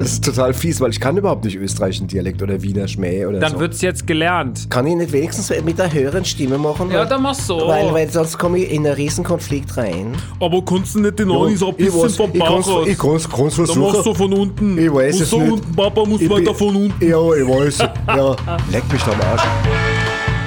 [0.00, 3.40] Das ist total fies, weil ich kann überhaupt nicht österreichischen Dialekt oder Wiener Schmäh oder
[3.40, 3.58] Dann so.
[3.60, 4.70] wird's jetzt gelernt.
[4.70, 6.88] Kann ich nicht wenigstens mit der höheren Stimme machen?
[6.92, 7.66] Ja, dann mach's so.
[7.66, 10.12] Weil, weil sonst komme ich in einen riesen Konflikt rein.
[10.38, 12.68] Aber kannst du nicht den Ani so ein ich bisschen weiß, vom ich Bauch kann's,
[12.68, 12.86] aus?
[12.88, 14.04] ich kann's, kann's Dann machst versuchen.
[14.04, 14.78] du von unten.
[14.78, 15.52] Ich weiß Muss es so nicht.
[15.52, 17.04] unten, Papa muss Ich weiter von unten.
[17.04, 17.78] Ja, ich weiß.
[18.06, 18.36] Ja,
[18.70, 19.42] leck mich doch am Arsch.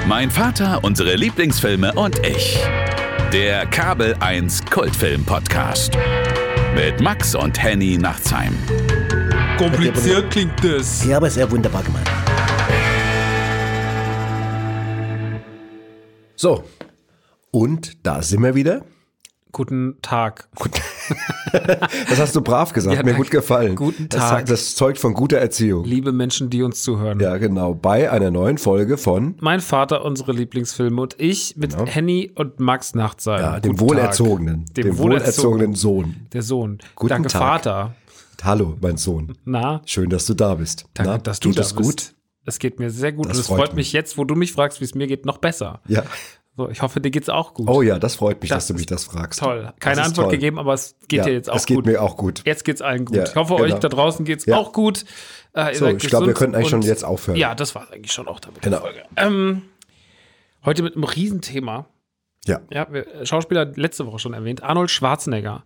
[0.07, 2.57] Mein Vater, unsere Lieblingsfilme und ich.
[3.33, 5.91] Der Kabel 1 Kultfilm Podcast.
[6.73, 8.53] Mit Max und Henny Nachtsheim.
[9.57, 11.05] Kompliziert klingt das.
[11.05, 12.09] Ja, aber sehr wunderbar gemacht.
[16.35, 16.63] So.
[17.51, 18.83] Und da sind wir wieder.
[19.51, 20.47] Guten Tag.
[22.09, 23.75] Das hast du brav gesagt, Ja, mir gut gefallen.
[23.75, 24.45] Guten Das, Tag.
[24.45, 25.83] das zeugt von guter Erziehung.
[25.83, 27.19] Liebe Menschen, die uns zuhören.
[27.19, 27.73] Ja, genau.
[27.73, 32.95] Bei einer neuen Folge von Mein Vater, unsere Lieblingsfilme und ich mit Henny und Max
[32.95, 33.41] Nachtsheim.
[33.41, 34.65] ja, dem Guten Wohlerzogenen.
[34.77, 35.01] Dem, dem wohlerzogenen.
[35.01, 36.15] wohlerzogenen Sohn.
[36.31, 36.77] Der Sohn.
[36.95, 37.41] Guten Danke, Tag.
[37.41, 37.95] Vater.
[38.43, 39.37] Hallo, mein Sohn.
[39.45, 40.85] Na, Schön, dass du da bist.
[40.93, 41.89] danke, Na, dass du geht da es bist.
[41.89, 42.15] gut?
[42.45, 43.87] Es geht mir sehr gut Das und es freut freut mich.
[43.87, 45.81] mich jetzt, wo du mich fragst, wie es mir geht, noch besser.
[45.87, 46.03] Ja.
[46.57, 47.69] So, ich hoffe, dir geht's auch gut.
[47.69, 49.39] Oh ja, das freut mich, Das dass du mich das fragst.
[49.39, 49.71] Toll.
[49.79, 50.31] Keine Das Antwort toll.
[50.33, 51.85] gegeben, aber es geht Ja, dir jetzt auch es geht gut.
[51.85, 52.41] mir auch gut.
[52.45, 53.15] Jetzt geht's allen gut.
[53.15, 53.65] Ja, ich hoffe, genau.
[53.75, 54.57] euch da draußen geht's Ja.
[54.57, 55.05] auch gut.
[55.53, 57.37] Äh, So, ich glaube, wir könnten eigentlich schon jetzt aufhören.
[57.37, 58.79] Ja, das war eigentlich schon auch damit Genau.
[58.79, 59.03] Folge.
[59.17, 59.61] Ähm,
[60.65, 61.85] heute mit einem Riesenthema.
[62.45, 62.59] Ja.
[62.71, 64.63] Ja, wir, Schauspieler letzte Woche schon erwähnt.
[64.63, 65.63] Arnold Schwarzenegger.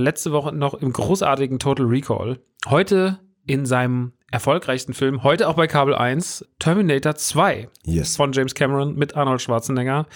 [0.00, 2.38] Letzte Woche noch im großartigen Total Recall.
[2.68, 8.16] Heute in seinem erfolgreichsten Film, heute auch bei Kabel 1, Terminator 2 Yes.
[8.16, 10.06] von James Cameron mit Arnold Schwarzenegger.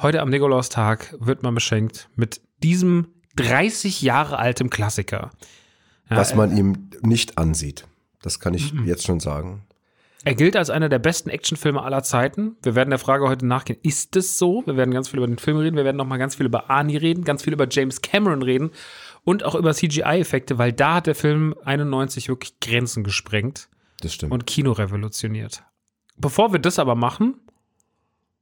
[0.00, 5.30] Heute am Nikolaustag wird man beschenkt mit diesem 30 Jahre altem Klassiker.
[6.10, 7.86] Ja, Was er- man ihm nicht ansieht.
[8.20, 8.84] Das kann ich Mhm.
[8.86, 9.64] jetzt schon sagen.
[10.24, 12.54] Er gilt als einer der besten Actionfilme aller Zeiten.
[12.62, 14.62] Wir werden der Frage heute nachgehen, ist es so?
[14.66, 16.96] Wir werden ganz viel über den Film reden, wir werden nochmal ganz viel über Arnie
[16.96, 18.70] reden, ganz viel über James Cameron reden
[19.24, 23.68] und auch über CGI-Effekte, weil da hat der Film 91 wirklich Grenzen gesprengt
[24.00, 24.32] Das stimmt.
[24.32, 25.62] und Kino revolutioniert.
[26.16, 27.40] Bevor wir das aber machen,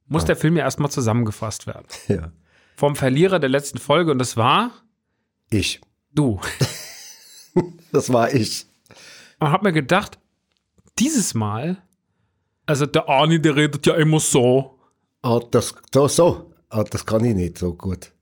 [0.07, 1.85] muss der Film ja erstmal zusammengefasst werden.
[2.07, 2.31] ja.
[2.75, 4.71] Vom Verlierer der letzten Folge und das war
[5.49, 5.81] Ich.
[6.13, 6.39] du.
[7.91, 8.65] Das war ich.
[9.39, 10.17] Und hab mir gedacht,
[10.99, 11.81] dieses Mal,
[12.65, 14.79] also der Arnie, der redet ja immer so.
[15.21, 16.53] Ah, das, so, so.
[16.69, 18.13] Ah, das kann ich nicht so gut.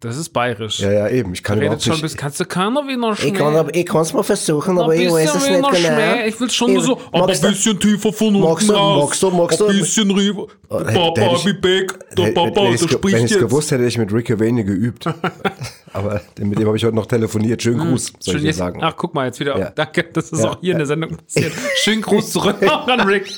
[0.00, 0.78] Das ist bayerisch.
[0.78, 1.32] Ja, ja, eben.
[1.32, 2.02] Ich kann Redet schon nicht.
[2.02, 3.30] bis, kannst du keiner Wiener Schmäh?
[3.30, 6.24] ich kann ich es mal versuchen, aber ich weiß es nicht Wiener genau.
[6.24, 9.04] Ich will schon nur Ich- so, aber ein bisschen tiefer von unten magst du- raus.
[9.08, 10.46] magst du- magst du- Ein bisschen rüber.
[10.68, 13.40] Oh, Papa, ich- wie Beck, der Wenn- Papa, der spricht Wenn ich es jetzt.
[13.40, 15.04] gewusst hätte, hätte ich mit Rick Cavani geübt.
[15.92, 17.60] aber mit dem habe ich heute noch telefoniert.
[17.60, 18.78] Schönen Gruß, soll ich Hm, Schön dir jetzt, sagen.
[18.84, 19.72] ach, guck mal, jetzt wieder.
[19.74, 21.52] Danke, das ist auch hier in der Sendung passiert.
[21.82, 23.34] Schönen Gruß zurück an Rick.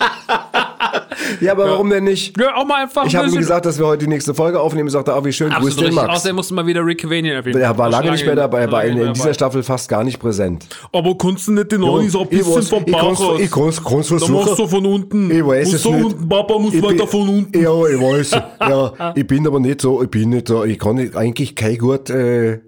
[1.41, 2.39] Ja, aber warum denn nicht?
[2.41, 4.61] Ja, auch mal einfach Ich ein habe ihm gesagt, dass wir heute die nächste Folge
[4.61, 4.89] aufnehmen.
[4.89, 5.95] Ich sagte, ah, wie schön, grüß den.
[5.95, 6.09] Max.
[6.09, 7.61] Außerdem musste mal wieder Rick Cavanian erwähnen.
[7.61, 10.19] Er war lange nicht mehr dabei, er war in, in dieser Staffel fast gar nicht
[10.19, 10.67] präsent.
[10.93, 13.41] Aber kannst du nicht den Ani so ein Ich bisschen vom ich Bauch aus?
[13.41, 14.57] ich kann's- kann's machst versuchen.
[14.57, 15.31] du von unten.
[15.31, 16.05] Ich weiß es so nicht.
[16.05, 17.59] unten, Papa muss Ich weiter von unten.
[17.61, 18.31] Ja, ich weiß.
[18.61, 22.11] Ja, ich bin aber nicht so, ich bin nicht so, ich kann eigentlich kein gut,
[22.11, 22.61] äh,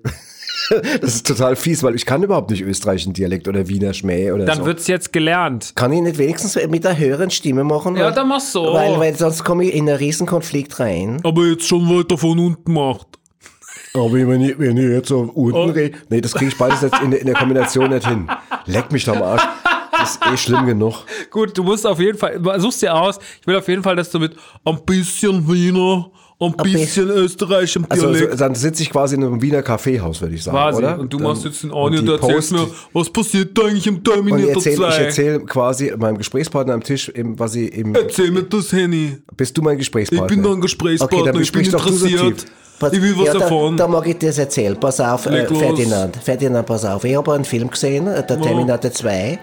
[0.70, 4.44] das ist total fies, weil ich kann überhaupt nicht österreichischen Dialekt oder Wiener Schmäh oder
[4.44, 4.66] Dann so.
[4.66, 5.72] wird's jetzt gelernt.
[5.74, 7.96] Kann ich nicht wenigstens mit der höheren Stimme machen?
[7.96, 8.72] Ja, Weil- dann mach's so.
[8.72, 11.20] Weil, weil sonst komme ich in einen riesen Konflikt rein.
[11.24, 13.06] Aber jetzt schon weiter von unten macht.
[13.94, 15.64] Aber wenn ich, wenn ich jetzt so unten Oh.
[15.64, 18.26] rede, nee, das kriege ich beides jetzt in, der- in der Kombination nicht hin.
[18.66, 19.42] Leck mich doch am Arsch.
[19.92, 21.04] Das ist eh schlimm genug.
[21.30, 23.18] Gut, du musst auf jeden Fall, suchst dir aus.
[23.40, 24.34] Ich will auf jeden Fall, dass du mit
[24.64, 26.10] ein bisschen Wiener,
[26.46, 30.20] ein bisschen Österreich im Also, Dialekt so, dann sitze ich quasi in einem Wiener Kaffeehaus,
[30.20, 30.78] würde ich sagen, quasi.
[30.78, 30.98] oder?
[30.98, 33.86] Und du Dann- machst jetzt den Arnie und du erzählst mir, was passiert da eigentlich
[33.86, 34.88] im Und ich Terminator erzähle 2?
[34.88, 39.18] ich erzähl quasi meinem Gesprächspartner am Tisch, im, was ich im, Erzähl mir das, Henny.
[39.36, 40.26] bist du mein Ich Gesprächspartner?
[40.26, 42.44] bin dein Gesprächspartner, Okay, dann ich bin interessiert.
[42.78, 42.92] Tief.
[42.92, 43.76] Ich will was ja, da, davon.
[43.76, 44.78] Da mag ich dir das erzählen.
[44.78, 45.46] Pass auf, äh.
[45.46, 46.16] Ferdinand.
[46.16, 47.04] Ferdinand, pass auf.
[47.04, 49.38] Ich habe einen Film gesehen, äh, der Terminator 2.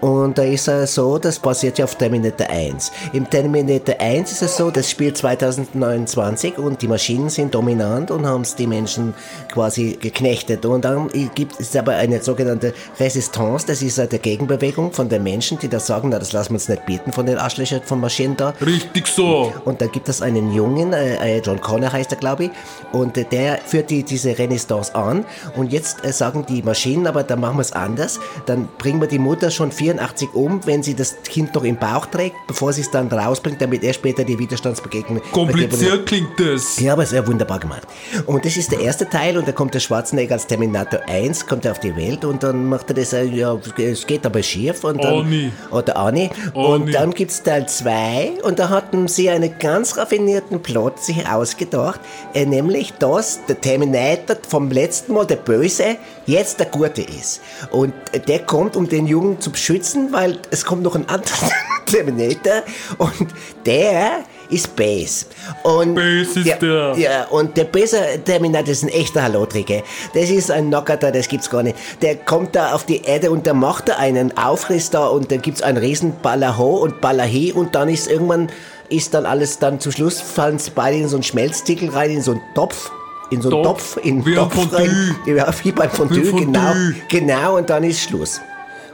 [0.00, 2.92] Und da ist er so, das basiert ja auf Terminator 1.
[3.12, 8.26] Im Terminator 1 ist es so, das spielt 2029 und die Maschinen sind dominant und
[8.26, 9.14] haben die Menschen
[9.52, 10.64] quasi geknechtet.
[10.66, 15.58] Und dann gibt es aber eine sogenannte Resistance, das ist eine Gegenbewegung von den Menschen,
[15.58, 18.36] die da sagen, na, das lassen wir uns nicht bieten von den Arschlöchern von Maschinen
[18.36, 18.54] da.
[18.64, 19.52] Richtig so.
[19.64, 22.50] Und da gibt es einen Jungen, äh, äh, John Connor heißt er, glaube ich,
[22.92, 25.24] und äh, der führt die, diese Renaissance an.
[25.56, 28.20] Und jetzt äh, sagen die Maschinen, aber dann machen wir es anders.
[28.46, 32.06] Dann bringen wir die Mutter schon 84 um, wenn sie das Kind noch im Bauch
[32.06, 35.20] trägt, bevor sie es dann rausbringt, damit er später die Widerstandsbegegnung.
[35.32, 36.78] Kompliziert klingt das.
[36.80, 37.86] Ja, aber sehr wunderbar gemacht.
[38.26, 41.64] Und das ist der erste Teil und da kommt der Schwarzenegger als Terminator 1, kommt
[41.64, 44.84] er auf die Welt und dann macht er das, äh, ja, es geht aber schief.
[44.84, 45.52] Und dann, Arnie.
[45.70, 46.30] Oder Arnie.
[46.54, 46.66] Arnie.
[46.66, 51.28] Und dann gibt es Teil 2 und da hatten sie einen ganz raffinierten Plot sich
[51.28, 52.00] ausgedacht,
[52.34, 57.40] äh, nämlich dass der Terminator vom letzten Mal der Böse jetzt der Gute ist.
[57.70, 57.92] Und
[58.26, 61.50] der kommt, um den Jungen zu beschützen, weil es kommt noch ein anderer
[61.86, 62.62] Terminator
[62.98, 63.28] und
[63.66, 65.26] der ist Base.
[65.62, 66.94] Und Base ist ja, der.
[66.96, 69.82] Ja, und der böse Terminator ist ein echter Hallotrigger.
[70.14, 71.76] Das ist ein Knocker da, das gibt's gar nicht.
[72.02, 75.42] Der kommt da auf die Erde und der macht da einen Aufriss da und dann
[75.42, 78.50] gibt's einen riesen Ballaho und Ballahi und dann ist irgendwann,
[78.92, 82.22] ist dann alles dann zum Schluss fallen sie beide in so einen Schmelztickel rein, in
[82.22, 82.90] so einen Topf.
[83.30, 83.94] In so einen Topf.
[83.94, 84.78] Topf, in Wie ein Topf Fondue.
[84.78, 85.16] rein.
[85.26, 86.46] Ja, wie beim Fondue, Wie Fondue.
[86.46, 86.72] genau.
[87.08, 88.40] Genau, und dann ist Schluss.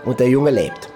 [0.05, 0.89] Und der Junge lebt.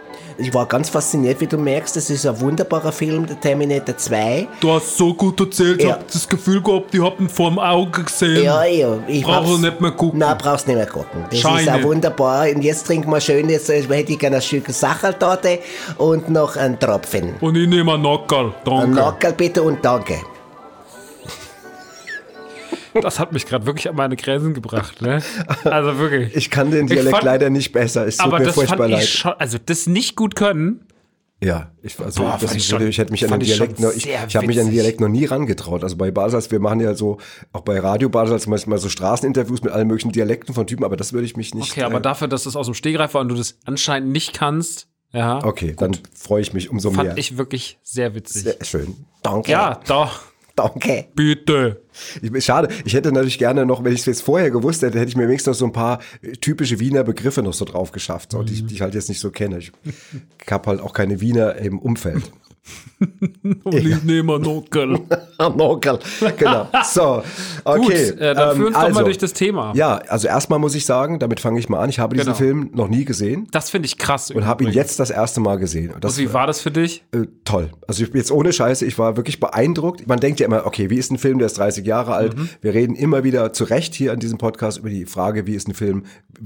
[0.44, 4.48] Ich war ganz fasziniert, wie du merkst, das ist ein wunderbarer Film, der Terminator 2.
[4.60, 5.92] Du hast so gut erzählt, ich Ja.
[5.92, 8.42] hab das Gefühl gehabt, ich hab ihn vor dem Auge gesehen.
[8.42, 8.98] Ja, ja.
[9.06, 10.18] Ich Brauch ich nicht mehr gucken.
[10.18, 11.22] Nein, brauchst nicht mehr gucken.
[11.30, 11.76] Das ist Scheine.
[11.76, 12.46] auch wunderbar.
[12.52, 15.60] Und jetzt trinken wir schön, jetzt äh, hätte ich gerne ein Stück Sachertorte
[15.98, 17.34] und noch einen Tropfen.
[17.40, 18.90] Und ich nehme einen Nockerl, Ein danke.
[18.96, 20.14] Nockerl bitte und danke.
[23.00, 25.22] Das hat mich gerade wirklich an meine Grenzen gebracht, ne?
[25.64, 26.34] Also wirklich.
[26.36, 28.06] Ich kann den Dialekt fand- leider nicht besser.
[28.06, 29.04] Es tut aber mir das furchtbar fand leid.
[29.04, 30.84] ich schon, also das nicht gut können,
[31.40, 33.80] Ja, ich, also, Boah, das fand ich schon- ich hätte mich an den fand Dialekt
[33.80, 34.72] noch, ich, ich habe mich an den.
[34.74, 35.82] Dialekt noch nie rangetraut.
[35.82, 37.18] Also bei Basels, wir machen ja so,
[37.52, 41.12] auch bei Radio Basels manchmal so Straßeninterviews mit allen möglichen Dialekten von Typen, aber das
[41.12, 41.72] würde ich mich nicht.
[41.72, 44.34] okay, aber äh, dafür, dass das aus dem Stegreif war und du das anscheinend nicht
[44.34, 47.18] kannst, ja, Okay, dann freue ich mich umso fand mehr.
[47.18, 48.44] ich wirklich sehr witzig.
[48.44, 48.94] Sehr schön.
[49.22, 49.50] Danke.
[49.50, 50.20] ja, doch,
[50.56, 51.06] Danke.
[51.14, 51.80] bitte.
[52.22, 55.08] Ich, schade, ich hätte natürlich gerne noch, wenn ich es jetzt vorher gewusst hätte, hätte
[55.10, 58.32] ich mir wenigstens noch so ein paar äh, typische Wiener Begriffe noch so drauf geschafft,
[58.32, 59.58] so, die, ich- die ich halt jetzt nicht so kenne.
[59.58, 59.72] Ich
[60.50, 62.22] habe halt auch keine Wiener im Umfeld.
[63.64, 65.00] Und ich nehme einen Nockerl.
[65.38, 65.98] Am Nockerl.
[66.36, 66.68] Genau.
[66.84, 67.22] So,
[67.64, 68.10] okay.
[68.10, 69.72] Gut, äh, dann ähm, führ uns doch also, mal durch das Thema.
[69.74, 71.90] Ja, also erstmal muss ich sagen, damit fange ich mal an.
[71.90, 72.36] Ich habe diesen Genau.
[72.36, 74.30] Film noch nie gesehen Das finde ich krass.
[74.30, 75.90] und habe ihn jetzt das erste Mal gesehen.
[75.92, 77.04] Und das Und wie war das für dich?
[77.12, 77.70] äh, toll.
[77.88, 80.06] Also jetzt ohne Scheiße, ich war wirklich beeindruckt.
[80.06, 82.36] Man denkt ja immer, okay, wie ist ein Film, der ist 30 Jahre alt?
[82.38, 82.48] Mhm.
[82.60, 85.66] Wir reden immer wieder zu Recht hier an diesem Podcast über die Frage, wie ist
[85.68, 86.04] ein Film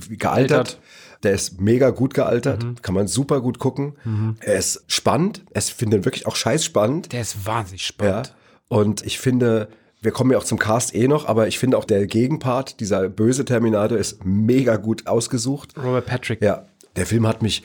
[0.09, 0.19] gealtert?
[0.19, 0.79] Gealtert.
[1.27, 2.77] Der ist mega gut gealtert, Mhm.
[2.83, 3.95] kann man super gut gucken.
[4.41, 7.13] Er ist spannend, es finde wirklich auch scheiß spannend.
[7.13, 7.87] Der ist wahnsinnig Ja.
[7.89, 8.35] spannend.
[8.69, 9.69] Und ich finde,
[10.01, 13.09] wir kommen ja auch zum Cast eh noch, aber ich finde auch der Gegenpart, dieser
[13.09, 15.75] böse Terminator, ist mega gut ausgesucht.
[15.77, 16.41] Robert Patrick.
[16.43, 17.63] Ja, der Film hat mich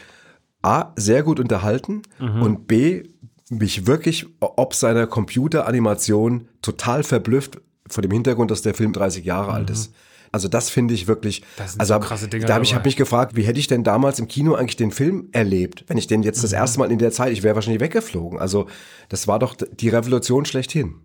[0.63, 3.03] A, sehr gut unterhalten und B,
[3.49, 9.51] mich wirklich ob seiner Computeranimation total verblüfft vor dem Hintergrund, dass der Film 30 Jahre
[9.51, 9.93] alt ist.
[10.33, 11.43] Also das finde ich wirklich.
[11.57, 13.67] Das sind also so krasse Dinger Da habe ich hab mich gefragt, wie hätte ich
[13.67, 16.41] denn damals im Kino eigentlich den Film erlebt, wenn ich den jetzt Mhm.
[16.43, 18.39] das erste Mal in der Zeit, ich wäre wahrscheinlich weggeflogen.
[18.39, 18.67] Also
[19.09, 20.95] das war doch die Revolution schlechthin.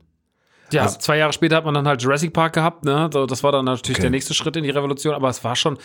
[0.73, 3.09] Ja, Also zwei Jahre später hat man dann halt Jurassic Park gehabt, ne?
[3.11, 4.03] Das war dann natürlich Okay.
[4.03, 5.79] der nächste Schritt in die Revolution, aber es war schon,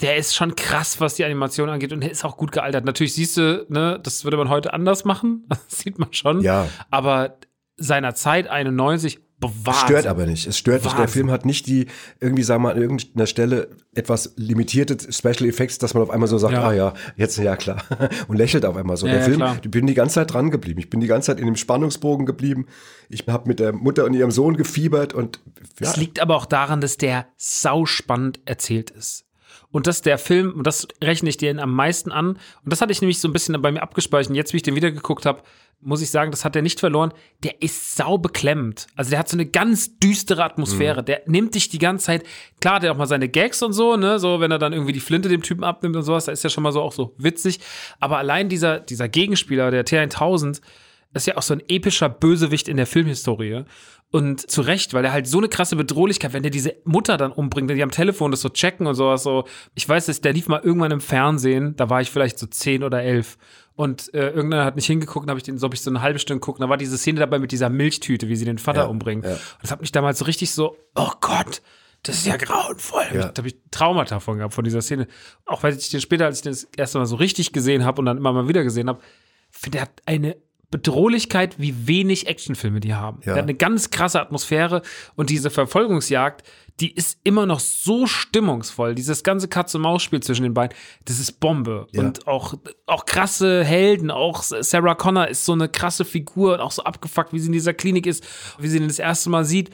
[0.00, 2.84] der ist schon krass, was die Animation angeht und der ist auch gut gealtert.
[2.84, 6.40] Natürlich siehst du, ne, das würde man heute anders machen, das sieht man schon.
[6.42, 6.68] Ja.
[6.90, 7.38] Aber
[7.76, 9.76] seiner Zeit 91 bewahrt.
[9.76, 10.46] Stört aber nicht.
[10.46, 10.94] Es stört nicht.
[10.94, 11.12] Der Wahnsinn.
[11.12, 11.86] Film hat nicht die,
[12.20, 16.28] irgendwie, sagen wir mal, an irgendeiner Stelle etwas limitierte Special Effects, dass man auf einmal
[16.28, 16.64] so sagt, Ja.
[16.68, 17.82] ah ja, jetzt, ja klar.
[18.28, 19.06] Und lächelt auf einmal so.
[19.06, 19.58] Ja, der ja, Film, klar.
[19.62, 20.80] ich bin die ganze Zeit dran geblieben.
[20.80, 22.66] Ich bin die ganze Zeit in dem Spannungsbogen geblieben.
[23.08, 25.40] Ich habe mit der Mutter und ihrem Sohn gefiebert und
[25.80, 29.24] Es liegt aber auch daran, dass der sauspannend erzählt ist.
[29.70, 32.92] Und dass der Film, und das rechne ich dir am meisten an, und das hatte
[32.92, 35.42] ich nämlich so ein bisschen bei mir abgespeichert, jetzt, wie ich den wiedergeguckt habe,
[35.80, 37.12] muss ich sagen, das hat er nicht verloren.
[37.44, 38.88] Der ist sau beklemmt.
[38.96, 41.04] Also der hat so eine ganz düstere Atmosphäre.
[41.04, 42.24] Der nimmt dich die ganze Zeit,
[42.60, 44.92] klar, hat er auch mal seine Gags und so, ne, so, wenn er dann irgendwie
[44.92, 47.14] die Flinte dem Typen abnimmt und sowas, da ist ja schon mal so auch so
[47.18, 47.60] witzig.
[48.00, 50.60] Aber allein dieser, dieser Gegenspieler, der T1000,
[51.14, 53.64] ist ja auch so ein epischer Bösewicht in der Filmhistorie.
[54.10, 57.30] Und zu Recht, weil er halt so eine krasse Bedrohlichkeit, wenn der diese Mutter dann
[57.30, 59.44] umbringt, die am Telefon das so checken und sowas so.
[59.74, 62.82] Ich weiß, dass der lief mal irgendwann im Fernsehen, da war ich vielleicht so zehn
[62.84, 63.36] oder elf.
[63.74, 66.18] Und äh, irgendeiner hat nicht hingeguckt, habe ich den, so hab ich so eine halbe
[66.18, 66.60] Stunde geguckt.
[66.60, 69.24] Da war diese Szene dabei mit dieser Milchtüte, wie sie den Vater Ja, umbringen.
[69.24, 69.32] ja.
[69.34, 71.60] Und das hat mich damals so richtig so, oh Gott,
[72.02, 73.04] das ist ja grauenvoll.
[73.12, 73.28] Ja.
[73.28, 75.06] Da habe ich Traumata von gehabt, von dieser Szene.
[75.44, 78.00] Auch weil ich den später, als ich den das erste Mal so richtig gesehen habe
[78.00, 79.00] und dann immer mal wieder gesehen habe,
[79.50, 80.36] finde, er hat eine
[80.70, 83.18] Bedrohlichkeit, wie wenig Actionfilme die haben.
[83.20, 83.32] Ja.
[83.32, 84.82] Der hat eine ganz krasse Atmosphäre
[85.16, 86.46] und diese Verfolgungsjagd,
[86.80, 88.94] die ist immer noch so stimmungsvoll.
[88.94, 91.88] Dieses ganze Katz-und-Maus-Spiel zwischen den beiden, das ist Bombe.
[91.92, 92.00] Ja.
[92.02, 92.54] Und auch,
[92.86, 97.32] auch krasse Helden, auch Sarah Connor ist so eine krasse Figur und auch so abgefuckt,
[97.32, 98.24] wie sie in dieser Klinik ist,
[98.58, 99.70] wie sie ihn das erste Mal sieht.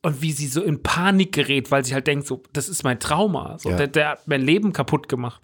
[0.00, 3.00] Und wie sie so in Panik gerät, weil sie halt denkt, so, das ist mein
[3.00, 3.58] Trauma.
[3.58, 3.76] So, Ja.
[3.78, 5.42] der, der hat mein Leben kaputt gemacht.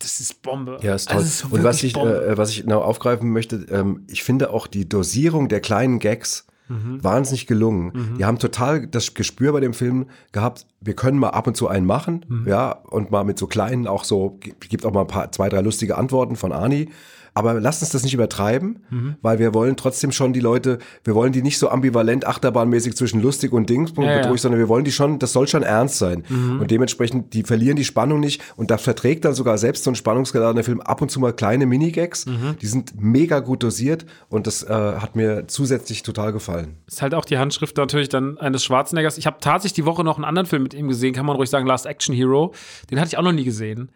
[0.00, 0.78] Das ist Bombe.
[0.82, 1.16] Ja, ist toll.
[1.18, 4.66] Also, ist und was ich, äh, was ich noch aufgreifen möchte, ähm, ich finde auch
[4.66, 7.02] die Dosierung der kleinen Gags Mhm.
[7.02, 8.16] wahnsinnig gelungen.
[8.18, 11.66] Die haben total das Gespür bei dem Film gehabt, wir können mal ab und zu
[11.66, 12.46] einen machen, Mhm.
[12.46, 14.38] ja, und mal mit so kleinen auch so,
[14.68, 16.90] gibt auch mal ein paar, zwei, drei lustige Antworten von Ani.
[17.38, 19.14] Aber lasst uns das nicht übertreiben, Mhm.
[19.22, 23.22] weil wir wollen trotzdem schon die Leute, wir wollen die nicht so ambivalent achterbahnmäßig zwischen
[23.22, 24.18] lustig und Dingspunkt Ja, ja.
[24.22, 26.24] bedrohlich, sondern wir wollen die schon, das soll schon ernst sein.
[26.28, 26.60] Mhm.
[26.60, 29.94] Und dementsprechend, die verlieren die Spannung nicht und da verträgt dann sogar selbst so ein
[29.94, 32.26] spannungsgeladener Film ab und zu mal kleine Minigags.
[32.26, 32.56] Mhm.
[32.60, 36.76] Die sind mega gut dosiert und das äh, hat mir zusätzlich total gefallen.
[36.88, 39.16] Ist halt auch die Handschrift natürlich dann eines Schwarzeneggers.
[39.18, 41.50] Ich habe tatsächlich die Woche noch einen anderen Film mit ihm gesehen, kann man ruhig
[41.50, 42.52] sagen, Last Action Hero.
[42.90, 43.90] Den hatte ich auch noch nie gesehen.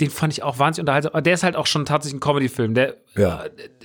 [0.00, 1.12] Den fand ich auch wahnsinnig unterhaltsam.
[1.12, 2.74] Aber der ist halt auch schon tatsächlich ein Comedy-Film.
[2.74, 3.44] Der, Ja,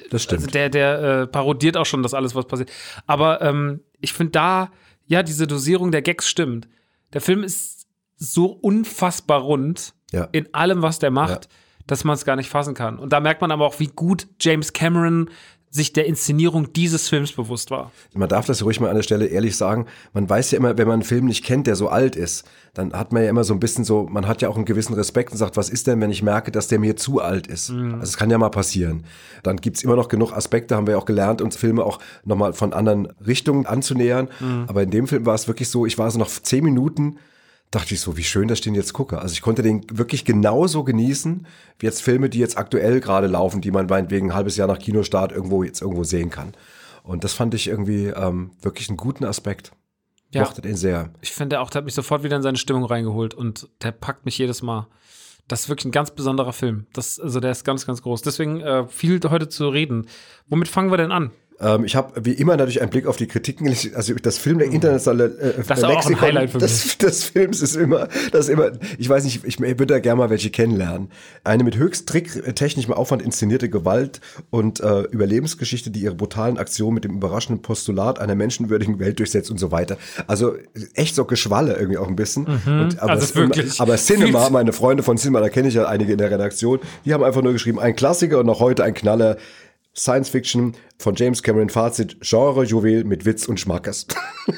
[0.09, 0.41] das stimmt.
[0.41, 2.69] also der, der äh, parodiert auch schon das alles, was passiert.
[3.07, 4.71] Aber ähm, ich finde da,
[5.05, 6.67] ja, diese Dosierung der Gags stimmt.
[7.13, 7.87] Der Film ist
[8.17, 10.27] so unfassbar rund Ja.
[10.31, 11.51] in allem, was der macht, Ja.
[11.87, 12.99] dass man es gar nicht fassen kann.
[12.99, 15.29] Und da merkt man aber auch, wie gut James Cameron
[15.73, 17.91] sich der Inszenierung dieses Films bewusst war.
[18.13, 19.85] Man darf das ruhig mal an der Stelle ehrlich sagen.
[20.13, 22.91] Man weiß ja immer, wenn man einen Film nicht kennt, der so alt ist, dann
[22.91, 25.31] hat man ja immer so ein bisschen so, man hat ja auch einen gewissen Respekt
[25.31, 27.69] und sagt, was ist denn, wenn ich merke, dass der mir zu alt ist?
[27.69, 29.05] Also es kann ja mal passieren.
[29.43, 32.51] Dann gibt's immer noch genug Aspekte, haben wir ja auch gelernt, uns Filme auch nochmal
[32.51, 34.27] von anderen Richtungen anzunähern.
[34.67, 37.17] Aber in dem Film war es wirklich so, ich war so noch zehn Minuten,
[37.71, 39.19] dachte ich so, wie schön, dass ich den jetzt gucke.
[39.19, 41.47] Also ich konnte den wirklich genauso genießen,
[41.79, 44.79] wie jetzt Filme, die jetzt aktuell gerade laufen, die man meinetwegen ein halbes Jahr nach
[44.79, 46.53] Kinostart irgendwo jetzt irgendwo sehen kann.
[47.03, 49.71] Und das fand ich irgendwie ähm, wirklich einen guten Aspekt.
[50.29, 50.43] Ich Ja.
[50.43, 51.11] mochte den sehr.
[51.21, 54.25] Ich finde auch, der hat mich sofort wieder in seine Stimmung reingeholt und der packt
[54.25, 54.87] mich jedes Mal.
[55.47, 56.85] Das ist wirklich ein ganz besonderer Film.
[56.93, 58.21] Das, also der ist ganz, ganz groß.
[58.21, 60.07] Deswegen äh, viel heute zu reden.
[60.47, 61.31] Womit fangen wir denn an?
[61.61, 63.67] Ähm, ich habe wie immer natürlich einen Blick auf die Kritiken.
[63.95, 67.61] Also das Film der internationale äh, Das ist auch ein Highlight für des, des Films
[67.61, 71.09] ist immer, das ist immer, ich weiß nicht, ich, würde da gerne mal welche kennenlernen.
[71.43, 77.03] Eine mit höchst tricktechnischem Aufwand inszenierte Gewalt und äh, Überlebensgeschichte, die ihre brutalen Aktionen mit
[77.03, 79.97] dem überraschenden Postulat einer menschenwürdigen Welt durchsetzt und so weiter.
[80.27, 80.55] Also
[80.95, 82.45] echt so Geschwalle irgendwie auch ein bisschen.
[82.45, 83.79] Und, aber, also es- wirklich.
[83.79, 87.13] aber Cinema, meine Freunde von Cinema, da kenne ich ja einige in der Redaktion, die
[87.13, 89.37] haben einfach nur geschrieben, ein Klassiker und noch heute ein Knaller.
[89.95, 94.07] Science Fiction von James Cameron Fazit Genre Juwel mit Witz und Schmackes.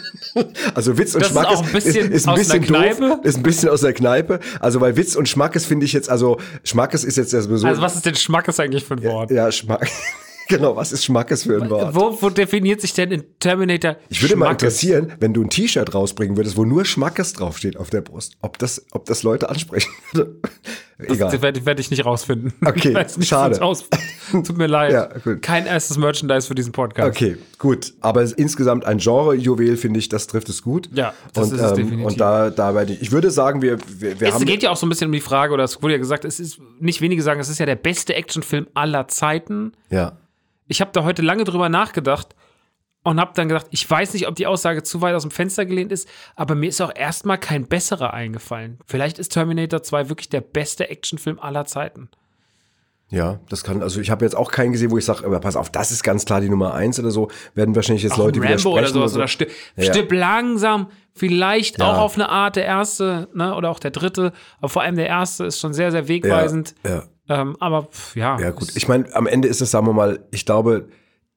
[0.75, 2.67] also Witz und Das ist Schmackes auch ein bisschen ist, ist ein aus bisschen der
[2.67, 3.09] Kneipe?
[3.09, 4.39] doof, ist ein bisschen aus der Kneipe.
[4.59, 7.81] Also weil Witz und Schmackes finde ich jetzt also Schmackes ist jetzt erstmal so Also
[7.81, 9.31] was ist denn Schmackes eigentlich für ein Wort?
[9.31, 9.87] ja Schmack
[10.49, 11.95] Genau, was ist Schmackes für ein Wort?
[11.95, 14.63] Wo, wo definiert sich denn in Terminator Ich würde mal Schmackes?
[14.83, 18.57] interessieren, wenn du ein T-Shirt rausbringen würdest, wo nur Schmackes draufsteht auf der Brust, ob
[18.59, 20.35] das, ob das Leute ansprechen würde.
[21.11, 21.31] Egal.
[21.31, 22.53] Das werde werd ich nicht rausfinden.
[22.65, 23.59] Okay, nicht, schade.
[23.59, 24.91] Tut mir leid.
[24.93, 25.07] Ja.
[25.41, 27.07] Kein erstes Merchandise für diesen Podcast.
[27.09, 27.93] Okay, gut.
[28.01, 30.89] Aber es- insgesamt ein Genre-Juwel, finde ich, das trifft es gut.
[30.93, 32.05] Ja, das und, ist es ähm, definitiv.
[32.07, 34.45] Und da, dabei, ich würde sagen, wir, wir, wir Es haben.
[34.45, 36.39] geht ja auch so ein bisschen um die Frage, oder es wurde ja gesagt, es
[36.39, 39.73] ist, nicht wenige sagen, es ist ja der beste Actionfilm aller Zeiten.
[39.89, 40.13] ja.
[40.69, 42.35] Ich habe da heute lange drüber nachgedacht
[43.03, 45.65] und habe dann gedacht, ich weiß nicht, ob die Aussage zu weit aus dem Fenster
[45.65, 48.79] gelehnt ist, aber mir ist auch erstmal kein besserer eingefallen.
[48.85, 52.09] Vielleicht ist Terminator 2 wirklich der beste Actionfilm aller Zeiten.
[53.09, 55.55] Ja, das kann, also ich habe jetzt auch keinen gesehen, wo ich sage, aber pass
[55.55, 58.39] auf, das ist ganz klar die Nummer eins oder so, werden wahrscheinlich jetzt Auch Leute
[58.39, 58.93] Rambo oder widersprechen.
[58.93, 59.17] sowas so.
[59.19, 59.83] oder Stipp, Ja.
[59.83, 61.91] Stipp langsam, vielleicht Ja.
[61.91, 65.07] auch auf eine Art der erste, ne, oder auch der dritte, aber vor allem der
[65.07, 66.73] erste ist schon sehr, sehr wegweisend.
[66.87, 68.39] Ja, Ähm, aber pff, ja.
[68.39, 68.69] ja, gut.
[68.75, 70.87] Ich meine, am Ende ist es, sagen wir mal, ich glaube,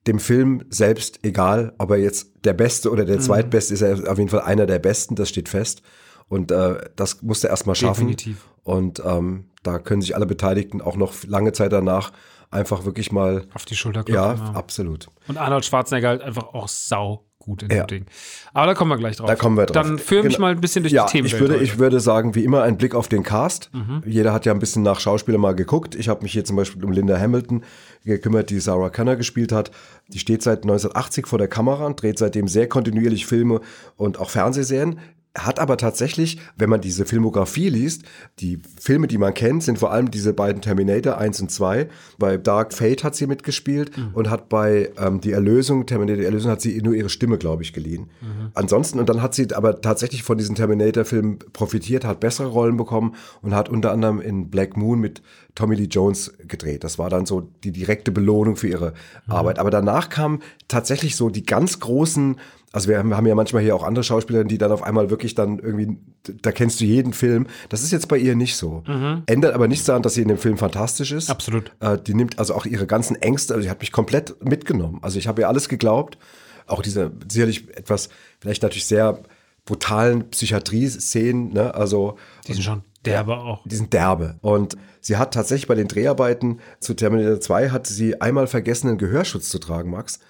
[0.07, 3.09] dem Film selbst egal, ob er jetzt der Beste oder Mhm.
[3.09, 5.83] der zweitbeste ist, er auf jeden Fall einer der Besten, das steht fest.
[6.29, 8.09] Und äh, das musste er erstmal schaffen.
[8.09, 8.47] Definitiv.
[8.65, 12.13] Und ähm, da können sich alle Beteiligten auch noch lange Zeit danach
[12.51, 13.47] einfach wirklich mal.
[13.55, 14.57] auf die Schulter Ja, klopfen.
[14.57, 15.09] absolut.
[15.29, 17.85] Und Arnold Schwarzenegger halt einfach auch sau gut in Ja.
[17.85, 18.05] Ding.
[18.53, 19.26] Aber da kommen wir gleich drauf.
[19.29, 19.73] Da kommen wir drauf.
[19.87, 20.47] Dann führ mich Genau.
[20.49, 21.26] mal ein bisschen durch ja, die Themen.
[21.26, 23.71] ich würde, ich würde sagen, wie immer ein Blick auf den Cast.
[23.73, 24.03] Mhm.
[24.05, 25.95] Jeder hat ja ein bisschen nach Schauspieler mal geguckt.
[25.95, 27.62] Ich habe mich hier zum Beispiel um Linda Hamilton
[28.05, 29.71] gekümmert, die Sarah Connor gespielt hat.
[30.09, 33.61] Die steht seit 1980 vor der Kamera und dreht seitdem sehr kontinuierlich Filme
[33.97, 34.99] und auch Fernsehserien.
[35.37, 38.05] Hat aber tatsächlich, wenn man diese Filmografie liest,
[38.38, 41.88] die Filme, die man kennt, sind vor allem diese beiden Terminator 1 und 2.
[42.19, 46.50] Bei Dark Fate hat sie mitgespielt und hat bei ähm, Die Erlösung, Terminator Die Erlösung,
[46.50, 48.09] hat sie nur ihre Stimme, glaube ich, geliehen.
[48.55, 53.14] Ansonsten, und dann hat sie aber tatsächlich von diesen Terminator-Filmen profitiert, hat bessere Rollen bekommen
[53.43, 55.23] und hat unter anderem in Black Moon mit
[55.55, 56.85] Tommy Lee Jones gedreht.
[56.85, 58.95] Das war dann so die direkte Belohnung für ihre
[59.26, 59.59] Arbeit.
[59.59, 62.37] Aber danach kamen tatsächlich so die ganz großen,
[62.76, 65.59] also wir haben, ja manchmal hier auch andere Schauspielerinnen, die dann auf einmal wirklich dann
[65.59, 65.97] irgendwie,
[66.42, 67.47] da kennst du jeden Film.
[67.71, 68.83] Das ist jetzt bei ihr nicht so.
[69.25, 71.30] Ändert aber nichts daran, dass sie in dem Film fantastisch ist.
[71.30, 71.73] Absolut.
[71.80, 74.99] Äh, die nimmt also auch ihre ganzen Ängste, also sie hat mich komplett mitgenommen.
[75.00, 76.18] Also ich habe ihr alles geglaubt.
[76.66, 79.21] Auch diese sicherlich etwas, vielleicht natürlich sehr
[79.64, 81.75] brutalen Psychiatrie-Szenen, ne?
[81.75, 83.62] Also Die sind schon derbe auch.
[83.64, 84.37] die sind derbe.
[84.42, 88.99] Und sie hat tatsächlich bei den Dreharbeiten zu Terminator 2 hat sie einmal vergessen, einen
[88.99, 90.21] Gehörschutz zu tragen, Max.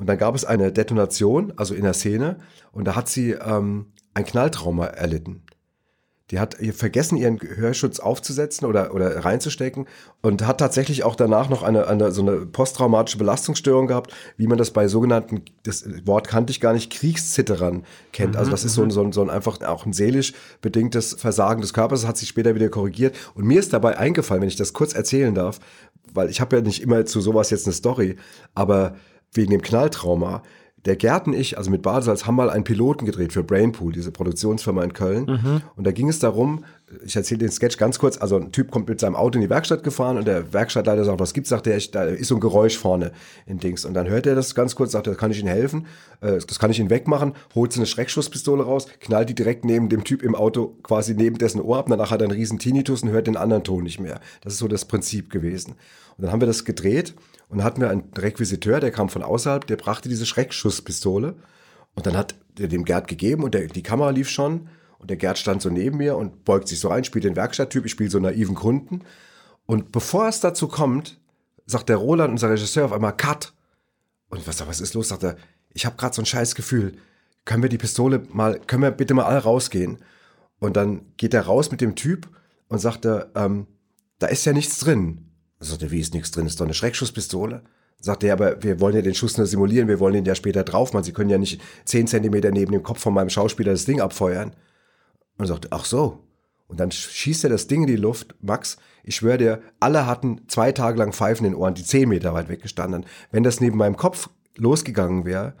[0.00, 2.38] Und dann gab es eine Detonation, also in der Szene,
[2.72, 5.42] und da hat sie ähm, ein Knalltrauma erlitten.
[6.30, 9.86] Die hat vergessen, ihren Hörschutz aufzusetzen oder, oder reinzustecken
[10.22, 14.56] und hat tatsächlich auch danach noch eine, eine so eine posttraumatische Belastungsstörung gehabt, wie man
[14.56, 18.36] das bei sogenannten, das Wort kannte ich gar nicht, Kriegszitterern kennt.
[18.36, 21.60] Also das ist so ein, so ein, so ein einfach auch ein seelisch bedingtes Versagen
[21.60, 23.16] des Körpers, das hat sich später wieder korrigiert.
[23.34, 25.58] Und mir ist dabei eingefallen, wenn ich das kurz erzählen darf,
[26.14, 28.16] weil ich habe ja nicht immer zu sowas jetzt eine Story,
[28.54, 28.94] aber
[29.32, 30.42] wegen dem Knalltrauma,
[30.86, 34.10] der Gerd und ich, also mit Badesalz, haben mal einen Piloten gedreht für Brainpool, diese
[34.12, 35.26] Produktionsfirma in Köln.
[35.76, 36.64] Und da ging es darum,
[37.04, 39.50] ich erzähle den Sketch ganz kurz, also ein Typ kommt mit seinem Auto in die
[39.50, 42.78] Werkstatt gefahren und der Werkstattleiter sagt, was gibt's, sagt er, da ist so ein Geräusch
[42.78, 43.12] vorne
[43.44, 43.84] in Dings.
[43.84, 45.86] Und dann hört er das ganz kurz, sagt er, kann ich Ihnen helfen?
[46.22, 49.90] Äh, Das kann ich Ihnen wegmachen, holt so eine Schreckschusspistole raus, knallt die direkt neben
[49.90, 53.02] dem Typ im Auto quasi neben dessen Ohr ab, danach hat er einen riesen Tinnitus
[53.02, 54.18] und hört den anderen Ton nicht mehr.
[54.40, 55.74] Das ist so das Prinzip gewesen.
[56.20, 57.14] Und dann haben wir das gedreht
[57.48, 61.34] und dann hatten wir einen Requisiteur, der kam von außerhalb, der brachte diese Schreckschusspistole
[61.94, 65.16] und dann hat der dem Gerd gegeben und der, die Kamera lief schon und der
[65.16, 68.10] Gerd stand so neben mir und beugt sich so ein, spielt den Werkstatttyp, ich spiele
[68.10, 69.00] so naiven Kunden.
[69.64, 71.18] Und bevor es dazu kommt,
[71.64, 73.54] sagt der Roland, unser Regisseur, auf einmal Cut.
[74.28, 75.08] Und was, was ist los?
[75.08, 75.36] Sagt er,
[75.72, 76.98] ich habe gerade so ein scheiß Gefühl.
[77.46, 80.00] Können wir die Pistole mal, können wir bitte mal alle rausgehen?
[80.58, 82.28] Und dann geht er raus mit dem Typ
[82.68, 83.68] und sagt er, ähm,
[84.18, 85.29] da ist ja nichts drin.
[85.60, 86.46] Sagt er, wie ist nichts drin?
[86.46, 87.62] Ist doch eine Schreckschusspistole.
[88.00, 90.64] Sagt er, aber wir wollen ja den Schuss nur simulieren, wir wollen den ja später
[90.64, 91.04] drauf machen.
[91.04, 94.56] Sie können ja nicht zehn Zentimeter neben dem Kopf von meinem Schauspieler das Ding abfeuern.
[95.36, 96.24] Und er sagt, ach so.
[96.66, 98.34] Und dann schießt er das Ding in die Luft.
[98.40, 102.08] Max, ich schwöre dir, alle hatten zwei Tage lang Pfeifen in den Ohren, die zehn
[102.08, 103.04] Meter weit weggestanden.
[103.30, 105.54] Wenn das neben meinem Kopf losgegangen wäre,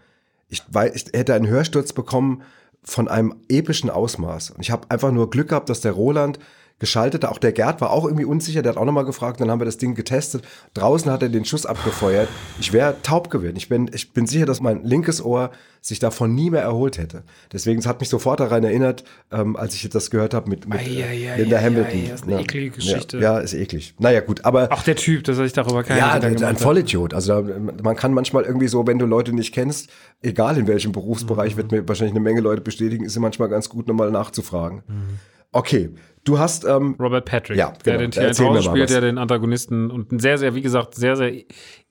[0.48, 0.62] ich,
[0.94, 2.42] ich hätte einen Hörsturz bekommen
[2.82, 4.50] von einem epischen Ausmaß.
[4.50, 6.38] Und ich habe einfach nur Glück gehabt, dass der Roland
[6.80, 9.60] geschaltet, auch der Gerd war auch irgendwie unsicher, der hat auch nochmal gefragt, dann haben
[9.60, 10.42] wir das Ding getestet.
[10.74, 12.28] Draußen hat er den Schuss abgefeuert.
[12.58, 13.54] Ich wäre taub gewesen.
[13.56, 17.22] Ich bin, ich bin sicher, dass mein linkes Ohr sich davon nie mehr erholt hätte.
[17.52, 20.78] Deswegen, es hat mich sofort daran erinnert, ähm, als ich das gehört habe mit, mit
[20.78, 22.02] Ei, ei, ei, Linda Hamilton.
[22.10, 23.16] das ist eine eklige Geschichte.
[23.18, 23.94] Ja, ja, ist eklig.
[23.98, 26.56] Naja, gut, aber Auch der Typ, dass sich darüber keine ja, Gedanken ein.
[26.58, 27.14] Vollidiot.
[27.14, 27.42] Also
[27.82, 29.88] man kann manchmal irgendwie so, wenn du Leute nicht kennst,
[30.22, 30.94] egal in welchem Mhm.
[30.94, 34.82] Berufsbereich, wird mir wahrscheinlich eine Menge Leute bestätigen, ist es manchmal ganz gut, nochmal nachzufragen.
[34.88, 35.18] Mhm.
[35.52, 35.90] Okay,
[36.24, 38.10] du hast ähm, Robert Patrick, Ja, der genau.
[38.10, 41.16] den mir T1000 mal spielt, der den Antagonisten und ein sehr, sehr, wie gesagt, sehr,
[41.16, 41.32] sehr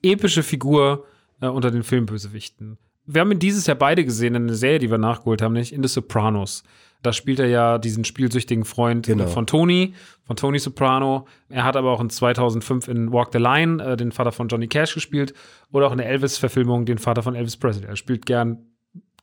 [0.02, 1.04] epische Figur
[1.40, 2.78] äh, unter den Filmbösewichten.
[3.06, 5.72] Wir haben ihn dieses Jahr beide gesehen in einer Serie, die wir nachgeholt haben, nämlich
[5.72, 6.62] in The Sopranos.
[7.02, 9.24] Da spielt er ja diesen spielsüchtigen Freund Genau.
[9.24, 9.94] äh, von Tony,
[10.26, 11.26] von Tony Soprano.
[11.48, 14.68] Er hat aber auch in 2005 in Walk the Line äh, den Vater von Johnny
[14.68, 15.32] Cash gespielt
[15.72, 17.86] oder auch in der Elvis-Verfilmung den Vater von Elvis Presley.
[17.86, 18.58] Er spielt gern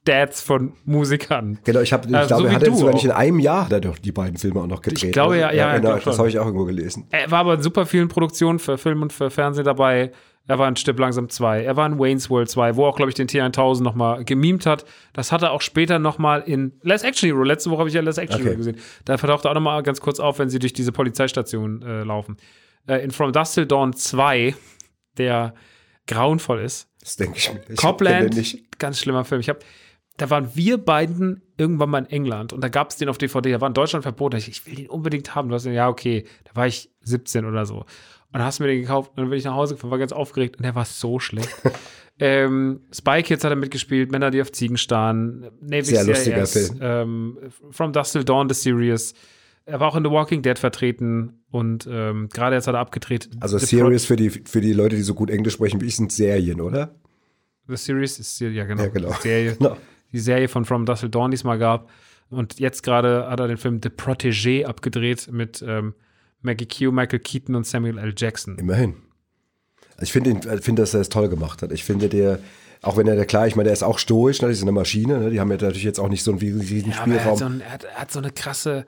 [0.08, 1.60] Dads von Musikern.
[1.64, 3.40] Genau, ich, hab, ich Äh, so glaube, wie er hat jetzt sogar nicht in einem
[3.40, 5.04] Jahr hat er doch die beiden Filme auch noch gedreht.
[5.04, 5.42] Ich glaube, ne?
[5.42, 7.08] ja, ja, genau, ich glaub das habe ich auch irgendwo gelesen.
[7.12, 10.12] Er war aber in super vielen Produktionen für Film und für Fernsehen dabei.
[10.50, 11.64] Er war in Stipp langsam 2.
[11.64, 14.24] Er war in Wayne's World 2, wo er auch, glaube ich, den T1000 noch mal
[14.24, 14.86] gemimt hat.
[15.12, 17.44] Das hat er auch später noch mal in Less Action Hero.
[17.44, 18.50] Letzte Woche habe ich ja Less Action Okay.
[18.52, 18.78] Hero gesehen.
[19.04, 22.04] Da vertaucht er auch noch mal ganz kurz auf, wenn sie durch diese Polizeistation äh,
[22.04, 22.38] laufen.
[22.88, 24.56] Äh, in From Dusk Till Dawn 2,
[25.18, 25.54] der
[26.08, 26.88] grauenvoll ist.
[27.02, 27.76] Das denke ich mir.
[27.76, 29.42] Copland, ganz schlimmer Film.
[29.42, 29.64] Ich hab,
[30.18, 33.50] da waren wir beiden irgendwann mal in England und da gab es den auf DVD.
[33.50, 34.36] Der war in Deutschland verboten.
[34.38, 35.50] Ich, ich will den unbedingt haben.
[35.50, 36.26] Du hast den, ja, okay.
[36.44, 37.78] Da war ich 17 oder so.
[37.78, 37.86] Und
[38.34, 40.12] dann hast du mir den gekauft und dann bin ich nach Hause gefahren, war ganz
[40.12, 41.50] aufgeregt und der war so schlecht.
[42.20, 46.70] ähm, Spy Kids hat er mitgespielt, Männer, die auf Ziegen starren, Navy Sehr lustiger CIS,
[46.70, 46.80] Film.
[46.82, 47.38] Ähm,
[47.72, 49.14] From Dusk Till Dawn, The Series.
[49.66, 53.30] Er war auch in The Walking Dead vertreten und ähm, gerade jetzt hat er abgedreht.
[53.40, 55.96] Also The Series für die, für die Leute, die so gut Englisch sprechen wie ich,
[55.96, 56.96] sind Serien, oder?
[57.68, 59.14] The Series ist ja genau, Ja, genau.
[59.22, 59.78] Serie, Genau.
[60.12, 61.90] Die Serie von From Dusk Till Dawn diesmal gab.
[62.30, 65.94] Und jetzt gerade hat er den Film The Protégé abgedreht mit ähm,
[66.42, 68.14] Maggie Q, Michael Keaton und Samuel L.
[68.18, 68.58] Jackson.
[68.58, 68.96] Immerhin.
[69.96, 71.72] Also ich finde, ich finde, dass er es toll gemacht hat.
[71.72, 72.40] Ich finde, der,
[72.82, 74.48] auch wenn er, der klar, ich meine, der ist auch stoisch, ne?
[74.50, 75.30] das ist eine Maschine, ne?
[75.32, 77.38] die haben ja natürlich jetzt auch nicht so einen riesigen Ja, aber er hat, Spielraum.
[77.38, 78.86] so ein, er, hat, er hat so eine krasse.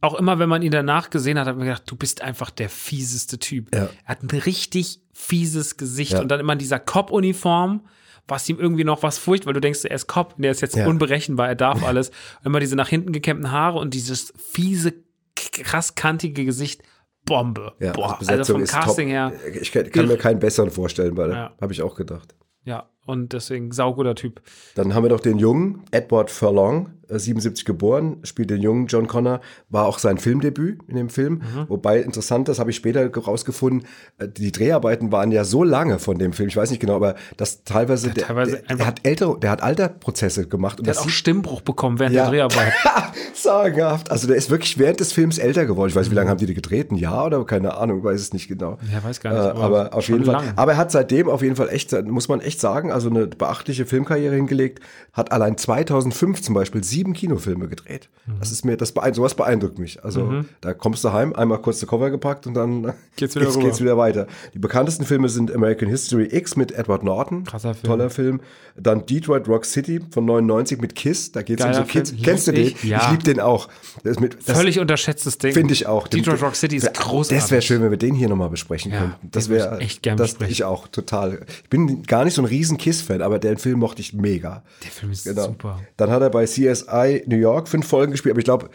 [0.00, 2.68] Auch immer, wenn man ihn danach gesehen hat, hat man gedacht, du bist einfach der
[2.68, 3.74] fieseste Typ.
[3.74, 3.84] Ja.
[3.84, 6.20] Er hat ein richtig fieses Gesicht Ja.
[6.20, 7.80] und dann immer in dieser Cop-Uniform,
[8.28, 10.76] was ihm irgendwie noch was furcht, weil du denkst, er ist Cop, der ist jetzt
[10.76, 10.86] Ja.
[10.86, 12.10] unberechenbar, er darf alles.
[12.10, 14.92] Und immer diese nach hinten gekämmten Haare und dieses fiese,
[15.34, 16.82] krass kantige Gesicht,
[17.24, 17.74] Bombe.
[17.80, 19.12] ja, Boah, also also Besetzung vom Casting top.
[19.12, 21.54] her, Ich kann, kann mir keinen besseren vorstellen, weil Ja.
[21.60, 22.34] habe ich auch gedacht.
[22.64, 24.40] ja, und deswegen sauguter Typ.
[24.74, 29.06] Dann haben wir noch den jungen Edward Furlong, äh, 77 geboren, spielt den jungen John
[29.06, 29.40] Connor,
[29.70, 31.34] war auch sein Filmdebüt in dem Film.
[31.34, 31.64] Mhm.
[31.68, 33.86] Wobei interessant, das habe ich später rausgefunden,
[34.18, 37.14] äh, die Dreharbeiten waren ja so lange von dem Film, ich weiß nicht genau, aber
[37.38, 41.02] das teilweise, der, teilweise der, der hat ältere, der hat Alterprozesse gemacht und Der hat
[41.02, 42.30] auch Stimmbruch bekommen während Ja.
[42.30, 42.72] der Dreharbeit.
[43.34, 44.10] sagenhaft.
[44.10, 45.88] Also der ist wirklich während des Films älter geworden.
[45.88, 46.90] Ich weiß, wie lange haben die die gedreht?
[46.90, 48.78] Ein Jahr oder keine Ahnung, weiß es nicht genau.
[48.92, 50.34] Ja, weiß gar nicht, Äh, aber aber auf jeden Fall.
[50.34, 50.52] lang.
[50.56, 53.86] Aber er hat seitdem auf jeden Fall echt, muss man echt sagen, also eine beachtliche
[53.86, 54.80] Filmkarriere hingelegt,
[55.12, 58.08] hat allein 2005 zum Beispiel sieben Kinofilme gedreht.
[58.40, 60.04] Das ist mir, das beeindruckt, sowas beeindruckt mich.
[60.04, 63.58] Also da kommst du heim, einmal kurz den Cover gepackt und dann Geht's wieder geht's,
[63.58, 64.26] geht's wieder weiter.
[64.54, 67.44] Die bekanntesten Filme sind American History X mit Edward Norton.
[67.44, 67.84] Krasser Film.
[67.90, 68.40] Toller Film.
[68.76, 71.32] Dann Detroit Rock City von 99 mit Kiss.
[71.32, 72.10] Da geht's um Geiler so Kids.
[72.10, 72.22] Film.
[72.22, 72.66] Kennst du den?
[72.66, 73.02] Ich- ja.
[73.04, 73.68] Ich liebe den auch.
[74.04, 75.52] Das mit, das Völlig unterschätztes Ding.
[75.52, 76.06] Finde ich auch.
[76.08, 77.38] Detroit Rock City ist großartig.
[77.42, 79.28] Das wäre schön, wenn wir den hier nochmal besprechen Ja, könnten.
[79.30, 80.52] Das wäre ich echt gern das besprechen.
[80.52, 81.40] Ich auch, total.
[81.64, 84.62] Ich bin gar nicht so ein riesen Kiss-Fan, aber den Film mochte ich mega.
[84.82, 85.44] Der Film ist Genau.
[85.46, 85.80] super.
[85.96, 88.70] Dann hat er bei CSI New York fünf Folgen gespielt, aber ich glaube,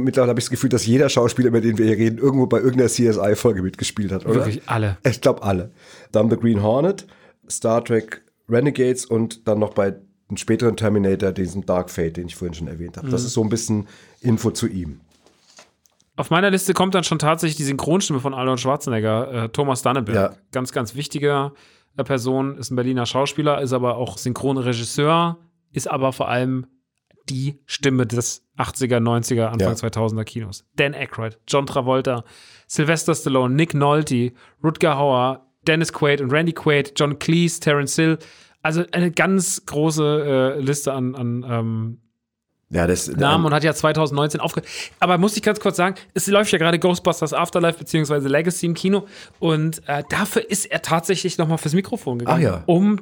[0.00, 2.58] mittlerweile habe ich das Gefühl, dass jeder Schauspieler, über den wir hier reden, irgendwo bei
[2.58, 4.34] irgendeiner CSI-Folge mitgespielt hat, oder?
[4.46, 4.98] Wirklich alle.
[5.08, 5.70] Ich glaube alle.
[6.12, 7.06] Dann The Green Hornet,
[7.50, 9.94] Star Trek Renegades und dann noch bei
[10.28, 13.08] einem späteren Terminator, diesen Dark Fate, den ich vorhin schon erwähnt habe.
[13.08, 13.26] Das Mhm.
[13.26, 13.86] ist so ein bisschen
[14.20, 15.00] Info zu ihm.
[16.16, 20.14] Auf meiner Liste kommt dann schon tatsächlich die Synchronstimme von Arnold Schwarzenegger, äh, Thomas Danneberg.
[20.14, 20.38] Ja.
[20.52, 21.52] Ganz, ganz wichtiger
[22.02, 25.38] Person, ist ein Berliner Schauspieler, ist aber auch Synchronregisseur,
[25.72, 26.66] ist aber vor allem
[27.28, 29.88] die Stimme des 80er, 90er, Anfang Ja.
[29.88, 30.66] 2000er Kinos.
[30.76, 32.24] Dan Aykroyd, John Travolta,
[32.66, 38.18] Sylvester Stallone, Nick Nolte, Rutger Hauer, Dennis Quaid und Randy Quaid, John Cleese, Terence Hill.
[38.62, 42.00] Also eine ganz große äh, Liste an, an ähm,
[42.70, 44.68] Ja, das Namen und hat ja 2019 aufgehört.
[44.98, 48.74] Aber muss ich ganz kurz sagen, es läuft ja gerade Ghostbusters Afterlife beziehungsweise Legacy im
[48.74, 49.06] Kino
[49.38, 52.62] und äh, dafür ist er tatsächlich nochmal fürs Mikrofon gegangen, ja.
[52.66, 53.00] um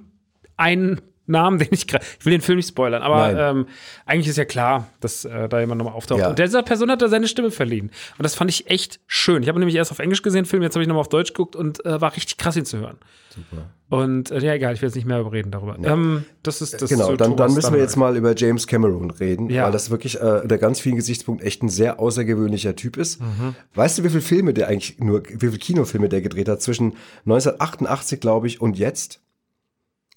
[0.57, 3.67] einen Namen, den ich gerade, ich will den Film nicht spoilern, aber ähm,
[4.07, 6.21] eigentlich ist ja klar, dass äh, da jemand nochmal auftaucht.
[6.21, 6.31] Ja.
[6.31, 7.91] Und dieser Person hat er seine Stimme verliehen.
[8.19, 9.43] Und das fand ich echt schön.
[9.43, 11.57] Ich habe nämlich erst auf Englisch gesehen, Film, jetzt habe ich nochmal auf Deutsch geguckt
[11.57, 12.99] und äh, war richtig krass, ihn zu hören.
[13.35, 13.71] Super.
[13.89, 15.77] Und äh, ja, egal, ich will jetzt nicht mehr reden darüber.
[15.83, 19.11] Ähm, das ist das Genau, zu dann, dann müssen wir jetzt mal über James Cameron
[19.11, 19.65] reden, Ja.
[19.65, 23.21] weil das wirklich äh, unter ganz vielen Gesichtspunkten echt ein sehr außergewöhnlicher Typ ist.
[23.21, 23.55] Mhm.
[23.75, 26.95] Weißt du, wie viele Filme der eigentlich nur, wie viele Kinofilme der gedreht hat zwischen
[27.27, 29.21] 1988, glaube ich, und jetzt?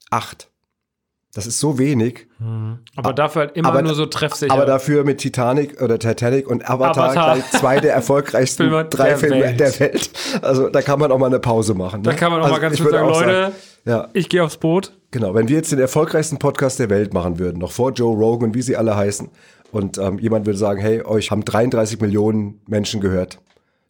[0.09, 0.49] Acht.
[1.35, 2.27] Das ist so wenig.
[2.95, 4.53] Aber dafür halt immer Aber- nur so treffsicher.
[4.53, 7.37] Aber dafür mit Titanic oder Titanic und Avatar, Avatar.
[7.51, 9.59] zwei der erfolgreichsten Filme drei der Filme Welt.
[9.59, 10.11] der Welt.
[10.41, 12.03] Also da kann man auch mal eine Pause machen.
[12.03, 12.17] Da ne?
[12.17, 13.51] kann man auch also mal ganz kurz sagen, Leute,
[13.83, 14.07] ja.
[14.13, 14.93] ich gehe aufs Boot.
[15.11, 18.53] Genau, wenn wir jetzt den erfolgreichsten Podcast der Welt machen würden, noch vor Joe Rogan,
[18.53, 19.29] wie sie alle heißen,
[19.73, 23.39] und ähm, jemand würde sagen, hey, euch haben 33 Millionen Menschen gehört,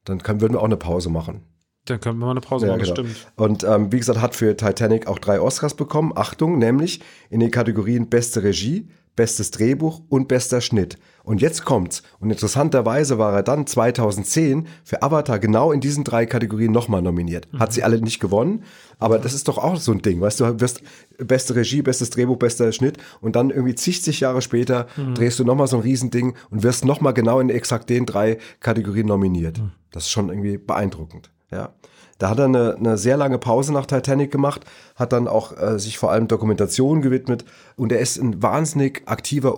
[0.03, 1.43] dann können, würden wir auch eine Pause machen.
[1.86, 3.08] Dann können wir mal eine Pause machen, das genau.
[3.08, 3.32] stimmt.
[3.36, 6.13] Und ähm, wie gesagt, hat für Titanic auch drei Oscars bekommen.
[6.15, 10.98] Achtung, nämlich in den Kategorien beste Regie, bestes Drehbuch und bester Schnitt.
[11.24, 12.04] Und jetzt kommt's.
[12.19, 17.48] Und interessanterweise war er dann 2010 für Avatar genau in diesen drei Kategorien nochmal nominiert.
[17.58, 18.63] Hat sie alle nicht gewonnen,
[19.00, 20.21] aber das ist doch auch so ein Ding.
[20.21, 20.82] Weißt du, du wirst
[21.17, 25.43] beste Regie, bestes Drehbuch, bester Schnitt und dann irgendwie zig, zig Jahre später drehst du
[25.43, 29.62] nochmal so ein Riesending und wirst nochmal genau in exakt den drei Kategorien nominiert.
[29.91, 31.32] Das ist schon irgendwie beeindruckend.
[31.56, 31.70] Ja.
[32.18, 34.62] Da hat er eine, eine sehr lange Pause nach Titanic gemacht,
[34.96, 39.58] hat dann auch äh, sich vor allem Dokumentation gewidmet und er ist ein wahnsinnig aktiver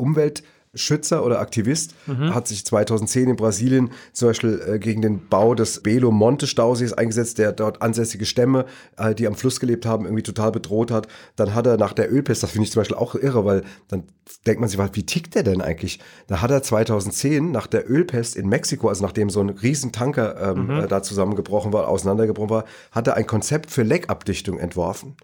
[0.78, 1.96] Umweltschützer oder Aktivist,
[2.32, 6.94] hat sich 2010 in Brasilien zum Beispiel äh, gegen den Bau des Belo Monte Stausees
[6.94, 8.66] eingesetzt, der dort ansässige Stämme,
[8.98, 11.08] äh, die am Fluss gelebt haben, irgendwie total bedroht hat.
[11.36, 14.04] Dann hat er nach der Ölpest, das finde ich zum Beispiel auch irre, weil dann
[14.46, 16.00] denkt man sich, wie tickt der denn eigentlich?
[16.28, 20.52] Da hat er 2010 nach der Ölpest in Mexiko, also nachdem so ein riesen Tanker
[20.52, 25.16] ähm, äh, da zusammengebrochen war, auseinandergebrochen war, hat er ein Konzept für Leckabdichtung entworfen.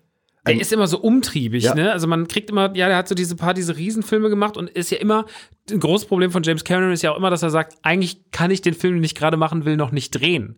[0.46, 1.74] Der ist immer so umtriebig, Ja.
[1.76, 1.92] ne?
[1.94, 4.92] Also man kriegt immer, ja, der hat so diese paar, diese Riesenfilme gemacht und ist
[4.92, 5.26] ja immer,
[5.72, 8.52] ein großes Problem von James Cameron ist ja auch immer, dass er sagt, eigentlich kann
[8.52, 10.58] ich den Film, den ich gerade machen will, noch nicht drehen.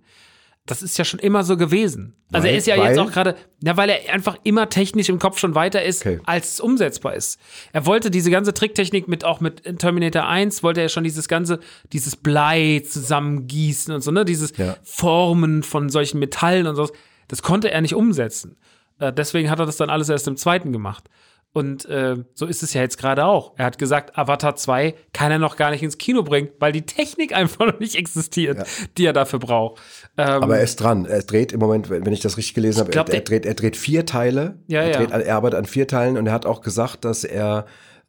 [0.68, 2.16] Das ist ja schon immer so gewesen.
[2.32, 5.10] Also Weil- er ist ja weil- jetzt auch gerade, ja, weil er einfach immer technisch
[5.10, 6.20] im Kopf schon weiter ist, Okay.
[6.26, 7.40] als es umsetzbar ist.
[7.72, 11.60] Er wollte diese ganze Tricktechnik mit, auch mit Terminator 1, wollte er schon dieses ganze,
[11.94, 14.76] dieses Blei zusammengießen und so, ne, dieses Ja.
[14.82, 16.90] Formen von solchen Metallen und so.
[17.28, 18.58] Das konnte er nicht umsetzen.
[19.00, 21.10] Äh, deswegen hat er das dann alles erst im zweiten gemacht.
[21.54, 23.54] Und äh, so ist es ja jetzt gerade auch.
[23.56, 26.82] Er hat gesagt, Avatar 2 kann er noch gar nicht ins Kino bringen, weil die
[26.82, 29.82] Technik einfach noch nicht existiert, die er dafür braucht.
[30.18, 31.06] Ähm, Aber er ist dran.
[31.06, 33.78] Er dreht im Moment, wenn ich das richtig gelesen habe, er, er, dreht, er dreht
[33.78, 34.60] vier Teile.
[34.68, 34.98] Ja, er, ja.
[34.98, 37.66] dreht, an- er arbeitet an vier Teilen und er hat auch gesagt, dass er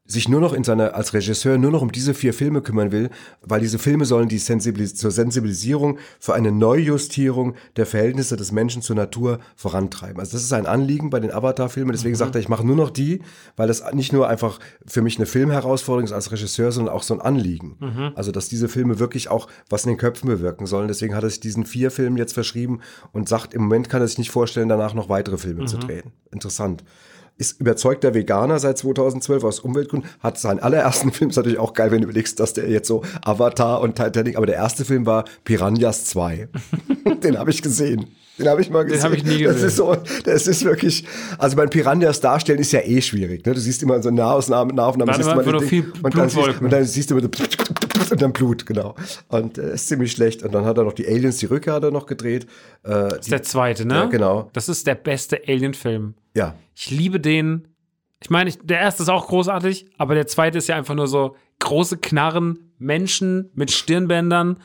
[0.07, 3.11] sich nur noch in seiner, als Regisseur nur noch um diese vier Filme kümmern will,
[3.43, 8.83] weil diese Filme sollen die Sensibilis zur Sensibilisierung für eine Neujustierung der Verhältnisse des Menschen
[8.83, 10.21] zur Natur vorantreiben.
[10.21, 11.93] Also das ist ein Anliegen bei den Avatar-Filmen.
[11.93, 12.19] Deswegen Mhm.
[12.19, 13.21] sagt er, ich mache nur noch die,
[13.57, 17.15] weil das nicht nur einfach für mich eine Filmherausforderung ist als Regisseur, sondern auch so
[17.15, 17.77] ein Anliegen.
[17.81, 18.13] Mhm.
[18.15, 20.89] Also dass diese Filme wirklich auch was in den Köpfen bewirken sollen.
[20.89, 22.81] Deswegen hat er sich diesen vier Filmen jetzt verschrieben
[23.13, 25.67] und sagt, im Moment kann er sich nicht vorstellen, danach noch weitere Filme Mhm.
[25.67, 26.13] zu drehen.
[26.31, 26.85] Interessant.
[27.39, 31.91] Ist überzeugter Veganer seit 2012 aus Umweltgründen, hat seinen allerersten Film, ist natürlich auch geil,
[31.91, 35.25] wenn du überlegst, dass der jetzt so Avatar und Titanic, aber der erste Film war
[35.45, 36.49] Piranhas 2.
[37.23, 38.07] Den habe ich gesehen.
[38.39, 38.99] Den habe ich mal gesehen.
[38.99, 39.69] Den habe ich nie Das gesehen.
[39.69, 41.05] ist so, das ist wirklich,
[41.39, 43.47] also beim Piranhas darstellen ist ja eh schwierig.
[43.47, 43.55] Ne?
[43.55, 46.71] Du siehst immer so Nahaufnahmen, Nahaufnahmen Dann siehst immer Ding viel und dann, siehst, und
[46.71, 47.29] dann siehst du immer so
[48.13, 48.95] und dann Blut, genau.
[49.29, 50.43] Und äh, ist ziemlich schlecht.
[50.43, 52.45] Und dann hat er noch die Aliens, die Rückkehr hat er noch gedreht.
[52.83, 53.95] Äh, Das ist der zweite, ne?
[53.95, 54.51] Ja, genau.
[54.53, 56.15] Das ist der beste Alien-Film.
[56.35, 57.69] ja, Ich liebe den.
[58.23, 61.07] Ich meine, ich, der erste ist auch großartig, aber der zweite ist ja einfach nur
[61.07, 64.59] so große Knarren, Menschen mit Stirnbändern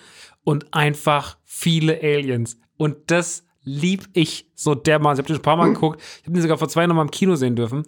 [0.44, 2.58] und einfach viele Aliens.
[2.78, 5.16] Und das lieb ich so dermaßen.
[5.16, 6.02] Ich habe den schon ein paar Mal geguckt.
[6.20, 7.84] Ich habe den sogar vor zwei Jahren noch mal im Kino sehen dürfen.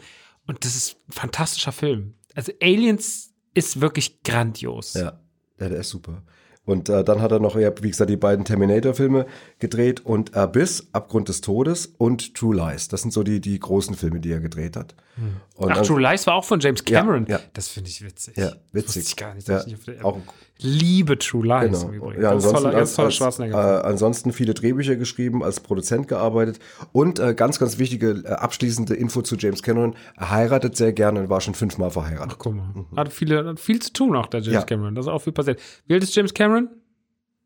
[0.48, 2.16] Und das ist ein fantastischer Film.
[2.36, 4.94] Also Aliens ist wirklich grandios.
[4.96, 5.20] Ja,
[5.60, 6.22] ja der ist super.
[6.66, 9.26] Und äh, dann hat er noch, ja, wie gesagt, die beiden Terminator-Filme
[9.60, 12.88] gedreht und Abyss, Abgrund des Todes und True Lies.
[12.88, 14.96] Das sind so die, die großen Filme, die er gedreht hat.
[15.56, 17.26] Und Ach, dann- True Lies war auch von James Cameron.
[17.28, 17.42] ja.
[17.52, 18.38] Das finde ich witzig.
[18.38, 18.86] Ja, Das witzig.
[18.96, 19.48] wusste ich gar nicht.
[19.50, 20.20] Ja, ich auf der- auch
[20.64, 21.90] Liebe True Lies Genau.
[21.90, 22.22] im Übrigen.
[22.24, 26.60] Ja, ganz ansonsten, toller, ganz toller als, äh, ansonsten viele Drehbücher geschrieben, als Produzent gearbeitet
[26.94, 29.96] und äh, ganz, ganz wichtige äh, abschließende Info zu James Cameron.
[30.18, 32.38] Er heiratet sehr gerne und war schon fünfmal verheiratet.
[32.40, 32.86] Guck mal.
[32.96, 34.62] Hat, viele, hat viel zu tun auch, der James Ja.
[34.64, 34.96] Cameron.
[34.96, 35.60] Da ist auch viel passiert.
[35.86, 36.70] Wie alt ist James Cameron?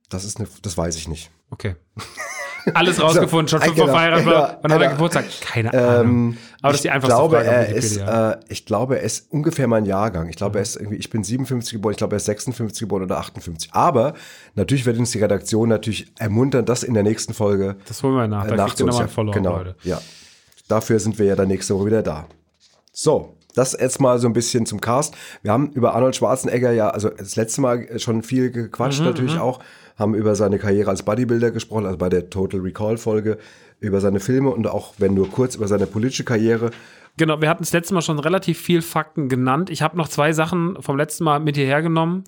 [0.09, 1.31] Das ist eine, das weiß ich nicht.
[1.49, 1.75] Okay.
[2.73, 4.59] Alles rausgefunden, schon äh, fünfmal genau, verheiratet genau, war.
[4.61, 4.91] Wann hat er genau.
[4.97, 5.25] Geburtstag?
[5.41, 6.37] Keine Ahnung.
[6.61, 9.67] Aber das ist die einfachste glaube, Frage er ist, äh, ich glaube, er ist ungefähr
[9.67, 10.27] mein Jahrgang.
[10.29, 13.03] Ich glaube, er ist irgendwie, ich bin 57 geboren, ich glaube, er ist 56 geboren
[13.03, 13.69] oder 58.
[13.73, 14.13] Aber
[14.55, 18.27] natürlich wird uns die Redaktion natürlich ermuntern, das in der nächsten Folge Das holen wir
[18.27, 18.45] nach.
[18.45, 19.09] äh, Da kriegt ihr nochmal ein.
[19.09, 19.75] Follow-up, Genau, Leute.
[19.83, 20.01] ja.
[20.67, 22.25] Dafür sind wir ja dann nächste Woche wieder da.
[22.91, 25.15] So, das jetzt mal so ein bisschen zum Cast.
[25.41, 29.39] Wir haben über Arnold Schwarzenegger ja, also das letzte Mal schon viel Mhm, gequatscht natürlich
[29.39, 29.59] auch,
[29.97, 33.37] haben über seine Karriere als Bodybuilder gesprochen, also bei der Total Recall Folge,
[33.79, 36.71] über seine Filme und auch, wenn nur kurz, über seine politische Karriere.
[37.17, 39.69] Genau, wir hatten das letzte Mal schon relativ viel Fakten genannt.
[39.69, 42.23] Ich habe noch zwei Sachen vom letzten Mal mit hierher genommen.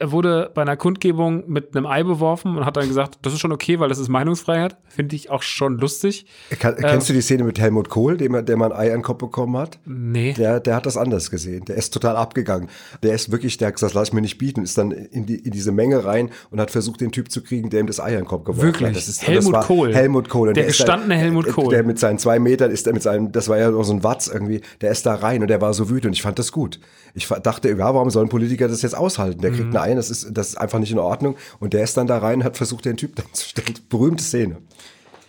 [0.00, 3.40] Er wurde bei einer Kundgebung mit einem Ei beworfen und hat dann gesagt, das ist
[3.40, 4.78] schon okay, weil das ist Meinungsfreiheit.
[4.88, 6.24] Finde ich auch schon lustig.
[6.58, 6.84] Kann, Ähm.
[6.84, 9.02] kennst du die Szene mit Helmut Kohl, dem, er- der mal ein Ei an den
[9.02, 9.78] Kopf bekommen hat?
[9.84, 10.32] Nee.
[10.32, 11.66] Der, der hat das anders gesehen.
[11.66, 12.70] Der ist total abgegangen.
[13.02, 15.50] Der ist wirklich, der hat gesagt, lass mir nicht bieten, ist dann in, die, in
[15.50, 18.22] diese Menge rein und hat versucht, den Typ zu kriegen, der ihm das Ei an
[18.22, 18.88] den Kopf geworfen Wirklich?
[18.88, 18.96] hat.
[18.96, 19.94] Ist, Helmut Kohl.
[19.94, 20.48] Helmut Kohl.
[20.48, 21.68] Und Der ist da- gestandene Helmut äh, Kohl.
[21.74, 24.28] Der mit seinen zwei Metern ist, der mit seinem, das war ja so ein Watz
[24.28, 26.06] irgendwie, der ist da rein und der war so wütend.
[26.06, 26.80] Und ich fand das gut.
[27.14, 29.40] Ich dachte, ja, warum soll ein Politiker das jetzt aushalten?
[29.40, 29.56] Der Mhm.
[29.56, 31.36] kriegt ein Ei, das ist, das ist einfach nicht in Ordnung.
[31.58, 33.74] Und der ist dann da rein und hat versucht, den Typ dann zu stellen.
[33.88, 34.58] Berühmte Szene.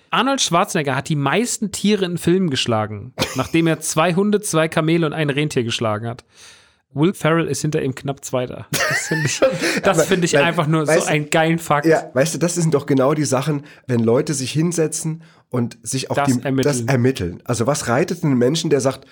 [0.09, 5.05] Arnold Schwarzenegger hat die meisten Tiere in Filmen geschlagen, nachdem er zwei Hunde, zwei Kamele
[5.05, 6.25] und ein Rentier geschlagen hat.
[6.93, 8.67] Will Ferrell ist hinter ihm knapp Zweiter.
[8.71, 9.39] Das finde ich,
[9.83, 11.85] das finde ich einfach nur so weißt du- einen geilen Fakt.
[11.85, 16.11] Ja, weißt du, das sind doch genau die Sachen, wenn Leute sich hinsetzen und sich
[16.11, 16.63] auf Das die, ermitteln.
[16.63, 17.41] das ermitteln.
[17.45, 19.05] Also was reitet einen Menschen, der sagt,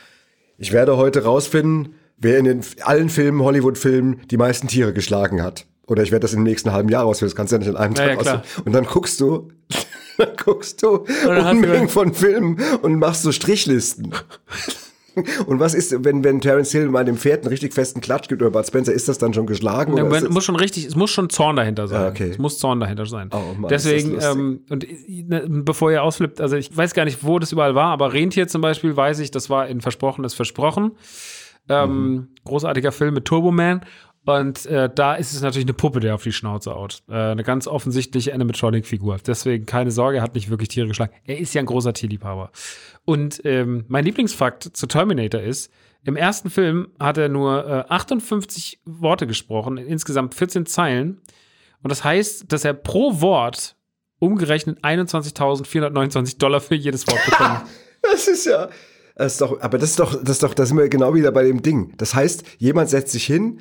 [0.57, 5.65] ich werde heute rausfinden, wer in den allen Filmen, Hollywood-Filmen, die meisten Tiere geschlagen hat.
[5.87, 7.31] Oder ich werde das im nächsten halben Jahr rausfinden.
[7.31, 8.43] Das kannst du ja nicht in einem Ja, Tag ja.
[8.63, 9.47] Und dann guckst du,
[10.17, 14.13] dann guckst du dann hast du- Unmengen von Filmen und machst so Strichlisten.
[15.47, 18.41] Und was ist, wenn, wenn Terence Hill mal dem Pferd einen richtig festen Klatsch gibt
[18.41, 19.97] oder Bud Spencer, ist das dann schon geschlagen?
[19.97, 22.01] Ja, ist das- muss schon richtig, es muss schon Zorn dahinter sein.
[22.01, 22.29] Ah, okay.
[22.29, 23.29] Es muss Zorn dahinter sein.
[23.33, 27.23] Oh Mann, ist Deswegen, ähm, und ne, bevor ihr ausflippt, also ich weiß gar nicht,
[27.23, 30.91] wo das überall war, aber Rentier zum Beispiel weiß ich, das war in Versprochenes Versprochen.
[31.69, 32.27] Ähm, Mhm.
[32.45, 33.81] Großartiger Film mit Turbo Man.
[34.25, 37.01] Und äh, da ist es natürlich eine Puppe, der auf die Schnauze haut.
[37.09, 39.17] Äh, eine ganz offensichtliche Animatronic-Figur.
[39.25, 41.13] Deswegen keine Sorge, er hat nicht wirklich Tiere geschlagen.
[41.25, 42.51] Er ist ja ein großer Tierliebhaber.
[43.05, 45.71] Und ähm, mein Lieblingsfakt zu Terminator ist,
[46.03, 51.21] im ersten Film hat er nur äh, 58 Worte gesprochen, in insgesamt 14 Zeilen.
[51.81, 53.77] Und das heißt, dass er pro Wort
[54.19, 57.61] umgerechnet 21.429 Dollar für jedes Wort bekommt.
[58.01, 58.69] Das ist ja.
[59.19, 61.31] Das ist doch, aber das ist doch, das ist doch, da sind wir genau wieder
[61.33, 61.93] bei dem Ding.
[61.97, 63.59] Das heißt, jemand setzt sich hin,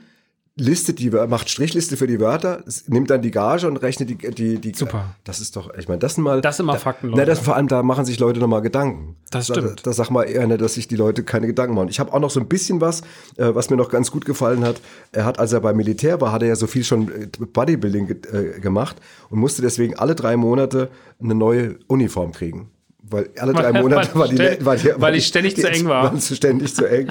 [0.54, 4.58] listet die, macht Strichliste für die Wörter, nimmt dann die Gage und rechnet die, die,
[4.60, 4.72] die.
[4.74, 5.14] Super.
[5.24, 6.40] Das ist doch, ich meine, das sind mal.
[6.40, 7.26] Das sind mal da, Fakten, Na, Leute.
[7.26, 9.16] das vor allem, da machen sich Leute nochmal Gedanken.
[9.30, 9.84] Das Da- stimmt.
[9.84, 11.88] Da, sag mal eher, ne, dass sich die Leute keine Gedanken machen.
[11.88, 13.00] Ich habe auch noch so ein bisschen was,
[13.36, 14.80] äh, was mir noch ganz gut gefallen hat.
[15.10, 18.10] Er hat, als er beim Militär war, hat er ja so viel schon äh, Bodybuilding
[18.32, 18.96] äh, gemacht
[19.30, 20.88] und musste deswegen alle drei Monate
[21.20, 22.70] eine neue Uniform kriegen.
[23.02, 26.18] Weil alle drei Monate war die, ständig- war die, weil die ständig zu eng war.
[26.20, 27.10] Ständig zu eng.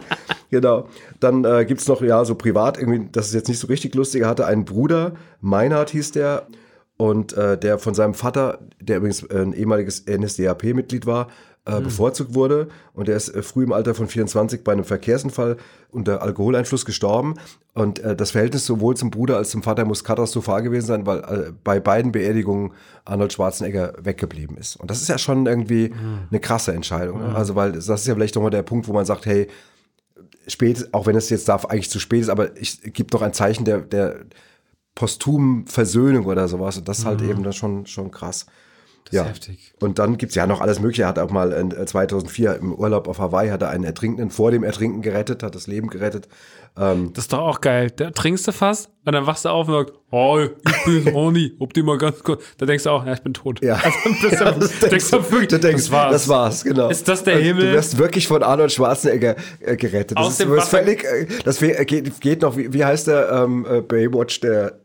[0.50, 0.88] genau.
[1.19, 4.21] Dann äh, gibt's noch, ja, so privat, irgendwie, das ist jetzt nicht so richtig lustig,
[4.21, 6.47] er hatte einen Bruder, Meinhard hieß der,
[6.97, 11.28] und äh, der von seinem Vater, der übrigens ein ehemaliges NSDAP-Mitglied war,
[11.67, 12.69] äh, bevorzugt wurde.
[12.93, 15.58] Und er ist äh, früh im Alter von 24 bei einem Verkehrsunfall
[15.91, 17.36] unter Alkoholeinfluss gestorben.
[17.73, 21.19] Und äh, das Verhältnis sowohl zum Bruder als zum Vater muss katastrophal gewesen sein, weil
[21.19, 22.71] äh, bei beiden Beerdigungen
[23.06, 24.77] Arnold Schwarzenegger weggeblieben ist.
[24.77, 25.93] Und das ist ja schon irgendwie
[26.30, 27.36] eine krasse Entscheidung, ne?
[27.36, 29.47] also weil das ist ja vielleicht nochmal der Punkt, wo man sagt, hey,
[30.47, 33.34] spät, auch wenn es jetzt darf eigentlich zu spät ist, aber ich gibt doch ein
[33.34, 34.25] Zeichen der, der
[34.95, 36.77] posthumen Versöhnung oder sowas.
[36.77, 38.47] Und das ist halt eben dann schon, schon krass.
[39.13, 39.24] Ja.
[39.26, 39.74] heftig.
[39.80, 41.04] Und dann gibt's ja noch alles Mögliche.
[41.04, 44.30] Er hat auch mal in äh, 2004 im Urlaub auf Hawaii hat er einen Ertrinkenden
[44.32, 46.28] vor dem Ertrinken gerettet, hat das Leben gerettet.
[46.80, 47.91] Ähm, Das ist doch auch geil.
[47.96, 51.54] Da trinkst du fast und dann wachst du auf und sagst, oh, ich bin Ronny,
[51.60, 52.43] ob die mal ganz kurz.
[52.58, 53.63] Da denkst du auch, ja, ich bin tot.
[53.63, 53.80] ja.
[54.08, 56.12] Also, das, Ja, das denkst du, wirklich, du denkst, das war's.
[56.12, 56.89] das war's, genau.
[56.89, 57.65] Ist das der Und Himmel?
[57.67, 60.17] Du wirst wirklich von Arnold Schwarzenegger äh, gerettet.
[60.17, 63.08] Das Aus ist, dem Wasser- völlig, äh, das wär- geht, geht noch, wie, wie heißt
[63.08, 64.80] der ähm, äh, Baywatch, der,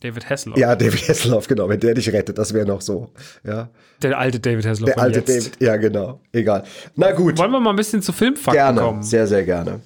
[0.00, 0.58] David Hasselhoff.
[0.58, 3.10] ja, David Hasselhoff, genau, wenn der dich rettet, das wäre noch so,
[3.44, 3.68] ja.
[4.02, 4.94] Der alte David Hasselhoff.
[4.94, 5.28] Der alte jetzt.
[5.28, 6.64] David, ja, genau, egal.
[6.94, 9.02] Na gut, Wollen wir mal ein bisschen zu Filmfakten gerne, kommen?
[9.02, 9.80] sehr, sehr gerne.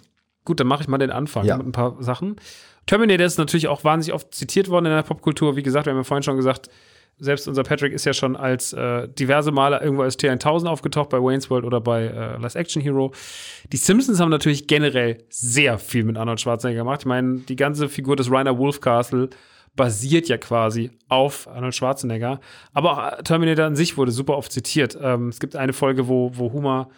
[0.44, 1.56] Gut, dann mache ich mal den Anfang Ja.
[1.56, 2.36] mit ein paar Sachen.
[2.86, 5.54] Terminator ist natürlich auch wahnsinnig oft zitiert worden in der Popkultur.
[5.56, 6.68] Wie gesagt, wir haben ja vorhin schon gesagt,
[7.18, 11.18] selbst unser Patrick ist ja schon als äh, diverse Male irgendwo als T1000 aufgetaucht, bei
[11.18, 13.12] Wayne's World oder bei äh, Last Action Hero.
[13.70, 17.00] Die Simpsons haben natürlich generell sehr viel mit Arnold Schwarzenegger gemacht.
[17.02, 19.30] Ich meine, die ganze Figur des Rainer Wolfcastle
[19.74, 22.40] basiert ja quasi auf Arnold Schwarzenegger.
[22.72, 24.98] Aber auch Terminator an sich wurde super oft zitiert.
[25.00, 26.88] Ähm, es gibt eine Folge, wo, wo Homer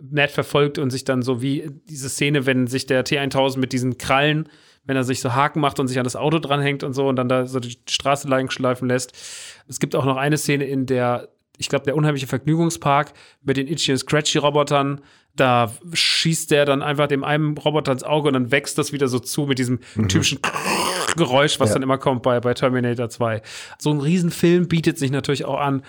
[0.00, 3.96] Ned verfolgt und sich dann so wie diese Szene, wenn sich der T1000 mit diesen
[3.96, 4.48] Krallen,
[4.84, 7.16] wenn er sich so Haken macht und sich an das Auto dranhängt und so und
[7.16, 9.12] dann da so die Straße lang schleifen lässt.
[9.68, 13.68] Es gibt auch noch eine Szene, in der, ich glaube, der unheimliche Vergnügungspark mit den
[13.68, 15.00] Itchy und Scratchy Robotern,
[15.36, 19.08] da schießt der dann einfach dem einen Roboter ins Auge und dann wächst das wieder
[19.08, 20.40] so zu mit diesem typischen
[21.16, 23.42] Geräusch, was dann immer kommt bei, bei Terminator 2.
[23.78, 25.82] So ein Riesenfilm bietet sich natürlich auch an,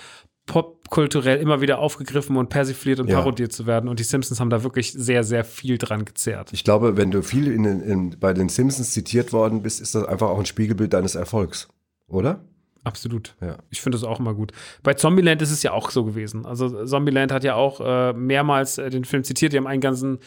[0.47, 3.17] popkulturell immer wieder aufgegriffen und persifliert und Ja.
[3.19, 3.89] parodiert zu werden.
[3.89, 6.51] Und die Simpsons haben da wirklich sehr, sehr viel dran gezerrt.
[6.53, 9.95] Ich glaube, wenn du viel in, den- in, bei den Simpsons zitiert worden bist, ist
[9.95, 11.67] das einfach auch ein Spiegelbild deines Erfolgs,
[12.07, 12.41] oder?
[12.83, 13.35] Absolut.
[13.41, 13.57] Ja.
[13.71, 14.51] Ich finde das auch immer gut.
[14.83, 16.45] Bei Zombieland ist es ja auch so gewesen.
[16.45, 19.53] Also Zombieland hat ja auch äh, mehrmals äh, den Film zitiert.
[19.53, 20.19] Die haben einen ganzen,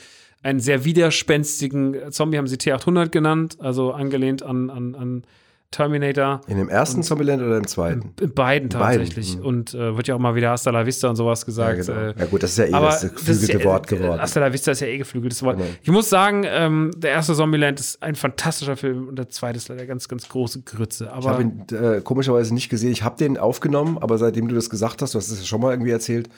[0.43, 5.25] einen sehr widerspenstigen äh, Zombie, haben sie T800 genannt, also angelehnt an, an, an
[5.71, 6.41] Terminator.
[6.47, 8.15] In dem ersten Zombieland oder im zweiten?
[8.21, 9.37] In beiden beiden, tatsächlich.
[9.37, 9.45] mhm.
[9.45, 11.89] Und äh, wird ja auch mal wieder Hasta la Vista und sowas gesagt.
[11.89, 12.09] ja, genau.
[12.09, 14.21] äh, ja gut, das ist ja eh das geflügelte ja, Wort geworden.
[14.21, 15.59] Hasta la Vista ist ja eh geflügeltes Wort.
[15.59, 15.69] Genau.
[15.83, 19.69] Ich muss sagen, ähm, der erste Zombieland ist ein fantastischer Film und der zweite ist
[19.69, 21.05] leider ganz, ganz große Grütze.
[21.05, 22.93] Ich Aber habe ihn äh, komischerweise nicht gesehen.
[22.93, 25.61] Ich habe den aufgenommen, aber seitdem du das gesagt hast, du hast es ja schon
[25.61, 26.31] mal irgendwie erzählt, äh,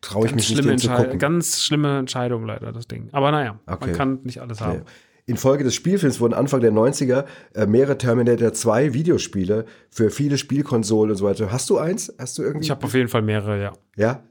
[0.00, 1.18] traue ich mich nicht, den zu gucken.
[1.18, 3.08] ganz schlimme Entscheidung leider, das Ding.
[3.12, 3.86] Aber naja, Okay.
[3.88, 4.78] man kann nicht alles haben.
[4.78, 4.84] Nee.
[5.26, 11.10] Infolge des Spielfilms wurden Anfang der 90er äh, mehrere Terminator 2 Videospiele für viele Spielkonsolen
[11.10, 11.52] und so weiter.
[11.52, 12.14] Hast du eins?
[12.18, 12.64] Hast du irgendwie?
[12.64, 13.72] Ich habe auf jeden Fall mehrere, ja.
[13.96, 14.22] ja?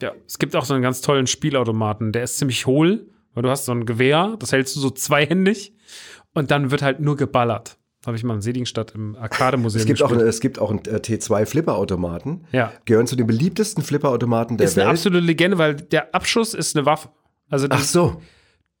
[0.00, 3.50] Ja, es gibt auch so einen ganz tollen Spielautomaten, der ist ziemlich hohl, weil du
[3.50, 5.74] hast so ein Gewehr, das hältst du so zweihändig
[6.32, 7.76] und dann wird halt nur geballert.
[8.06, 10.96] Habe ich mal in Seligenstadt im Arcade-Museum Es gibt, auch, es gibt auch einen äh,
[10.96, 12.46] T2 Flipperautomaten.
[12.50, 12.72] Ja.
[12.86, 14.96] Gehören zu den beliebtesten Flipperautomaten der ist eine Welt.
[14.96, 17.10] absolute Legende, weil der Abschuss ist eine Waffe.
[17.50, 18.22] Also die, Ach so.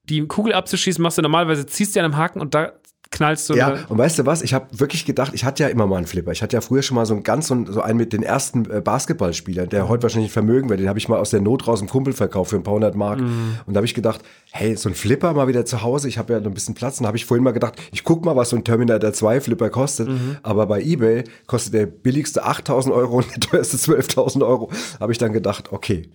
[0.04, 2.72] die Kugel abzuschießen machst du normalerweise, ziehst du an einem Haken und da
[3.10, 3.54] knallst du.
[3.54, 4.42] Ja, und weißt du was?
[4.42, 6.32] Ich habe wirklich gedacht, ich hatte ja immer mal einen Flipper.
[6.32, 8.80] Ich hatte ja früher schon mal so einen ganz so einen, mit den ersten äh,
[8.80, 10.78] Basketballspielern, der heute wahrscheinlich Vermögen wäre.
[10.78, 12.94] Den habe ich mal aus der Not raus im Kumpel verkauft für ein paar hundert
[12.94, 13.20] Mark.
[13.20, 13.56] Mhm.
[13.66, 14.20] Und da habe ich gedacht,
[14.52, 16.08] hey, so ein Flipper mal wieder zu Hause.
[16.08, 16.98] Ich habe ja noch ein bisschen Platz.
[16.98, 19.40] Und da habe ich vorhin mal gedacht, ich guck mal, was so ein Terminator 2
[19.40, 20.08] Flipper kostet.
[20.08, 20.36] Mhm.
[20.42, 24.70] Aber bei eBay kostet der billigste 8000 Euro und der teuerste 12.000 Euro.
[25.00, 26.08] Habe ich dann gedacht, okay.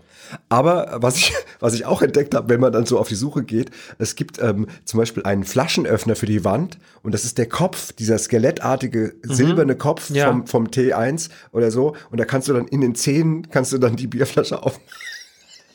[0.50, 3.44] Aber was ich, was ich auch entdeckt habe, wenn man dann so auf die Suche
[3.44, 7.48] geht, es gibt ähm, zum Beispiel einen Flaschenöffner für die Wand und das ist der
[7.48, 10.28] Kopf, dieser skelettartige silberne Kopf Ja.
[10.28, 11.96] vom, vom T1 oder so.
[12.12, 14.82] Und da kannst du dann in den Zähnen, kannst du dann die Bierflasche aufmachen.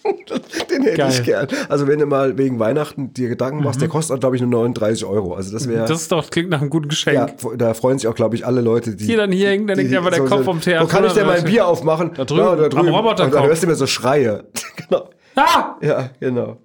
[0.71, 1.11] Den hätte Geil.
[1.13, 1.47] ich gern.
[1.69, 5.05] Also wenn du mal wegen Weihnachten dir Gedanken machst, der kostet, glaube ich, nur 39
[5.05, 5.35] Euro.
[5.35, 5.87] Also das wäre...
[5.87, 7.17] das ist doch, klingt nach einem guten Geschenk.
[7.43, 9.05] Ja, da freuen sich auch, glaube ich, alle Leute, die.
[9.05, 10.85] Hier, dann hier hängt- dann hängt einfach der Kopf vom Theater.
[10.85, 12.13] Wo kann ich denn mein Bier aufmachen?
[12.15, 12.43] Da drüben,
[12.79, 13.25] am Roboterkopf.
[13.27, 14.45] Und dann hörst du immer so Schreie.
[14.89, 15.11] genau.
[15.37, 15.77] Ah!
[15.83, 16.57] Ja, genau.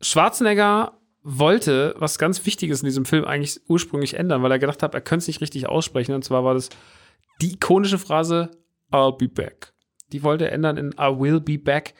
[0.00, 0.97] Schwarzenegger
[1.30, 5.02] wollte was ganz Wichtiges in diesem Film eigentlich ursprünglich ändern, weil er gedacht hat, er
[5.02, 6.14] könnte es nicht richtig aussprechen.
[6.14, 6.70] Und zwar war das
[7.42, 8.50] die ikonische Phrase
[8.90, 9.74] I'll be back.
[10.12, 11.92] Die wollte er ändern in I will be back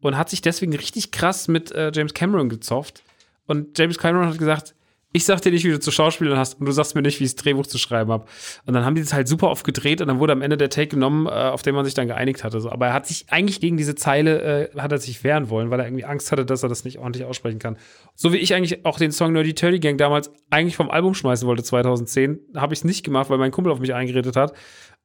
[0.00, 3.02] und hat sich deswegen richtig krass mit äh, James Cameron gezofft.
[3.46, 4.74] Und James Cameron hat gesagt,
[5.16, 7.24] ich sag dir nicht, wie du zu schauspielern hast und du sagst mir nicht, wie
[7.24, 8.26] ich das Drehbuch zu schreiben habe.
[8.66, 10.70] Und dann haben die das halt super oft gedreht und dann wurde am Ende der
[10.70, 12.60] Take genommen, äh, auf den man sich dann geeinigt hatte.
[12.68, 15.78] Aber er hat sich eigentlich gegen diese Zeile, äh, hat er sich wehren wollen, weil
[15.78, 17.76] er irgendwie Angst hatte, dass er das nicht ordentlich aussprechen kann.
[18.16, 21.46] So wie ich eigentlich auch den Song Nerdy Turdy Gang damals eigentlich vom Album schmeißen
[21.46, 24.52] wollte, 2010, habe ich es nicht gemacht, weil mein Kumpel auf mich eingeredet hat.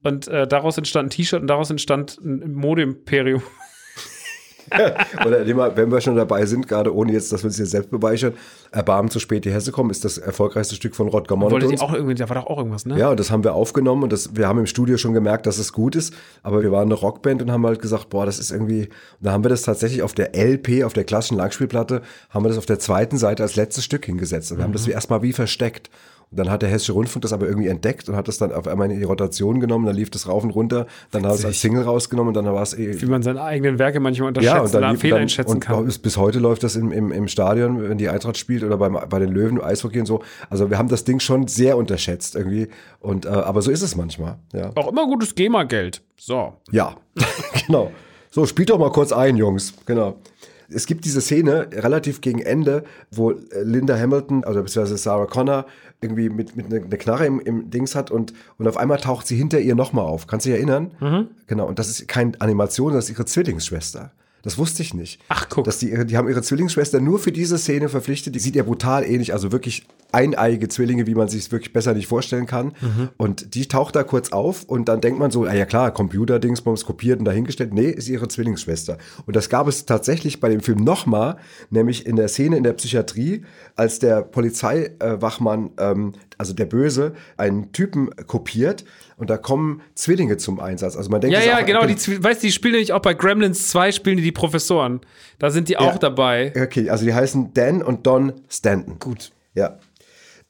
[0.02, 3.44] Und äh, daraus entstand ein T-Shirt und daraus entstand ein Modeimperium.
[5.26, 7.92] Oder immer, wenn wir schon dabei sind, gerade ohne jetzt, dass wir uns hier selbst
[7.92, 8.34] beweihern,
[8.72, 12.16] Erbarmen zu spät die Hesse kommen, ist das erfolgreichste Stück von Rodger die auch irgendwie,
[12.16, 12.98] da war doch auch irgendwas, ne?
[12.98, 15.58] Ja, und das haben wir aufgenommen und das, wir haben im Studio schon gemerkt, dass
[15.58, 16.14] es gut ist,
[16.44, 18.90] aber wir waren eine Rockband und haben halt gesagt, boah, das ist irgendwie, und
[19.22, 22.58] da haben wir das tatsächlich auf der LP, auf der klassischen Langspielplatte, haben wir das
[22.58, 25.90] auf der zweiten Seite als letztes Stück hingesetzt und wir haben das erstmal wie versteckt.
[26.32, 28.92] Dann hat der Hessische Rundfunk das aber irgendwie entdeckt und hat das dann auf einmal
[28.92, 31.84] in die Rotation genommen, dann lief das rauf und runter, dann hat es als Single
[31.84, 34.74] rausgenommen und dann war es eh, Wie man seine eigenen Werke manchmal unterschätzt ja, und
[34.74, 35.86] dann oder lief, einschätzen und kann.
[35.86, 38.98] Bis, bis heute läuft das im, im, im Stadion, wenn die Eintracht spielt oder beim,
[39.10, 40.22] bei den Löwen, Eishockey und so.
[40.50, 42.68] Also wir haben das Ding schon sehr unterschätzt irgendwie.
[43.00, 44.38] Und, äh, aber so ist es manchmal.
[44.54, 46.02] Ja, Auch immer gutes GEMA-Geld.
[46.18, 46.54] So.
[46.72, 46.96] ja.
[47.68, 47.92] genau.
[48.32, 49.74] So, spielt doch mal kurz ein, Jungs.
[49.88, 50.18] Genau.
[50.72, 55.66] Es gibt diese Szene relativ gegen Ende, wo äh, Linda Hamilton, oder beziehungsweise Sarah Connor,
[56.02, 59.28] irgendwie mit, mit einer eine Knarre im, im Dings hat und, und auf einmal taucht
[59.28, 60.28] sie hinter ihr nochmal auf.
[60.28, 60.92] Kannst du dich erinnern?
[61.00, 61.28] Mhm.
[61.48, 61.68] Genau.
[61.68, 64.12] Und das ist keine Animation, das ist ihre Zwillingsschwester.
[64.42, 65.20] Das wusste ich nicht.
[65.28, 65.66] Ach, guck.
[65.66, 68.36] Dass die, die haben ihre Zwillingsschwester nur für diese Szene verpflichtet.
[68.36, 71.94] Die sieht ja brutal ähnlich, also wirklich eineiige Zwillinge, wie man sich es wirklich besser
[71.94, 72.74] nicht vorstellen kann.
[72.82, 73.10] Mhm.
[73.18, 76.86] Und die taucht da kurz auf und dann denkt man so, ah ja klar, Computer-Dingsbums
[76.86, 77.74] kopiert und dahingestellt.
[77.74, 78.98] Nee, ist ihre Zwillingsschwester.
[79.26, 81.38] Und das gab es tatsächlich bei dem Film nochmal,
[81.70, 83.44] nämlich in der Szene in der Psychiatrie,
[83.76, 88.86] als der Polizeiwachmann, ähm, also der Böse, einen Typen kopiert
[89.20, 90.96] und da kommen Zwillinge zum Einsatz.
[90.96, 91.86] Also man denkt, Ja, ja, genau.
[91.86, 95.02] Die, weißt du, die spielen nämlich auch bei Gremlins 2, spielen die die Professoren.
[95.38, 96.54] Da sind die auch dabei.
[96.56, 98.98] Okay, also die heißen Dan und Don Stanton.
[98.98, 99.32] Gut.
[99.54, 99.78] Ja.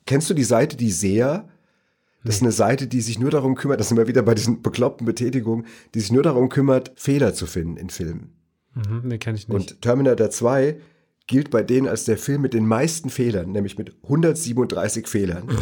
[0.05, 1.49] Kennst du die Seite Die Seher?
[2.24, 4.61] Das ist eine Seite, die sich nur darum kümmert, das sind wir wieder bei diesen
[4.61, 5.65] bekloppten Betätigungen,
[5.95, 8.34] die sich nur darum kümmert, Fehler zu finden in Filmen.
[8.76, 9.55] Mhm, nee, kenn ich nicht.
[9.55, 10.76] Und Terminator 2
[11.28, 15.47] gilt bei denen als der Film mit den meisten Fehlern, nämlich mit 137 Fehlern.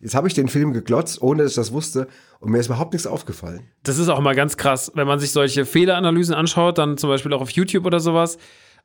[0.00, 2.08] Jetzt habe ich den Film geglotzt, ohne dass ich das wusste,
[2.40, 3.68] und mir ist überhaupt nichts aufgefallen.
[3.82, 7.32] Das ist auch mal ganz krass, wenn man sich solche Fehleranalysen anschaut, dann zum Beispiel
[7.32, 8.38] auch auf YouTube oder sowas,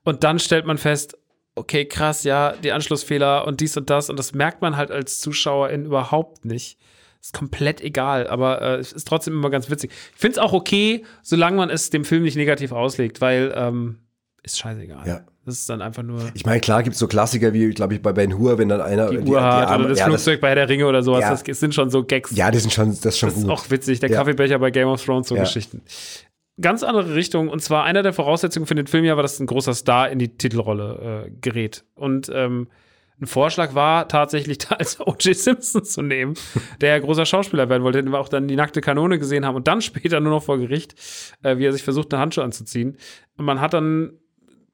[0.04, 1.18] und dann stellt man fest,
[1.56, 5.20] okay, krass, ja, die Anschlussfehler und dies und das, und das merkt man halt als
[5.20, 6.78] Zuschauerin überhaupt nicht.
[7.22, 9.92] Ist komplett egal, aber äh, es ist trotzdem immer ganz witzig.
[10.14, 14.00] Ich finde es auch okay, solange man es dem Film nicht negativ auslegt, weil ähm,
[14.42, 15.08] ist scheißegal.
[15.08, 15.26] Ja.
[15.46, 18.02] Das ist dann einfach nur Ich meine, klar gibt es so Klassiker wie, glaube ich,
[18.02, 20.50] bei Ben Hur, wenn dann einer die Uhr hat Arme- oder das ja, Flugzeug bei
[20.50, 21.22] Herr der Ringe oder sowas.
[21.22, 21.36] Ja.
[21.36, 22.32] Das sind schon so Gags.
[22.36, 23.52] ja, die sind schon, das ist schon Das ist gut.
[23.52, 24.18] auch witzig, der Ja.
[24.18, 25.36] Kaffeebecher bei Game of Thrones, so.
[25.36, 25.82] Geschichten.
[26.62, 29.48] Ganz andere Richtung, und zwar einer der Voraussetzungen für den Film ja war, dass ein
[29.48, 31.84] großer Star in die Titelrolle äh, gerät.
[31.96, 32.68] Und ähm,
[33.20, 35.36] ein Vorschlag war tatsächlich da als O.J.
[35.36, 36.36] Simpson zu nehmen,
[36.80, 39.56] der ja großer Schauspieler werden wollte, den wir auch dann die nackte Kanone gesehen haben
[39.56, 40.94] und dann später nur noch vor Gericht,
[41.42, 42.98] äh, wie er sich versucht, eine Handschuhe anzuziehen.
[43.36, 44.14] Und man hat dann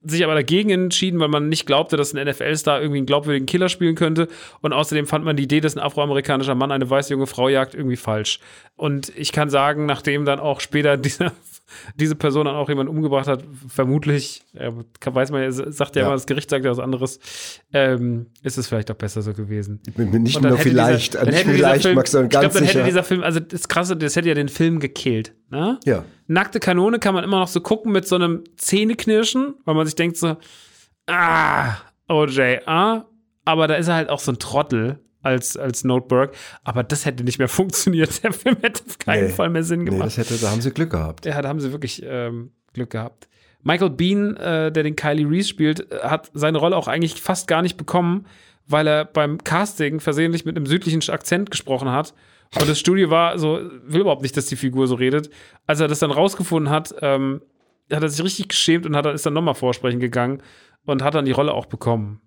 [0.02, 3.68] sich aber dagegen entschieden, weil man nicht glaubte, dass ein NFL-Star irgendwie einen glaubwürdigen Killer
[3.68, 4.30] spielen könnte.
[4.62, 7.76] Und außerdem fand man die Idee, dass ein afroamerikanischer Mann eine weiße junge Frau jagt,
[7.76, 8.39] irgendwie falsch.
[8.78, 11.34] Und ich kann sagen, nachdem dann auch später dieser,
[11.95, 14.72] diese Person dann auch jemanden umgebracht hat, vermutlich, äh,
[15.04, 16.08] weiß man sagt ja, Ja.
[16.08, 17.20] immer, das Gericht sagt ja was anderes,
[17.74, 19.82] ähm, ist es vielleicht auch besser so gewesen.
[19.97, 22.64] Nicht nur vielleicht, dieser, dann nicht dieser vielleicht, Film, Max, sondern ich glaube, ganz dann
[22.64, 25.34] hätte dieser Film, also das Krasse, das hätte ja den Film gekillt.
[25.50, 25.78] Ne?
[25.84, 26.06] ja.
[26.32, 29.96] Nackte Kanone kann man immer noch so gucken mit so einem Zähneknirschen, weil man sich
[29.96, 30.38] denkt so,
[31.08, 31.76] ah,
[32.08, 33.06] OJ, ah,
[33.46, 37.24] aber da ist er halt auch so ein Trottel als, als Noteberg, aber das hätte
[37.24, 38.24] nicht mehr funktioniert.
[38.24, 39.30] Der Film hätte auf keinen Nee.
[39.34, 40.06] Fall mehr Sinn Nee, gemacht.
[40.06, 41.26] das hätte, da haben sie Glück gehabt.
[41.26, 43.28] Ja, da haben sie wirklich ähm, Glück gehabt.
[43.62, 47.48] Michael Bean, äh, der den Kylie Reese spielt, äh, hat seine Rolle auch eigentlich fast
[47.48, 48.26] gar nicht bekommen,
[48.68, 52.14] weil er beim Casting versehentlich mit einem südlichen Akzent gesprochen hat.
[52.56, 55.30] Und das Studio war so, will überhaupt nicht, dass die Figur so redet.
[55.68, 57.41] Als er das dann rausgefunden hat, ähm,
[57.91, 60.41] hat er sich richtig geschämt und hat ist dann nochmal vorsprechen gegangen
[60.86, 62.22] und hat dann die Rolle auch bekommen.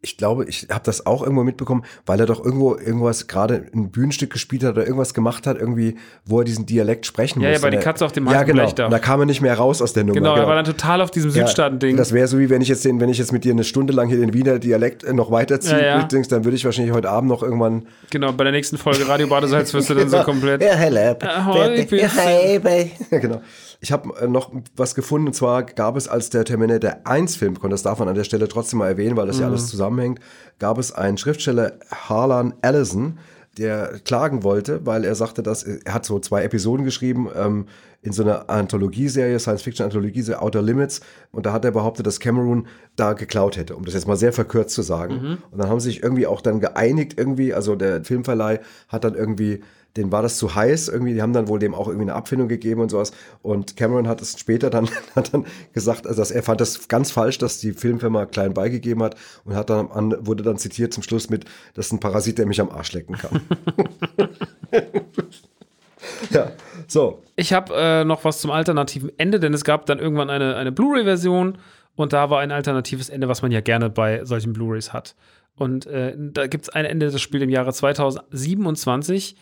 [0.00, 3.90] Ich glaube, ich habe das auch irgendwo mitbekommen, weil er doch irgendwo irgendwas gerade ein
[3.90, 7.54] Bühnenstück gespielt hat oder irgendwas gemacht hat, irgendwie, wo er diesen Dialekt sprechen Ja, ja,
[7.54, 7.62] muss.
[7.62, 8.60] bei die Katze auf dem Ja, genau.
[8.62, 8.84] Hakenblech da.
[8.84, 10.14] Und da kam er nicht mehr raus aus der Nummer.
[10.20, 11.96] Genau, er war dann total auf diesem Ja, Südstaaten-Ding.
[11.96, 13.92] Das wäre so wie wenn ich jetzt den, wenn ich jetzt mit dir eine Stunde
[13.92, 16.02] lang hier den Wiener Dialekt äh, noch weiterziehe, Ja, ja.
[16.04, 17.88] Dings, dann würde ich wahrscheinlich heute Abend noch irgendwann.
[18.10, 20.62] Genau, bei der nächsten Folge Radio Badesalz wirst du dann so komplett.
[20.62, 21.00] Ja, hello.
[21.00, 21.16] Ja.
[23.10, 23.40] Ja, genau.
[23.80, 27.58] Ich habe äh, noch was gefunden, und zwar gab es, als der Terminator 1 Film
[27.58, 29.52] kommt, das darf man an der Stelle trotzdem mal erwähnen, weil das ja Mhm.
[29.52, 30.20] alles zusammenhängt,
[30.58, 33.18] gab es einen Schriftsteller, Harlan Ellison,
[33.56, 37.66] der klagen wollte, weil er sagte, dass er hat so zwei Episoden geschrieben, ähm,
[38.02, 41.00] in so einer Anthologieserie, Science-Fiction-Anthologieserie Outer Limits.
[41.32, 44.32] Und da hat er behauptet, dass Cameron da geklaut hätte, um das jetzt mal sehr
[44.32, 45.38] verkürzt zu sagen.
[45.50, 49.14] Und dann haben sie sich irgendwie auch dann geeinigt, irgendwie, also der Filmverleih hat dann
[49.14, 49.62] irgendwie
[49.96, 52.48] denen war das zu heiß irgendwie, die haben dann wohl dem auch irgendwie eine Abfindung
[52.48, 53.12] gegeben und sowas.
[53.42, 57.10] Und Cameron hat es später dann, hat dann gesagt, also dass er fand das ganz
[57.10, 61.02] falsch, dass die Filmfirma klein beigegeben hat und hat dann an, wurde dann zitiert zum
[61.02, 63.40] Schluss mit, das ist ein Parasit, der mich am Arsch lecken kann.
[66.30, 66.52] ja,
[66.88, 67.22] so.
[67.36, 70.72] Ich habe äh, noch was zum alternativen Ende, denn es gab dann irgendwann eine, eine
[70.72, 71.58] Blu-ray-Version
[71.94, 75.14] und da war ein alternatives Ende, was man ja gerne bei solchen Blu-rays hat.
[75.54, 79.36] Und äh, da gibt es ein Ende, das spielt im Jahre 2027.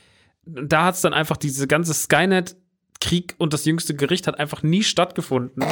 [0.45, 2.57] Da hat es dann einfach diese ganze Skynet
[3.01, 5.65] Krieg und das jüngste Gericht hat einfach nie stattgefunden.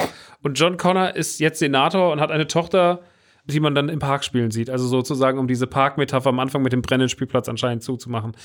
[0.43, 3.01] Und John Connor ist jetzt Senator und hat eine Tochter,
[3.47, 4.71] die man dann im Park spielen sieht.
[4.71, 8.37] Also sozusagen, um diese Parkmetapher am Anfang mit dem brennenden Spielplatz anscheinend zuzumachen.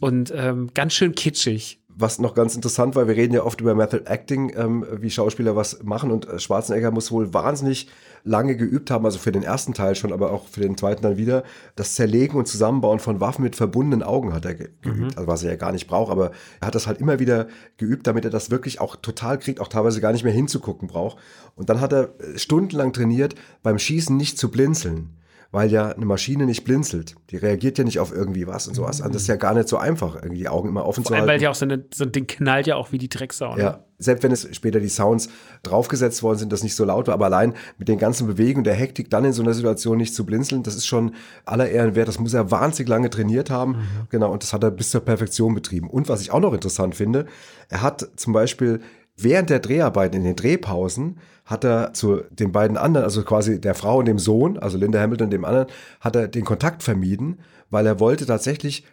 [0.00, 1.80] Und ähm, ganz schön kitschig.
[1.96, 5.56] Was noch ganz interessant war, wir reden ja oft über Method Acting, ähm, wie Schauspieler
[5.56, 7.88] was machen und äh, Schwarzenegger muss wohl wahnsinnig
[8.24, 11.16] lange geübt haben, also für den ersten Teil schon, aber auch für den zweiten dann
[11.16, 11.42] wieder.
[11.74, 15.42] Das Zerlegen und Zusammenbauen von Waffen mit verbundenen Augen hat er ge geübt, also was
[15.42, 16.30] er ja gar nicht braucht, aber
[16.60, 19.68] er hat das halt immer wieder geübt, damit er das wirklich auch total kriegt, auch
[19.68, 21.18] teilweise gar nicht mehr hinzugucken braucht.
[21.56, 25.16] Und dann hat er äh, stundenlang trainiert, beim Schießen nicht zu blinzeln
[25.52, 27.14] weil ja eine Maschine nicht blinzelt.
[27.30, 29.02] Die reagiert ja nicht auf irgendwie was und sowas.
[29.02, 31.14] Und das ist ja gar nicht so einfach, irgendwie die Augen immer offen Vor zu
[31.14, 31.34] allem, halten.
[31.34, 33.54] weil ja auch so, eine, so ein Ding knallt ja auch wie die Drecksau.
[33.54, 33.62] ne?
[33.62, 35.28] Ja, selbst wenn es später die Sounds
[35.62, 38.74] draufgesetzt worden sind, das nicht so laut war, aber allein mit den ganzen Bewegungen der
[38.74, 42.08] Hektik dann in so einer Situation nicht zu blinzeln, das ist schon aller Ehren wert.
[42.08, 43.76] Das muss er wahnsinnig lange trainiert haben.
[44.08, 45.90] Genau, und das hat er bis zur Perfektion betrieben.
[45.90, 47.26] Und was ich auch noch interessant finde,
[47.68, 48.80] er hat zum Beispiel
[49.18, 53.74] während der Dreharbeiten in den Drehpausen hat er zu den beiden anderen, also quasi der
[53.74, 55.68] Frau und dem Sohn, also Linda Hamilton und dem anderen,
[56.00, 57.40] hat er den Kontakt vermieden,
[57.70, 58.84] weil er wollte tatsächlich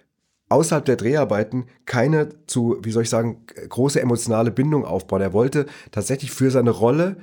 [0.49, 5.21] außerhalb der Dreharbeiten keine zu, wie soll ich sagen, große emotionale Bindung aufbauen.
[5.21, 7.17] Er wollte tatsächlich für seine Rolle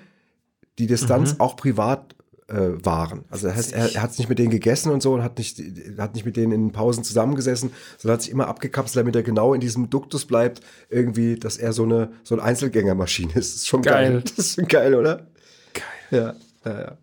[0.78, 2.15] die Distanz auch privat
[2.48, 3.24] äh, wahren.
[3.30, 5.60] Also das heißt, er, er hat nicht mit denen gegessen und so und hat nicht,
[5.98, 9.54] hat nicht mit denen in Pausen zusammengesessen, sondern hat sich immer abgekapselt, damit er genau
[9.54, 13.54] in diesem Duktus bleibt, irgendwie, dass er so eine, so eine Einzelgängermaschine ist.
[13.54, 14.12] Das ist schon geil.
[14.12, 14.22] Geil.
[14.22, 15.26] Das ist schon geil, oder?
[15.72, 15.84] Geil.
[16.10, 16.34] Ja,
[16.64, 16.98] ja, ja.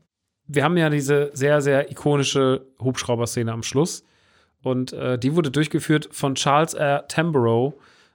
[0.47, 4.05] wir haben ja diese sehr, sehr ikonische Hubschrauber-Szene am Schluss.
[4.61, 7.05] Und äh, die wurde durchgeführt von Charles R.
[7.09, 7.73] Tamborough.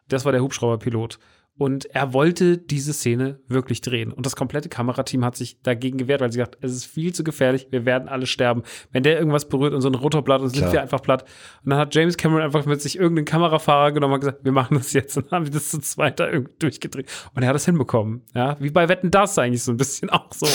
[0.09, 1.19] Das war der Hubschrauberpilot.
[1.59, 4.13] Und er wollte diese Szene wirklich drehen.
[4.13, 7.25] Und das komplette Kamerateam hat sich dagegen gewehrt, weil sie gesagt, es ist viel zu
[7.25, 8.63] gefährlich, wir werden alle sterben.
[8.93, 11.25] Wenn der irgendwas berührt und so ein Rotorblatt, dann sind wir einfach platt.
[11.65, 14.77] Und dann hat James Cameron einfach mit sich irgendeinen Kamerafahrer genommen und gesagt, wir machen
[14.79, 15.17] das jetzt.
[15.17, 17.11] Und dann haben wir das zu zweit da irgendwie durchgedreht.
[17.35, 18.23] Und er hat es hinbekommen.
[18.35, 20.47] Ja, wie bei Wetten, das eigentlich so ein bisschen auch so.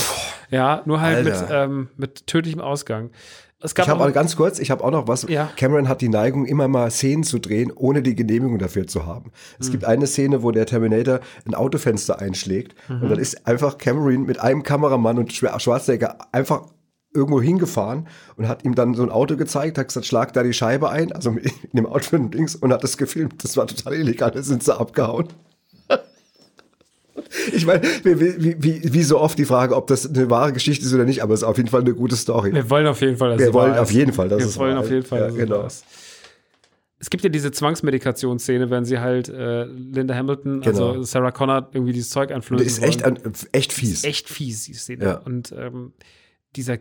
[0.51, 3.11] Ja, nur halt mit, ähm, mit tödlichem Ausgang.
[3.63, 5.23] Ich habe ganz kurz, ich habe auch noch was.
[5.29, 5.49] Ja.
[5.55, 9.31] Cameron hat die Neigung, immer mal Szenen zu drehen, ohne die Genehmigung dafür zu haben.
[9.59, 9.71] Es Hm.
[9.71, 13.01] gibt eine Szene, wo der Terminator ein Autofenster einschlägt Mhm.
[13.03, 16.63] und dann ist einfach Cameron mit einem Kameramann und Schwar- Schwarzenegger einfach
[17.15, 18.07] irgendwo hingefahren
[18.37, 21.11] und hat ihm dann so ein Auto gezeigt, hat gesagt, schlag da die Scheibe ein,
[21.11, 23.43] also mit- in dem Auto von links und hat das gefilmt.
[23.43, 25.27] Das war total illegal, da sind sie abgehauen.
[27.53, 30.93] Ich meine, wie, wie, wie, so oft die Frage, ob das eine wahre Geschichte ist
[30.93, 32.53] oder nicht, aber es ist auf jeden Fall eine gute Story.
[32.53, 33.79] Wir wollen auf jeden Fall, dass Wir es wahr wollen ist.
[33.79, 35.65] auf jeden Fall, dass Wir es wollen auf jeden Fall, Ja, dass es genau.
[35.65, 35.85] ist.
[36.99, 41.03] Es gibt ja diese Zwangsmedikationsszene, wenn sie halt äh, Linda Hamilton, also Genau.
[41.03, 43.19] Sarah Connor, irgendwie dieses Zeug einflößen Das ist echt, an,
[43.51, 43.91] echt fies.
[43.91, 45.03] ist echt fies, die Szene.
[45.03, 45.13] Ja.
[45.15, 45.91] Und ähm,
[46.55, 46.77] dieser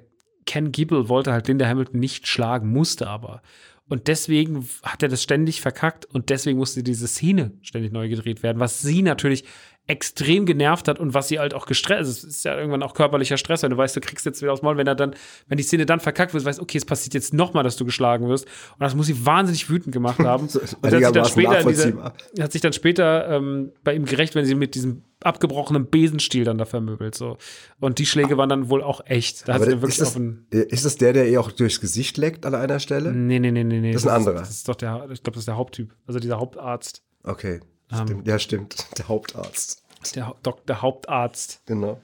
[0.47, 3.43] Ken Gibble wollte halt Linda Hamilton nicht schlagen, musste aber.
[3.89, 8.43] Und deswegen hat er das ständig verkackt und deswegen musste diese Szene ständig neu gedreht
[8.43, 9.45] werden, was sie natürlich
[9.89, 11.99] extrem genervt hat und was sie halt auch gestresst.
[11.99, 14.53] Also es ist ja irgendwann auch körperlicher Stress, wenn du weißt, du kriegst jetzt wieder
[14.53, 15.15] aufs Maul, wenn er dann,
[15.49, 18.29] wenn die Szene dann verkackt wird, weißt, okay, es passiert jetzt nochmal, dass du geschlagen
[18.29, 18.47] wirst.
[18.47, 20.49] Und das muss sie wahnsinnig wütend gemacht haben.
[20.83, 24.45] Und hat sich dann später diese, hat sich dann später ähm, bei ihm gerecht, wenn
[24.45, 27.17] sie mit diesem abgebrochenen Besenstiel dann da vermöbelt.
[27.17, 27.37] So.
[27.81, 29.49] Und die Schläge waren dann wohl auch echt.
[29.49, 30.47] Da hat dann ist, wirklich das, auf einen.
[30.51, 33.13] ist das der, der ihr auch durchs Gesicht leckt an einer Stelle?
[33.13, 33.93] Nee, nee, nee, nee, nee.
[33.93, 34.39] Das ist ein anderer.
[34.39, 35.95] Das ist doch der, ich glaube, das ist der Haupttyp.
[36.07, 37.03] Also dieser Hauptarzt.
[37.25, 37.61] Okay.
[37.93, 38.07] Ähm.
[38.07, 38.27] Stimmt.
[38.27, 38.87] Ja, stimmt.
[38.99, 39.83] Der Hauptarzt.
[40.15, 41.61] Der, Dok der Hauptarzt.
[41.67, 42.01] Genau.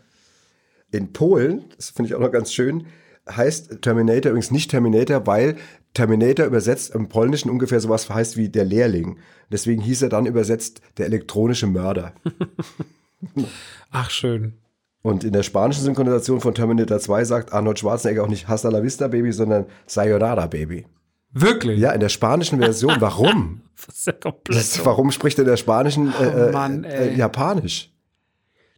[0.93, 2.87] In Polen, das finde ich auch noch ganz schön,
[3.29, 5.57] heißt Terminator übrigens nicht Terminator, weil
[5.95, 9.19] Terminator übersetzt im Polnischen ungefähr sowas heißt wie der Lehrling.
[9.51, 12.13] Deswegen hieß er dann übersetzt der elektronische Mörder.
[13.91, 14.55] Ach, schön.
[15.03, 18.83] Und in der spanischen Synchronisation von Terminator 2 sagt Arnold Schwarzenegger auch nicht Hasta la
[18.83, 20.87] Vista Baby, sondern Sayonara Baby.
[21.33, 21.79] Wirklich?
[21.81, 22.97] Ja, in der spanischen Version.
[23.01, 23.63] Warum?
[23.87, 24.59] Das ist ja komplett.
[24.59, 27.15] Das, warum spricht er in der spanischen äh, Oh Mann, äh.
[27.15, 27.91] Japanisch?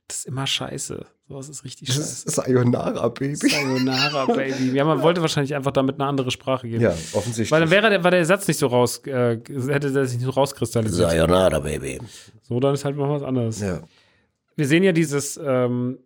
[0.08, 1.06] Das ist immer scheiße.
[1.28, 2.26] Sowas ist richtig Das scheiße.
[2.28, 3.36] ist Sayonara Baby.
[3.36, 4.72] Sayonara, Baby.
[4.72, 6.82] Ja, man wollte wahrscheinlich einfach damit eine andere Sprache geben.
[6.82, 7.50] Ja, offensichtlich.
[7.52, 9.38] Weil dann wäre der, war der Satz nicht so raus, äh,
[9.68, 11.08] hätte der sich nicht so rauskristallisiert.
[11.10, 12.00] Sayonara, Baby.
[12.42, 13.60] So, dann ist halt mal was anderes.
[13.60, 13.80] ja.
[14.56, 15.98] wir sehen ja dieses ähm,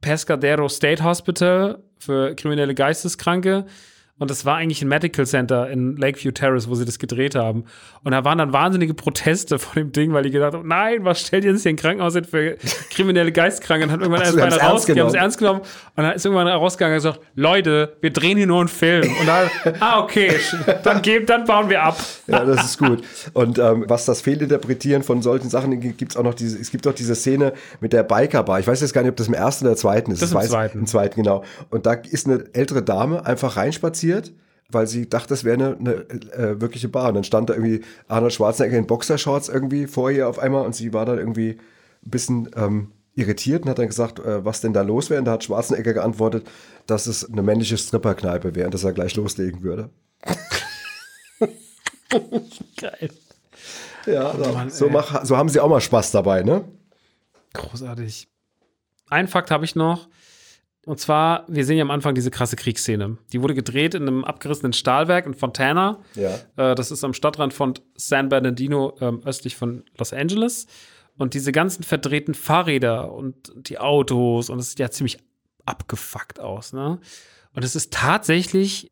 [0.00, 3.66] Pescadero State Hospital für kriminelle Geisteskranke.
[4.20, 7.64] Und das war eigentlich ein Medical Center in Lakeview Terrace, wo sie das gedreht haben.
[8.04, 11.22] Und da waren dann wahnsinnige Proteste vor dem Ding, weil die gesagt haben, nein, was
[11.22, 12.56] stellt ihr uns hier ein Krankenhaus hin für
[12.90, 13.84] kriminelle Geistkranke?
[13.84, 15.60] Und dann hat irgendwann Ach so, erst einer haben's raus, die haben es ernst genommen.
[15.96, 19.10] Und dann ist irgendwann rausgegangen und gesagt, Leute, wir drehen hier nur einen Film.
[19.18, 19.50] Und dann,
[19.80, 20.32] ah, okay,
[20.84, 21.98] dann, geben, dann bauen wir ab.
[22.26, 23.02] Ja, das ist gut.
[23.32, 26.86] Und ähm, was das Fehlinterpretieren von solchen Sachen gibt es auch noch diese, es gibt
[26.86, 28.60] auch diese Szene mit der Bikerbar.
[28.60, 30.20] Ich weiß jetzt gar nicht, ob das im ersten oder zweiten ist.
[30.20, 30.78] Das ist im zweiten.
[30.80, 31.42] Im zweiten, genau.
[31.70, 34.09] Und da ist eine ältere Dame einfach reinspaziert,
[34.70, 35.94] weil sie dachte, das wäre eine, eine
[36.32, 37.08] äh, wirkliche Bar.
[37.08, 40.74] Und dann stand da irgendwie Arnold Schwarzenegger in Boxershorts irgendwie vor ihr auf einmal und
[40.74, 41.58] sie war dann irgendwie
[42.04, 45.18] ein bisschen ähm, irritiert und hat dann gesagt, äh, was denn da los wäre.
[45.20, 46.46] Und da hat Schwarzenegger geantwortet,
[46.86, 49.90] dass es eine männliche Stripperkneipe wäre und dass er gleich loslegen würde.
[52.80, 53.10] Geil.
[54.06, 56.64] Ja, so, Mann, so, mach, so haben sie auch mal Spaß dabei, ne?
[57.52, 58.28] Großartig.
[59.08, 60.08] Ein Fakt habe ich noch.
[60.86, 63.18] Und zwar, wir sehen ja am Anfang diese krasse Kriegsszene.
[63.32, 66.00] Die wurde gedreht in einem abgerissenen Stahlwerk in Fontana.
[66.14, 66.38] Ja.
[66.56, 70.66] Äh, das ist am Stadtrand von San Bernardino, ähm, östlich von Los Angeles.
[71.18, 75.18] Und diese ganzen verdrehten Fahrräder und die Autos, und es sieht ja ziemlich
[75.66, 76.98] abgefuckt aus, ne?
[77.52, 78.90] Und es ist tatsächlich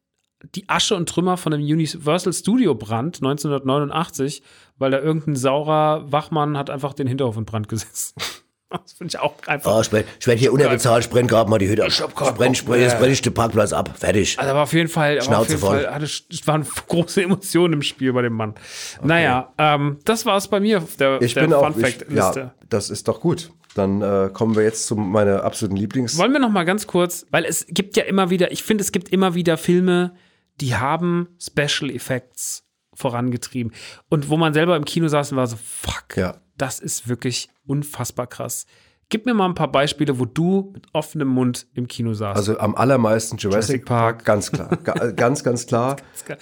[0.54, 4.42] die Asche und Trümmer von einem Universal Studio Brand 1989,
[4.76, 8.14] weil da irgendein saurer Wachmann hat einfach den Hinterhof in Brand gesetzt.
[8.82, 9.76] Das finde ich auch einfach.
[9.76, 11.88] Oh, ich, ich werde hier unterbezahlt, ich brenne gerade mal die Hütte ab.
[11.88, 12.94] Ich Bock brenne, mehr.
[12.96, 13.90] brenne ich den Parkplatz ab.
[13.98, 14.38] Fertig.
[14.38, 15.82] Also aber auf jeden Fall, aber auf Schnauze jeden voll.
[15.84, 18.54] Fall hatte, es waren große Emotionen im Spiel bei dem Mann.
[19.02, 22.04] Naja, ähm, das war es bei mir auf der, Ich der bin auch, Fun Fact
[22.08, 23.50] ich, ja, das ist doch gut.
[23.74, 26.18] Dann äh, kommen wir jetzt zu meiner absoluten Lieblings.
[26.18, 28.92] Wollen wir noch mal ganz kurz, weil es gibt ja immer wieder, ich finde, es
[28.92, 30.14] gibt immer wieder Filme,
[30.60, 32.64] die haben Special Effects
[32.94, 33.72] vorangetrieben
[34.08, 36.38] und wo man selber im Kino saß und war so, fuck, Ja.
[36.56, 38.66] das ist wirklich unfassbar krass.
[39.10, 42.36] Gib mir mal ein paar Beispiele, wo du mit offenem Mund im Kino saßt.
[42.36, 44.24] Also am allermeisten Jurassic, Jurassic Park.
[44.26, 44.68] Ganz klar.
[44.84, 45.96] Ga- ganz, ganz klar.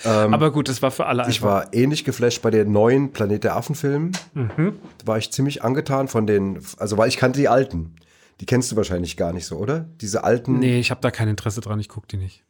[0.05, 1.49] aber gut, das war für alle ähm, Ich einfach.
[1.49, 4.11] war ähnlich geflasht bei den neuen Planet der Affen-Filmen.
[4.35, 4.73] Mhm.
[4.99, 7.95] Da war ich ziemlich angetan von den, also weil ich kannte die alten.
[8.41, 9.87] Die kennst du wahrscheinlich gar nicht so, oder?
[10.01, 12.43] Diese alten, Nee, ich habe da kein Interesse dran, ich gucke die nicht.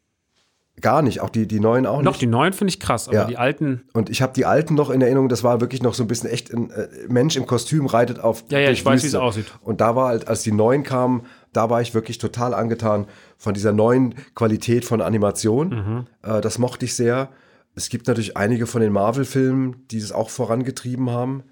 [0.81, 1.21] Gar nicht.
[1.21, 2.23] Auch die, die neuen auch Noch nicht.
[2.23, 3.25] die neuen finde ich krass, aber Ja.
[3.27, 6.05] die alten, Und ich habe die alten noch in Erinnerung, das war wirklich noch so
[6.05, 8.45] ein bisschen echt ein äh, Mensch im Kostüm reitet auf.
[8.51, 9.17] Ja, ja, ich weiß, wie Wüste.
[9.19, 9.47] es aussieht.
[9.63, 11.23] Und da war halt, als die neuen kamen,
[11.53, 13.07] da war ich wirklich total angetan
[13.39, 15.69] von dieser neuen Qualität von Animation.
[15.69, 16.07] Mhm.
[16.31, 17.31] Äh, das mochte ich sehr.
[17.75, 21.43] Es gibt natürlich einige von den Marvel-Filmen, die das auch vorangetrieben haben.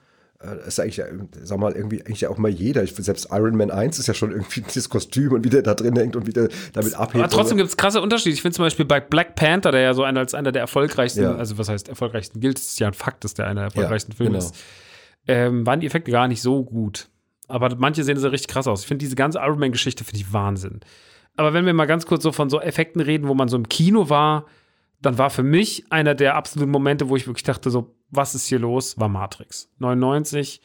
[0.44, 1.02] Äh, Das ist eigentlich,
[1.42, 2.82] sag mal, irgendwie eigentlich ja auch mal jeder.
[2.82, 5.74] Ich, selbst Iron Man 1 ist ja schon irgendwie das Kostüm und wie der da
[5.74, 7.22] drin hängt und wie der damit abhebt.
[7.24, 8.34] aber trotzdem gibt es krasse Unterschiede.
[8.34, 11.22] Ich finde zum Beispiel bei Black Panther, der ja so einer als einer der erfolgreichsten,
[11.22, 11.34] Ja.
[11.34, 14.12] also was heißt erfolgreichsten gilt, es ist ja ein Fakt, dass der einer der erfolgreichsten
[14.12, 14.44] Ja, Filme genau.
[14.44, 14.54] ist,
[15.26, 17.08] ähm, waren die Effekte gar nicht so gut.
[17.48, 18.82] Aber manche sehen so richtig krass aus.
[18.82, 20.80] Ich finde diese ganze Iron Man-Geschichte finde ich Wahnsinn.
[21.36, 23.68] Aber wenn wir mal ganz kurz so von so Effekten reden, wo man so im
[23.68, 24.46] Kino war,
[25.02, 28.46] dann war für mich einer der absoluten Momente, wo ich wirklich dachte, so, was ist
[28.46, 29.70] hier los, war Matrix.
[29.78, 30.60] 99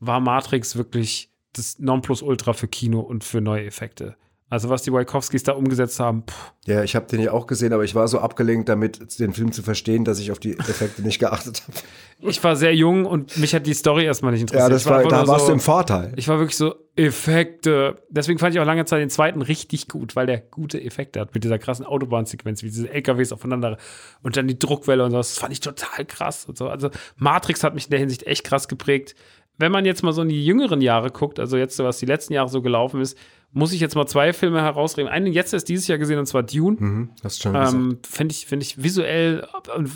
[0.00, 4.16] war Matrix wirklich das Nonplusultra für Kino und für neue Effekte.
[4.50, 7.72] Also was die Wachowskis da umgesetzt haben, pff, Ja, ich habe den ja auch gesehen,
[7.72, 11.02] aber ich war so abgelenkt damit, den Film zu verstehen, dass ich auf die Effekte
[11.02, 12.30] nicht geachtet habe.
[12.30, 14.68] ich war sehr jung und mich hat die Story erstmal nicht interessiert.
[14.68, 16.12] Ja, das war, einfach da warst so, du im Vorteil.
[16.16, 18.02] Ich war wirklich so, Effekte.
[18.10, 21.32] Deswegen fand ich auch lange Zeit den zweiten richtig gut, weil der gute Effekte hat
[21.32, 23.78] mit dieser krassen Autobahnsequenz, wie diese LKWs aufeinander
[24.22, 25.18] und dann die Druckwelle und so.
[25.18, 26.68] Das fand ich total krass und so.
[26.68, 29.14] Also Matrix hat mich in der Hinsicht echt krass geprägt.
[29.58, 32.06] Wenn man jetzt mal so in die jüngeren Jahre guckt, also jetzt, so, was die
[32.06, 33.18] letzten Jahre so gelaufen ist,
[33.52, 35.08] muss ich jetzt mal zwei Filme herausreden.
[35.08, 36.76] Einen jetzt erst dieses Jahr gesehen, und zwar Dune.
[36.78, 37.54] Mhm, hast schon.
[37.54, 39.46] Ähm, Finde ich, find ich visuell,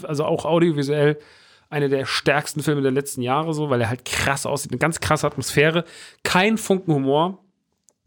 [0.02, 1.18] also auch audiovisuell,
[1.70, 5.00] eine der stärksten Filme der letzten Jahre, so, weil er halt krass aussieht, eine ganz
[5.00, 5.84] krasse Atmosphäre,
[6.22, 7.38] kein Funken Humor,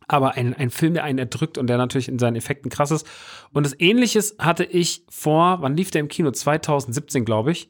[0.07, 3.07] aber ein, ein Film, der einen erdrückt und der natürlich in seinen Effekten krass ist.
[3.53, 6.29] Und das Ähnliches hatte ich vor, wann lief der im Kino?
[6.31, 7.69] 2017, glaube ich.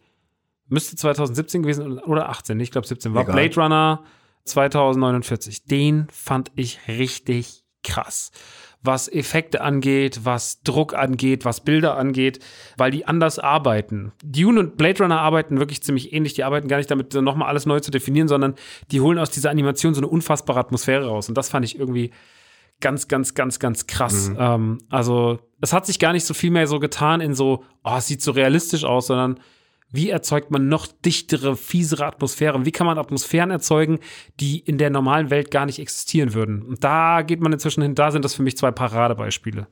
[0.68, 3.13] Müsste 2017 gewesen oder 18, ich glaube 17.
[3.13, 3.36] War Egal.
[3.36, 4.03] Blade Runner
[4.45, 5.66] 2049.
[5.66, 8.32] Den fand ich richtig krass.
[8.82, 12.39] Was Effekte angeht, was Druck angeht, was Bilder angeht,
[12.78, 14.11] weil die anders arbeiten.
[14.24, 16.34] Dune und Blade Runner arbeiten wirklich ziemlich ähnlich.
[16.34, 18.53] Die arbeiten gar nicht damit, nochmal alles neu zu definieren, sondern
[18.91, 21.30] die holen aus dieser Animation so eine unfassbare Atmosphäre raus.
[21.30, 22.11] Und das fand ich irgendwie
[22.80, 24.32] ganz, ganz, ganz, ganz krass.
[24.38, 27.95] Ähm, also, es hat sich gar nicht so viel mehr so getan in so, oh,
[27.97, 29.39] es sieht so realistisch aus, sondern
[29.91, 32.65] wie erzeugt man noch dichtere, fiesere Atmosphären?
[32.65, 33.99] Wie kann man Atmosphären erzeugen,
[34.39, 36.61] die in der normalen Welt gar nicht existieren würden?
[36.63, 39.67] Und da geht man inzwischen hin, da sind das für mich zwei Paradebeispiele.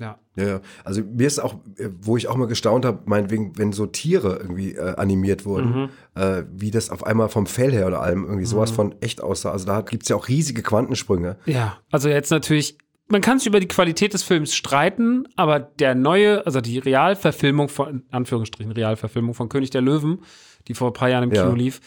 [0.00, 0.18] Ja.
[0.34, 0.60] Ja, ja.
[0.82, 4.38] Also mir ist auch, äh, wo ich auch mal gestaunt habe, meinetwegen, wenn so Tiere
[4.40, 8.46] irgendwie äh, animiert wurden, äh, wie das auf einmal vom Fell her oder allem irgendwie
[8.46, 9.52] sowas von echt aussah.
[9.52, 11.36] Also da gibt es ja auch riesige Quantensprünge.
[11.46, 12.78] Ja, also jetzt natürlich,
[13.12, 17.68] man kann sich über die Qualität des Films streiten, aber der neue, also die Realverfilmung
[17.68, 20.22] von, in Anführungsstrichen Realverfilmung von König der Löwen,
[20.68, 21.42] die vor ein paar Jahren im Ja.
[21.44, 21.80] Kino lief,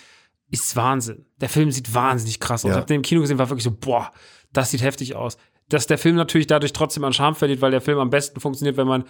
[0.52, 1.26] ist Wahnsinn.
[1.42, 2.70] Der Film sieht wahnsinnig krass aus.
[2.70, 2.76] Ja.
[2.76, 4.12] Ich habe den im Kino gesehen, war wirklich so, boah,
[4.54, 5.38] das sieht heftig aus.
[5.68, 8.78] Dass der Film natürlich dadurch trotzdem an Charme verliert, weil der Film am besten funktioniert,
[8.78, 9.04] wenn man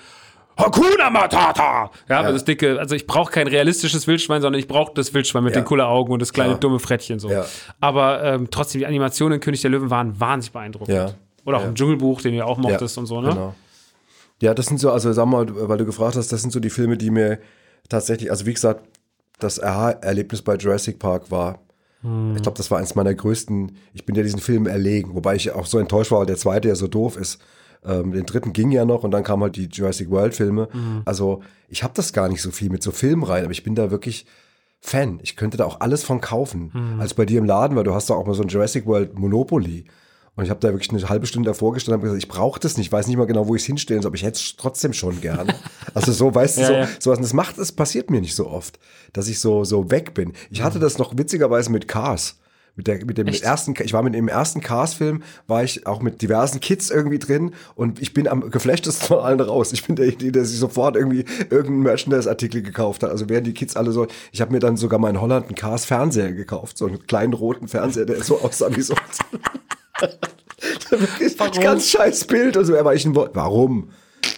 [0.57, 1.91] Hakuna Matata!
[2.07, 2.32] Ja, ja.
[2.32, 5.61] das dicke, also ich brauche kein realistisches Wildschwein, sondern ich brauche das Wildschwein mit Ja.
[5.61, 6.57] den Kulleraugen und das kleine Ja.
[6.57, 7.30] dumme Frettchen so.
[7.30, 7.45] Ja.
[7.82, 10.95] Aber ähm, trotzdem, die Animationen in König der Löwen waren wahnsinnig beeindruckend.
[10.95, 11.11] Ja.
[11.46, 11.68] Oder auch Ja.
[11.70, 13.30] im Dschungelbuch, den ja auch mochtest Ja, und so, ne?
[13.30, 13.56] Genau.
[14.41, 16.70] Ja, das sind so, also sag mal, weil du gefragt hast, das sind so die
[16.70, 17.39] Filme, die mir
[17.88, 18.86] tatsächlich, also wie gesagt,
[19.39, 21.60] das Aha-Erlebnis bei Jurassic Park war.
[22.36, 25.52] Ich glaube, das war eines meiner größten, ich bin ja diesen Film erlegen, wobei ich
[25.54, 27.39] auch so enttäuscht war, weil der zweite ja so doof ist.
[27.84, 30.68] Ähm, den dritten ging ja noch und dann kamen halt die Jurassic World-Filme.
[31.06, 33.74] Also ich habe das gar nicht so viel mit so Filmen rein, aber ich bin
[33.74, 34.28] da wirklich
[34.82, 35.20] Fan.
[35.24, 36.98] Ich könnte da auch alles von kaufen.
[37.00, 39.18] Als bei dir im Laden, weil du hast da auch mal so ein Jurassic World
[39.18, 39.86] Monopoly.
[40.36, 42.78] Und ich habe da wirklich eine halbe Stunde davor gestanden und gesagt, ich brauche das
[42.78, 44.92] nicht, weiß nicht mal genau, wo ich es hinstellen soll, aber ich hätte es trotzdem
[44.92, 45.54] schon gern.
[45.94, 46.88] Also so, weißt du, Ja, so, ja.
[47.00, 47.18] sowas.
[47.18, 48.80] Und das macht, das passiert mir nicht so oft,
[49.14, 50.34] dass ich so, so weg bin.
[50.50, 52.38] Ich hatte das noch witzigerweise mit Cars.
[52.78, 53.44] Mit, der, mit dem Echt?
[53.44, 57.54] ersten, ich war mit dem ersten Cars-Film, war ich auch mit diversen Kids irgendwie drin
[57.76, 59.72] und ich bin am geflashtesten von allen raus.
[59.72, 63.12] Ich bin derjenige, der sich sofort irgendwie irgendeinen Merchandise-Artikel gekauft hat.
[63.12, 65.56] Also während die Kids alle so, ich habe mir dann sogar mal in Holland einen
[65.56, 68.94] Cars-Fernseher gekauft, so einen kleinen roten Fernseher, der so aussah wie so.
[71.38, 71.62] Warum?
[71.62, 73.32] Ganz scheiß Bild und so, aber ich ein Wort.
[73.36, 73.89] Warum?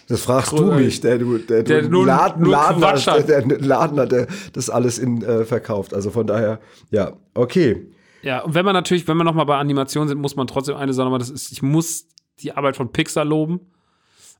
[0.08, 0.84] Das fragst du Großartig.
[0.86, 3.28] mich, der du, der, Der du nur- Laden, nur Laden, hat, hat.
[3.28, 5.94] der, der Laden hat, der das alles in äh, verkauft.
[5.94, 7.86] Also von daher, ja, okay.
[8.22, 10.92] Ja, und wenn man natürlich, wenn wir nochmal bei Animationen sind, muss man trotzdem eine
[10.92, 12.06] Sache machen, das ist, ich muss
[12.40, 13.60] die Arbeit von Pixar loben.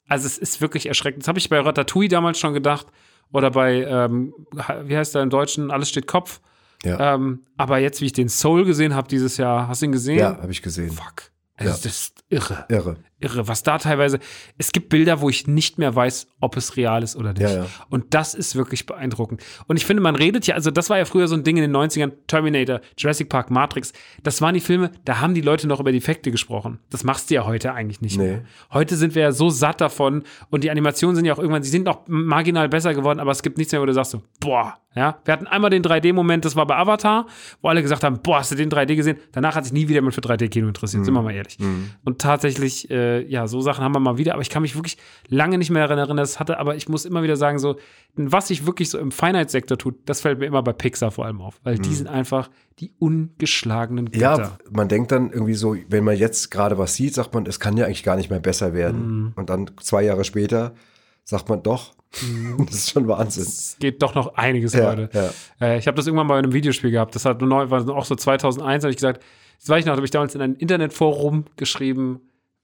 [0.09, 1.23] Also es ist wirklich erschreckend.
[1.23, 2.87] Das habe ich bei Ratatouille damals schon gedacht.
[3.33, 4.33] Oder bei, ähm,
[4.85, 6.41] wie heißt der im Deutschen, Alles steht Kopf.
[6.85, 9.93] Ja, Ähm, aber jetzt, wie ich den Soul gesehen habe dieses Jahr, hast du ihn
[9.93, 10.19] gesehen?
[10.19, 10.91] ja habe ich gesehen.
[10.93, 11.31] Fuck.
[11.57, 12.67] Also, Das ist irre.
[12.69, 12.97] Irre.
[13.21, 14.19] Irre, was da teilweise.
[14.59, 17.43] Es gibt Bilder, wo ich nicht mehr weiß, ob es real ist oder nicht.
[17.43, 17.67] Ja, ja.
[17.91, 19.43] Und das ist wirklich beeindruckend.
[19.67, 21.63] Und ich finde, man redet ja, also das war ja früher so ein Ding in
[21.63, 23.93] den 90ern, Terminator, Jurassic Park, Matrix.
[24.23, 26.79] Das waren die Filme, da haben die Leute noch über die Effekte gesprochen.
[26.91, 28.25] Das machst du ja heute eigentlich nicht Nee.
[28.27, 28.45] mehr.
[28.73, 31.71] Heute sind wir ja so satt davon und die Animationen sind ja auch irgendwann, sie
[31.71, 34.79] sind noch marginal besser geworden, aber es gibt nichts mehr, wo du sagst so, boah,
[34.95, 35.19] ja.
[35.25, 37.27] Wir hatten einmal den 3D-Moment, das war bei Avatar,
[37.63, 39.19] wo alle gesagt haben, boah, hast du den 3D gesehen?
[39.33, 41.59] Danach hat sich nie wieder jemand für 3D-Kino interessiert, sind wir mal ehrlich.
[42.05, 44.99] Und tatsächlich, äh, ja, so Sachen haben wir mal wieder, aber ich kann mich wirklich
[45.29, 47.77] lange nicht mehr daran erinnern, dass es hatte, aber ich muss immer wieder sagen, so,
[48.17, 51.41] was sich wirklich so im Feinheitssektor tut, das fällt mir immer bei Pixar vor allem
[51.41, 54.21] auf, weil die sind einfach die ungeschlagenen Götter.
[54.43, 57.61] Ja, man denkt dann irgendwie so, wenn man jetzt gerade was sieht, sagt man, es
[57.61, 59.33] kann ja eigentlich gar nicht mehr besser werden.
[59.37, 60.75] Und dann zwei Jahre später
[61.25, 61.95] sagt man doch,
[62.67, 63.43] das ist schon Wahnsinn.
[63.43, 65.11] es geht doch noch einiges, Ja, Leute.
[65.61, 65.67] ja.
[65.67, 67.15] Äh, ich habe das irgendwann mal in einem Videospiel gehabt.
[67.15, 69.23] Das hat neu, war auch so 2001, habe ich gesagt,
[69.61, 72.21] das weiß ich noch, habe ich damals in ein Internetforum geschrieben,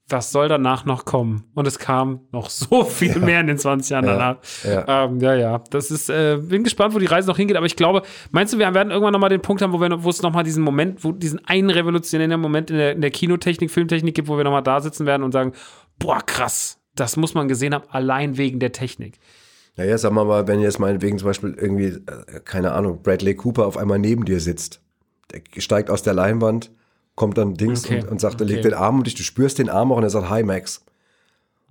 [0.07, 1.45] was soll danach noch kommen?
[1.55, 4.37] Und es kam noch so viel mehr in den 20 Jahren Ja, danach.
[4.63, 5.05] ja.
[5.05, 5.63] Ähm, ja, ja.
[5.71, 8.59] Das ist, äh, bin gespannt, wo die Reise noch hingeht, aber ich glaube, meinst du,
[8.59, 11.11] wir werden irgendwann nochmal den Punkt haben, wo, wir, wo es nochmal diesen Moment, wo
[11.11, 14.79] diesen einen revolutionären Moment in der, in der Kinotechnik, Filmtechnik gibt, wo wir nochmal da
[14.79, 15.53] sitzen werden und sagen,
[15.97, 19.19] boah, krass, das muss man gesehen haben, allein wegen der Technik.
[19.77, 23.65] Naja, sagen wir mal, wenn jetzt meinetwegen zum Beispiel irgendwie, äh, keine Ahnung, Bradley Cooper
[23.65, 24.81] auf einmal neben dir sitzt,
[25.33, 26.71] der steigt aus der Leinwand,
[27.15, 28.69] kommt dann Dings Okay, und, und sagt, er legt okay.
[28.69, 30.83] den Arm um dich, du spürst den Arm auch und er sagt, hi Max.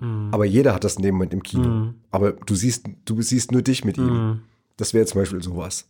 [0.01, 0.31] Mhm.
[0.33, 1.93] Aber jeder hat das in dem Moment im Kino.
[2.11, 4.09] Aber du siehst, du siehst nur dich mit Mhm.
[4.09, 4.41] ihm.
[4.77, 5.87] Das wäre zum Beispiel sowas.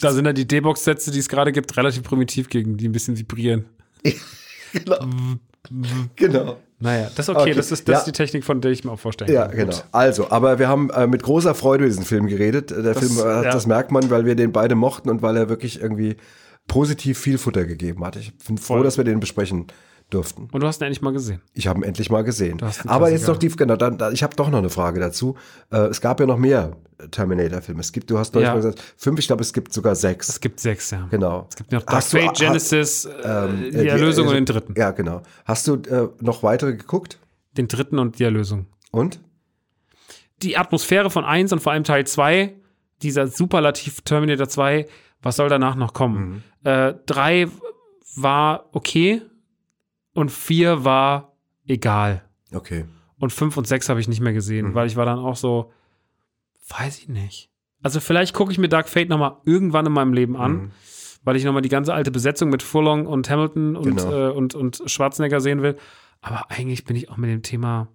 [0.00, 3.18] Da sind dann die D-Box-Sätze, die es gerade gibt, relativ primitiv gegen, die ein bisschen
[3.18, 3.66] vibrieren.
[4.72, 4.98] Genau.
[6.14, 6.56] genau.
[6.78, 7.40] Naja, das ist okay.
[7.40, 7.98] Okay, Das, ist, das ja.
[8.00, 9.56] ist die Technik, von der ich mir auch vorstellen Ja, kann.
[9.56, 9.72] genau.
[9.76, 9.84] Gut.
[9.92, 12.70] Also, aber wir haben äh, mit großer Freude diesen Film geredet.
[12.70, 13.50] Der Das- Film, äh, ja.
[13.50, 16.16] das merkt man, weil wir den beide mochten und weil er wirklich irgendwie
[16.68, 18.14] positiv viel Futter gegeben hat.
[18.16, 18.84] Ich bin froh, Voll.
[18.84, 19.66] dass wir den besprechen
[20.10, 20.48] durften.
[20.52, 21.42] Und du hast ihn endlich mal gesehen.
[21.52, 22.62] Ich habe ihn endlich mal gesehen.
[22.86, 25.36] Aber jetzt noch die, genau, dann, ich habe doch noch eine Frage dazu.
[25.70, 26.76] Äh, es gab ja noch mehr
[27.10, 27.80] Terminator-Filme.
[27.80, 28.54] Es gibt, du hast Ja.
[28.54, 30.28] gesagt, fünf, ich glaube, es gibt sogar sechs.
[30.30, 31.06] Es gibt sechs, ja.
[31.10, 31.46] genau.
[31.50, 34.28] Es gibt noch Dark Hast du- Fate, ha- Genesis, äh, ähm, die äh, Erlösung äh,
[34.30, 34.74] und den dritten.
[34.78, 35.22] Ja, genau.
[35.44, 37.18] Hast du äh, noch weitere geguckt?
[37.58, 38.66] Den dritten und die Erlösung.
[38.92, 39.20] Und?
[40.42, 42.54] Die Atmosphäre von 1 und vor allem Teil 2,
[43.02, 44.86] dieser Superlativ Terminator 2,
[45.22, 46.42] was soll danach noch kommen?
[46.62, 46.68] Mhm.
[46.70, 47.48] Äh, 3
[48.16, 49.22] war okay
[50.14, 51.32] und 4 war
[51.66, 52.24] egal.
[52.52, 52.84] Okay.
[53.18, 54.74] Und 5 und 6 habe ich nicht mehr gesehen, Mhm.
[54.74, 55.72] weil ich war dann auch so,
[56.68, 57.50] weiß ich nicht.
[57.82, 60.70] Also vielleicht gucke ich mir Dark Fate noch mal irgendwann in meinem Leben an, Mhm.
[61.24, 64.28] weil ich noch mal die ganze alte Besetzung mit Furlong und Hamilton und, Genau.
[64.28, 65.76] äh, und, und Schwarzenegger sehen will.
[66.20, 67.88] Aber eigentlich bin ich auch mit dem Thema.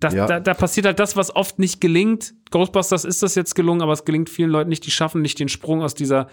[0.00, 0.26] Das, Ja.
[0.26, 2.34] da, da passiert halt das, was oft nicht gelingt.
[2.50, 4.84] Ghostbusters ist das jetzt gelungen, aber es gelingt vielen Leuten nicht.
[4.86, 6.28] Die schaffen nicht den Sprung aus dieser.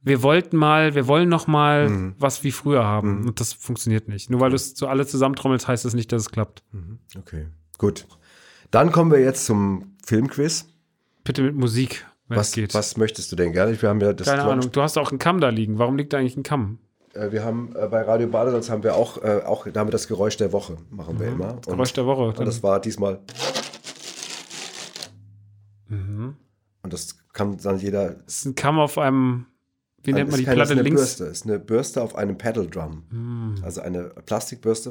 [0.00, 2.14] Wir wollten mal, wir wollen noch mal Mhm.
[2.18, 3.26] was wie früher haben.
[3.28, 4.30] Und das funktioniert nicht.
[4.30, 6.62] Nur weil du es so alle zusammentrommelst, heißt das nicht, dass es klappt.
[7.16, 7.46] Okay,
[7.78, 8.06] gut.
[8.70, 10.66] Dann kommen wir jetzt zum Filmquiz.
[11.22, 12.74] Bitte mit Musik, wenn es Was, geht.
[12.74, 13.80] was möchtest du denn gerne?
[13.80, 14.72] Wir haben ja das Keine Ahnung.
[14.72, 15.78] Du hast auch einen Kamm da liegen.
[15.78, 16.78] Warum liegt da eigentlich ein Kamm?
[17.14, 19.92] Äh, wir haben äh, bei Radio Badesalz haben wir auch, äh, auch da haben wir
[19.92, 21.54] das Geräusch der Woche, machen wir immer.
[21.54, 21.70] Und, Mhm.
[21.72, 22.22] Geräusch der Woche.
[22.38, 23.18] und das war diesmal.
[25.88, 26.36] Mhm.
[26.82, 28.10] Und das kann dann jeder.
[28.24, 29.46] Das ist ein Kamm auf einem.
[30.04, 31.00] Wie nennt ist man die kein- das Platte ist eine links?
[31.00, 31.04] Hm.
[31.06, 31.24] Bürste.
[31.26, 33.56] Das ist eine Bürste auf einem Pedal Drum.
[33.62, 34.90] Also eine Plastikbürste.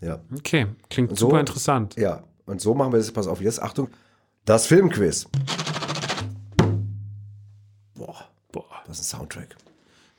[0.00, 0.20] Ja.
[0.34, 1.96] Okay, klingt So- super interessant.
[1.96, 2.22] Ja.
[2.46, 3.10] Und so machen wir das.
[3.12, 3.88] Pass auf, jetzt Achtung.
[4.46, 5.28] Das Filmquiz.
[8.90, 9.56] Ist ein Soundtrack.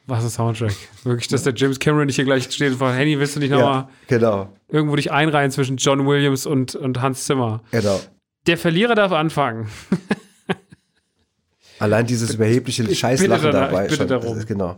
[0.08, 0.74] was ein Soundtrack.
[1.04, 3.52] Wirklich, dass der James Cameron nicht hier gleich steht und fragt, Henny, willst du nicht
[3.52, 4.54] nochmal Ja, genau.
[4.68, 7.62] irgendwo dich einreihen zwischen John Williams und, und Hans Zimmer?
[7.72, 8.00] Genau.
[8.48, 9.68] Der Verlierer darf anfangen.
[11.80, 13.84] Allein dieses überhebliche Scheißlachen da- dabei.
[13.86, 14.46] ich bitte schon, darum.
[14.46, 14.78] genau.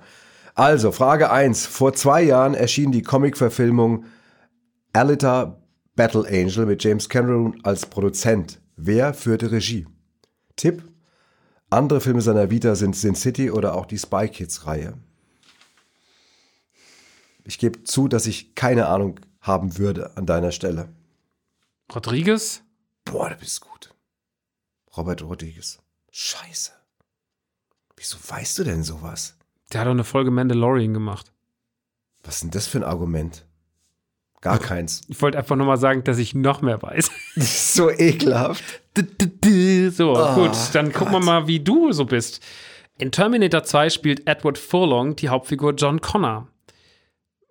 [0.54, 1.66] Also, Frage 1.
[1.66, 4.06] Vor zwei Jahren erschien die Comic-Verfilmung
[4.94, 5.58] Alita
[5.96, 8.60] Battle Angel mit James Cameron als Produzent.
[8.76, 9.88] Wer führte Regie?
[10.56, 10.84] Tipp.
[11.72, 14.94] Andere Filme seiner Vita sind Sin City oder auch die Spy Kids-Reihe.
[17.46, 20.90] Ich gebe zu, dass ich keine Ahnung haben würde an deiner Stelle.
[21.96, 22.62] Rodriguez?
[23.06, 23.96] Boah, du bist gut.
[24.98, 25.80] Robert Rodriguez.
[26.12, 26.72] Scheiße.
[27.96, 29.38] Wieso weißt du denn sowas?
[29.72, 31.32] Der hat doch eine Folge Mandalorian gemacht.
[32.24, 33.46] Was ist denn das für ein Argument?
[34.42, 35.04] Gar keins.
[35.08, 37.10] Ich wollte einfach nur mal sagen, dass ich noch mehr weiß.
[37.36, 38.82] So ekelhaft.
[39.92, 42.42] So, Oh, gut, dann gucken wir mal, wie du so bist.
[42.98, 46.48] In Terminator 2 spielt Edward Furlong die Hauptfigur John Connor.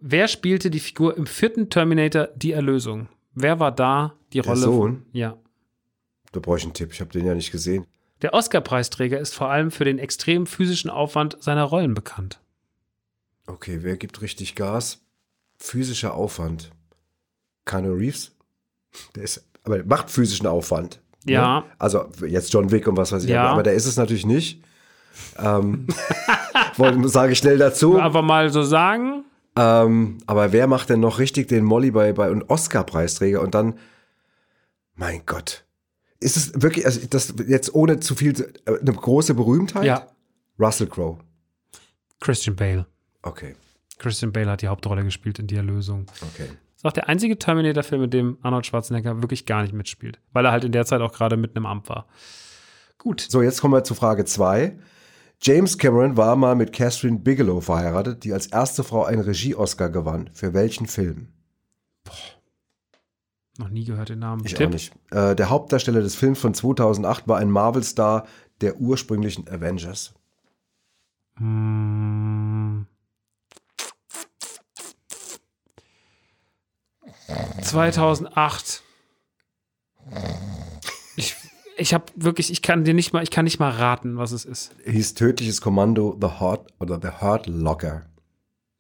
[0.01, 3.09] Wer spielte die Figur im vierten Terminator Die Erlösung?
[3.35, 4.57] Wer war da die Rolle?
[4.57, 4.97] Sohn?
[5.03, 5.37] Von, ja.
[6.33, 6.93] Da brauche ich einen Tipp.
[6.93, 7.87] Ich habe den ja nicht gesehen.
[8.23, 12.41] Der Oscar-Preisträger ist vor allem für den extremen physischen Aufwand seiner Rollen bekannt.
[13.47, 15.01] Okay, wer gibt richtig Gas?
[15.59, 16.71] Physischer Aufwand.
[17.65, 18.33] Keanu Reeves?
[19.15, 21.01] Der ist, aber der macht physischen Aufwand.
[21.25, 21.33] Ne?
[21.33, 21.65] Ja.
[21.79, 23.31] Also jetzt John Wick und was weiß ich.
[23.31, 23.49] Ja.
[23.49, 24.63] Aber der ist es natürlich nicht.
[25.39, 25.87] Ähm,
[27.05, 28.01] sage ich schnell dazu.
[28.01, 29.25] Aber mal so sagen,
[29.57, 33.75] Ähm, aber wer macht denn noch richtig den Molly bei, bei einem Oscar-Preisträger und dann,
[34.95, 35.65] mein Gott,
[36.21, 38.33] ist es wirklich, also das jetzt ohne zu viel,
[38.67, 39.85] äh, eine große Berühmtheit?
[39.85, 40.07] ja,
[40.59, 41.19] Russell Crowe.
[42.21, 42.87] Christian Bale.
[43.23, 43.57] Okay,
[43.99, 46.07] Christian Bale hat die Hauptrolle gespielt in Die Erlösung.
[46.23, 46.49] okay.
[46.81, 50.51] Ist auch der einzige Terminator-Film, in dem Arnold Schwarzenegger wirklich gar nicht mitspielt, weil er
[50.51, 52.07] halt in der Zeit auch gerade mitten im Amt war.
[52.97, 53.21] Gut.
[53.21, 54.79] So, jetzt kommen wir zu Frage 2.
[55.43, 60.31] James Cameron war mal mit Catherine Bigelow verheiratet, die als erste Frau einen Regie-Oscar gewann.
[60.33, 61.29] Für welchen Film?
[63.59, 64.43] Noch nie gehört den Namen.
[64.47, 64.69] Ich Tipp?
[64.69, 64.95] auch nicht.
[65.11, 68.27] Äh, der Hauptdarsteller des Films von 2008 war ein Marvel-Star
[68.63, 70.15] der ursprünglichen Avengers.
[71.37, 72.50] Hm.
[77.63, 78.83] 2008.
[81.17, 81.37] Ich,
[81.77, 84.45] ich habe wirklich, ich kann dir nicht mal, ich kann nicht mal raten, was es
[84.45, 84.73] ist.
[84.85, 88.07] Hieß Tödliches Kommando The Heart oder The Heart Locker.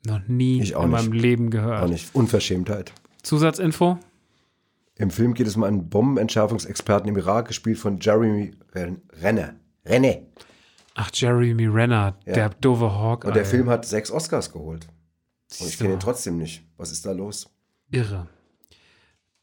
[0.06, 1.00] Noch nie Ich auch in nicht.
[1.02, 1.82] meinem Leben gehört.
[1.84, 2.14] Auch nicht.
[2.14, 2.92] Unverschämtheit.
[3.22, 3.98] Zusatzinfo?
[4.96, 9.54] Im Film geht es um einen Bombenentschärfungsexperten im Irak, gespielt von Jeremy Ren- Renner.
[9.84, 10.26] Renne.
[10.94, 13.24] Ach, Jeremy Renner, der doofe Hawk.
[13.24, 14.86] Und der Film hat sechs Oscars geholt.
[15.58, 16.64] Und ich kenne ihn trotzdem nicht.
[16.76, 17.48] Was ist da los?
[17.90, 18.28] Irre.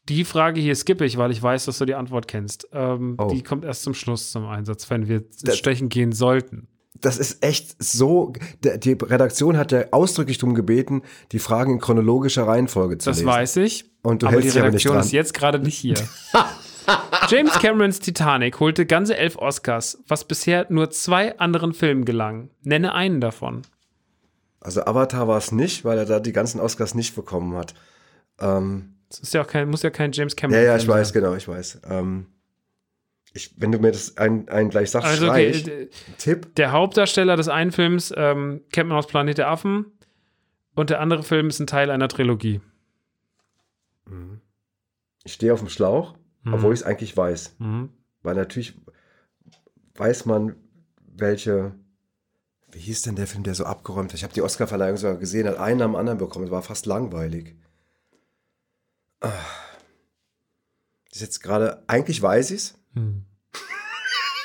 [0.08, 2.68] Die Frage hier skippe ich, weil ich weiß, dass du die Antwort kennst.
[2.72, 3.28] Ähm, Oh.
[3.30, 6.68] Die kommt erst zum Schluss zum Einsatz, wenn wir Das- Stechen gehen sollten.
[7.00, 8.32] Das ist echt so.
[8.64, 13.28] Die Redaktion hat ja ausdrücklich darum gebeten, die Fragen in chronologischer Reihenfolge zu Das lesen.
[13.28, 13.84] weiß ich.
[14.02, 15.04] Und du aber die hältst aber nicht Redaktion dran.
[15.04, 15.94] ist jetzt gerade nicht hier.
[17.28, 22.50] James Camerons Titanic holte ganze elf Oscars, was bisher nur zwei anderen Filmen gelang.
[22.62, 23.62] Nenne einen davon.
[24.60, 27.74] Also Avatar war es nicht, weil er da die ganzen Oscars nicht bekommen hat.
[28.40, 30.88] Ähm, Das ist ja auch kein, muss ja kein James Cameron ja, ja, Film ich
[30.88, 31.22] weiß, sein.
[31.22, 31.80] genau, ich weiß.
[31.88, 32.26] Ähm,
[33.32, 35.64] ich, wenn du mir das ein, ein gleich sagst, Also, okay, ich.
[36.18, 36.54] Tipp.
[36.56, 39.86] der Hauptdarsteller des einen Films ähm, kennt man aus Planet der Affen
[40.74, 42.60] und der andere Film ist ein Teil einer Trilogie.
[45.24, 46.14] Ich stehe auf dem Schlauch,
[46.50, 47.56] obwohl ich es eigentlich weiß.
[47.58, 47.90] Mhm.
[48.22, 48.74] Weil natürlich
[49.96, 50.56] weiß man,
[51.06, 51.74] welche.
[52.70, 54.16] Wie hieß denn der Film, der so abgeräumt hat?
[54.16, 56.44] Ich habe die Oscarverleihung sogar gesehen, hat einen am anderen bekommen.
[56.46, 57.56] Es war fast langweilig.
[59.20, 59.32] Das
[61.12, 62.74] ist jetzt gerade, eigentlich weiß ich es.
[62.94, 63.24] Hm.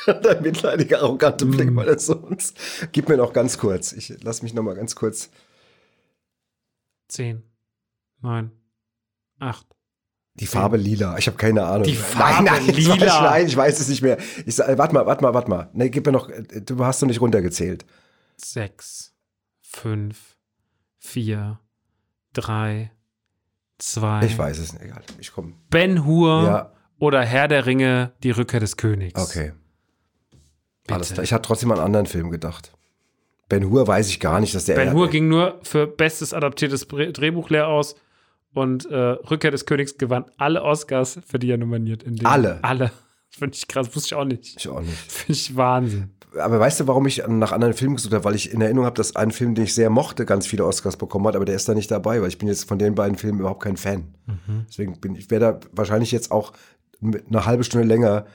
[0.24, 2.54] Der mitleidige, arrogante Blick meines Sohns.
[2.92, 3.94] Gib mir noch ganz kurz.
[3.94, 5.30] Ich lass mich noch mal ganz kurz.
[7.08, 7.44] Zehn,
[8.22, 8.52] neun,
[9.40, 9.68] acht.
[10.36, 11.18] Die Farbe lila.
[11.20, 11.84] Ich habe keine Ahnung.
[11.84, 12.96] Die Farbe nein, nein, lila.
[12.96, 14.18] Ich weiß, nein, ich weiß es nicht mehr.
[14.46, 15.70] Ich sag, warte mal, warte mal, warte mal.
[15.74, 16.28] Nee, gib mir noch.
[16.66, 17.86] Du hast noch nicht runtergezählt.
[18.36, 19.14] sechs,
[19.62, 20.36] fünf,
[20.98, 21.60] vier,
[22.34, 22.92] drei,
[23.78, 24.26] zwei.
[24.26, 24.84] Ich weiß es nicht.
[24.84, 25.02] Egal.
[25.20, 25.54] Ich komme.
[25.70, 26.72] Ben Hur Ja.
[27.00, 29.22] oder Herr der Ringe, die Rückkehr des Königs.
[29.22, 29.54] Okay.
[30.84, 30.96] Bitte.
[30.96, 31.24] Alles klar.
[31.24, 32.72] Ich hatte trotzdem an einen anderen Film gedacht.
[33.50, 34.76] Ben Hur weiß ich gar nicht, dass der.
[34.76, 37.96] Ben Hur ging nur für bestes adaptiertes Drehbuch leer aus
[38.54, 42.04] und äh, Rückkehr des Königs gewann alle Oscars, für die er nominiert.
[42.04, 42.26] In.
[42.26, 42.60] Alle?
[42.64, 42.92] Alle.
[43.38, 44.56] Finde ich krass, wusste ich auch nicht.
[44.58, 44.98] Ich auch nicht.
[45.12, 46.12] Finde ich Wahnsinn.
[46.40, 48.24] Aber weißt du, warum ich nach anderen Filmen gesucht habe?
[48.24, 50.98] Weil ich in Erinnerung habe, dass ein Film, den ich sehr mochte, ganz viele Oscars
[50.98, 53.18] bekommen hat, aber der ist da nicht dabei, weil ich bin jetzt von den beiden
[53.18, 54.16] Filmen überhaupt kein Fan.
[54.68, 56.54] Deswegen bin ich, wäre da wahrscheinlich jetzt auch
[57.02, 58.26] eine halbe Stunde länger,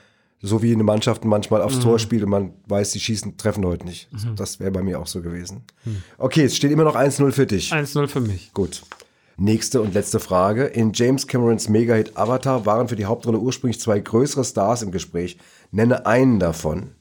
[0.41, 3.85] so wie eine Mannschaft manchmal aufs Tor spielt und man weiß, die schießen, treffen heute
[3.85, 4.07] nicht.
[4.37, 5.63] Das wäre bei mir auch so gewesen.
[6.17, 7.73] Okay, es steht immer noch 1-0 für dich.
[7.73, 8.53] 1-0 für mich.
[8.53, 8.83] Gut.
[9.39, 10.65] Nächste und letzte Frage.
[10.65, 15.37] In James Camerons Mega-Hit Avatar waren für die Hauptrolle ursprünglich zwei größere Stars im Gespräch.
[15.71, 16.93] Nenne einen davon.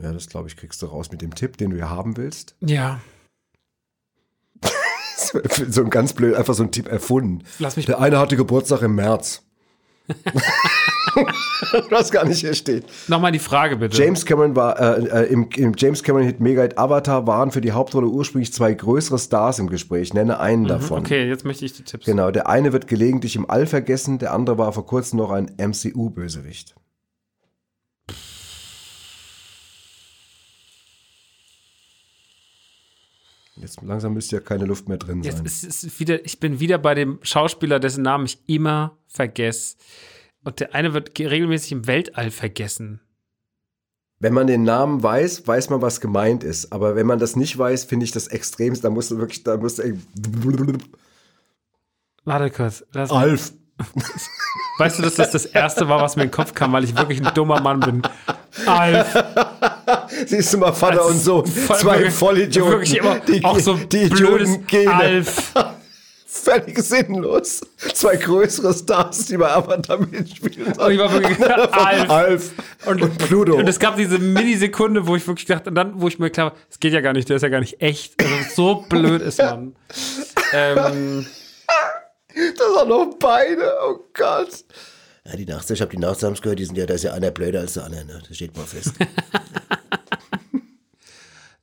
[0.00, 2.54] Ja, das glaube ich, kriegst du raus mit dem Tipp, den du ja haben willst.
[2.60, 3.00] Ja.
[5.68, 7.42] so ein ganz blöd, einfach so ein Tipp erfunden.
[7.58, 9.42] Lass mich- Der eine hatte Geburtstag im März.
[11.90, 12.84] Was gar nicht hier steht.
[13.08, 13.96] Nochmal die Frage bitte.
[13.96, 17.60] James Cameron war äh, äh, im, im James Cameron Hit Mega Hit Avatar waren für
[17.60, 20.12] die Hauptrolle ursprünglich zwei größere Stars im Gespräch.
[20.14, 21.00] Nenne einen davon.
[21.00, 22.04] Mhm, Okay, jetzt möchte ich die Tipps.
[22.04, 25.50] Genau, der eine wird gelegentlich im All vergessen, der andere war vor kurzem noch ein
[25.58, 26.74] MCU-Bösewicht.
[33.56, 35.46] Jetzt langsam müsste ja keine Luft mehr drin Jetzt sein.
[35.46, 39.76] ist es wieder, ich bin wieder bei dem Schauspieler, dessen Namen ich immer vergesse.
[40.46, 43.00] Und der eine wird ge- regelmäßig im Weltall vergessen.
[44.20, 46.72] Wenn man den Namen weiß, weiß man, was gemeint ist.
[46.72, 48.84] Aber wenn man das nicht weiß, finde ich das extremst.
[48.84, 49.98] Da musst du wirklich, da musst du.
[52.24, 52.84] Warte kurz.
[52.92, 53.52] Lass, Alf.
[54.78, 56.96] weißt du, dass das das erste war, was mir in den Kopf kam, weil ich
[56.96, 58.02] wirklich ein dummer Mann bin?
[58.66, 59.14] Alf.
[60.26, 62.70] Siehst du mal, Vater Das und Sohn, voll- zwei wirklich- Vollidioten.
[62.72, 64.94] Wirklich immer die, auch so die blödes Idioten-Gene.
[64.94, 65.52] Alf.
[66.42, 67.60] Völlig sinnlos.
[67.94, 70.72] Zwei größere Stars, die bei Avatar mitspielen.
[70.72, 71.38] Und ich war wirklich
[71.72, 72.10] Alf.
[72.10, 72.50] Alf.
[72.86, 73.56] Und, Pluto.
[73.56, 76.52] Und es gab diese Millisekunde, wo ich wirklich dachte, und dann, wo ich mir klar
[76.52, 78.14] war, es geht ja gar nicht, der ist ja gar nicht echt.
[78.22, 79.74] Also so blöd ist man.
[80.52, 81.26] Ähm,
[82.34, 83.72] das auch noch beide.
[83.88, 84.64] Oh Gott.
[85.24, 87.32] Ja, die Nachts, ich habe die Nachtsams gehört, die sind ja, da ist ja einer
[87.32, 88.22] blöder als der andere, ne?
[88.26, 88.92] Das steht mal fest.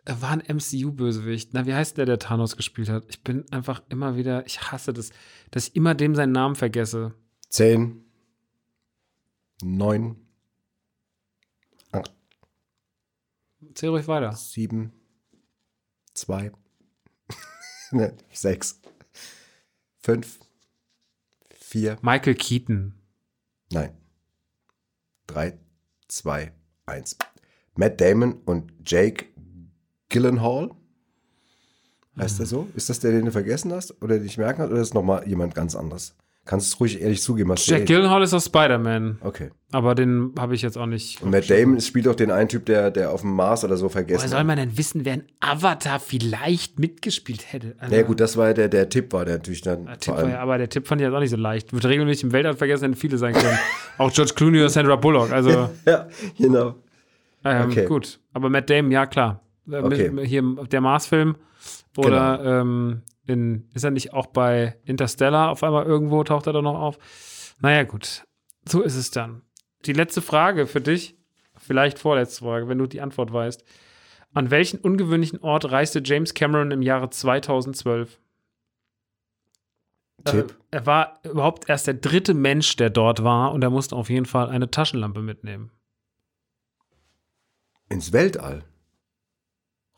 [0.05, 1.53] er war ein MCU-Bösewicht.
[1.53, 3.05] Na, wie heißt der, der Thanos gespielt hat?
[3.07, 5.11] Ich bin einfach immer wieder, ich hasse das,
[5.51, 7.13] dass ich immer dem seinen Namen vergesse.
[7.49, 8.03] Zehn.
[9.61, 10.17] Neun.
[11.91, 12.13] Acht.
[13.75, 14.33] Zähl ruhig weiter.
[14.33, 14.91] Sieben.
[16.13, 16.51] Zwei.
[17.91, 18.81] ne, sechs.
[19.99, 20.39] Fünf.
[21.49, 21.97] Vier.
[22.01, 22.93] Michael Keaton.
[23.71, 23.97] Nein.
[25.27, 25.57] Drei,
[26.09, 26.53] zwei,
[26.85, 27.17] eins.
[27.75, 29.32] Matt Damon und Jake
[30.13, 30.69] Gyllenhaal.
[32.17, 32.67] Heißt der so?
[32.75, 34.69] Ist das der, den du vergessen hast oder nicht merken hast?
[34.71, 36.15] Oder ist es nochmal jemand ganz anderes?
[36.45, 37.55] Kannst du es ruhig ehrlich zugeben?
[37.55, 39.19] Du Jack Gyllenhaal ist aus Spider-Man.
[39.21, 39.49] Okay.
[39.71, 41.21] Aber den habe ich jetzt auch nicht.
[41.21, 43.87] Und Matt Damon spielt doch den einen Typ, der, der auf dem Mars oder so
[43.87, 47.75] vergessen Woher soll man denn wissen, wer ein Avatar vielleicht mitgespielt hätte?
[47.79, 50.13] Also, Ja gut, das war ja der, der Tipp war, der natürlich dann der Tipp
[50.13, 51.71] war ja, aber der Tipp fand ich jetzt auch nicht so leicht.
[51.71, 53.57] Wird regelmäßig im Weltall vergessen, hätten viele sein können.
[53.97, 55.31] auch George Clooney oder Sandra Bullock.
[55.31, 56.75] Also, Ja, genau.
[57.45, 57.85] ähm, Okay.
[57.85, 58.19] gut.
[58.33, 59.39] Aber Matt Damon, ja klar.
[59.69, 60.09] Äh, Okay.
[60.09, 61.35] Mit, hier der Mars-Film.
[61.97, 66.61] Oder ähm, in, ist er nicht auch bei Interstellar auf einmal irgendwo, taucht er da
[66.61, 67.55] noch auf?
[67.61, 68.25] Naja, gut.
[68.67, 69.43] So ist es dann.
[69.85, 71.17] Die letzte Frage für dich,
[71.57, 73.63] vielleicht vorletzte Frage, wenn du die Antwort weißt.
[74.33, 78.19] An welchen ungewöhnlichen Ort reiste James Cameron im Jahre 2012?
[80.25, 80.51] Tipp.
[80.71, 84.09] Äh, er war überhaupt erst der dritte Mensch, der dort war und er musste auf
[84.09, 85.71] jeden Fall eine Taschenlampe mitnehmen.
[87.89, 88.63] Ins Weltall.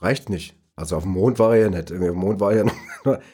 [0.05, 0.55] Reicht nicht.
[0.75, 1.91] Also auf dem Mond war er ja nicht.
[1.91, 3.17] Auf dem Mond war er ja noch.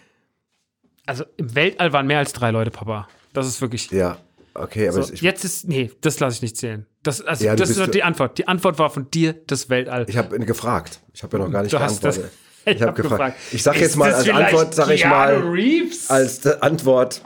[1.07, 3.07] Also im Weltall waren mehr als drei Leute, Papa.
[3.33, 3.89] Das ist wirklich.
[3.91, 4.17] Ja,
[4.53, 5.67] okay, aber So, ich, jetzt ist.
[5.67, 6.85] Nee, das lasse ich nicht zählen.
[7.03, 8.37] Das, also, Ja, das ist doch die Antwort.
[8.37, 10.05] Die Antwort war von dir das Weltall.
[10.07, 10.99] ich habe gefragt.
[11.11, 12.39] Ich habe ja noch gar nicht Du hast das- geantwortet.
[12.65, 13.19] Ich habe hab gefragt.
[13.35, 13.37] gefragt.
[13.51, 16.09] Ich sage jetzt mal als Antwort, sage ich mal, Reeves?
[16.11, 17.21] als äh, Antwort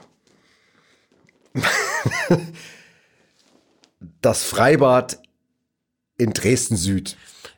[4.21, 5.19] das Freibad
[6.17, 7.17] in Dresden Süd.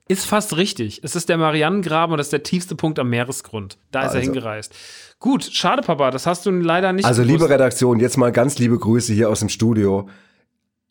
[0.09, 1.01] Ist fast richtig.
[1.03, 3.77] Es ist der Marianengraben und das ist der tiefste Punkt am Meeresgrund.
[3.91, 4.31] Da ist er Also.
[4.31, 4.73] hingereist.
[5.19, 6.11] Gut, schade, Papa.
[6.11, 7.39] Das hast du leider nicht Also gewusst.
[7.41, 10.07] liebe Redaktion, jetzt mal ganz liebe Grüße hier aus dem Studio.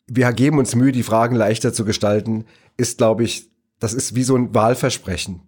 [0.05, 2.45] Wir geben uns Mühe, die Fragen leichter zu gestalten.
[2.77, 3.49] Ist, glaube ich,
[3.79, 5.41] das ist wie so ein Wahlversprechen.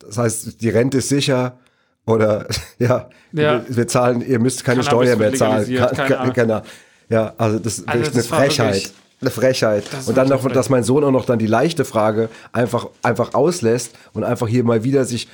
[0.00, 1.58] Das heißt, die Rente ist sicher
[2.06, 2.46] Oder
[2.78, 3.64] ja, Ja.
[3.66, 5.74] Wir, wir zahlen, ihr müsst keine Cannabis Steuer mehr zahlen.
[5.96, 6.62] keine genau.
[7.08, 8.74] Ja, also das ist Also das eine war Frechheit.
[8.74, 8.92] wirklich-
[9.24, 9.84] Eine Frechheit.
[10.06, 13.96] Und dann noch, dass mein Sohn auch noch dann die leichte Frage einfach, einfach auslässt
[14.12, 15.28] und einfach hier mal wieder sich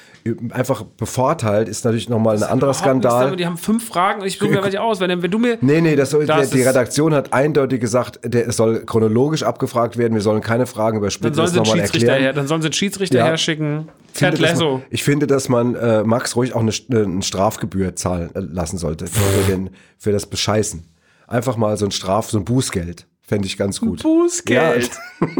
[0.50, 3.24] einfach bevorteilt, ist natürlich nochmal ein anderer Skandal.
[3.24, 3.40] damit.
[3.40, 5.00] Die haben fünf Fragen und ich suche mir welche aus.
[5.00, 5.58] Wenn, wenn du mir.
[5.60, 9.42] Nee, nee, das soll, Das die ist- Redaktion hat eindeutig gesagt, der, es soll chronologisch
[9.42, 12.62] abgefragt werden, wir sollen keine Fragen Dann überspitten, sollen sie einen Schiedsrichter her, dann sollen
[12.62, 13.26] sie einen Schiedsrichter Ja.
[13.26, 13.88] herschicken.
[14.12, 14.72] finde, Ted Lasso.
[14.74, 18.40] Man, ich finde, dass man äh, Max ruhig auch eine, eine, eine Strafgebühr zahlen äh,
[18.40, 20.84] lassen sollte für, den, für das Bescheißen.
[21.26, 23.06] Einfach mal so ein Straf, so ein Bußgeld.
[23.30, 24.02] Fände ich ganz gut.
[24.02, 24.90] Bußgeld.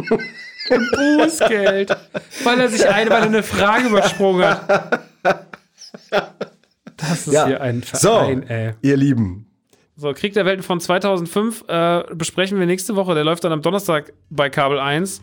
[0.69, 1.91] Bußgeld.
[2.45, 5.01] Weil er sich er eine Frage übersprungen hat.
[6.97, 7.49] Das ist Ja.
[7.49, 8.75] hier ein so, Verein, ey.
[8.83, 9.51] ihr Lieben.
[9.97, 13.15] So, Krieg der Welten von 2005 äh, besprechen wir nächste Woche.
[13.15, 15.21] Der läuft dann am Donnerstag bei Kabel 1.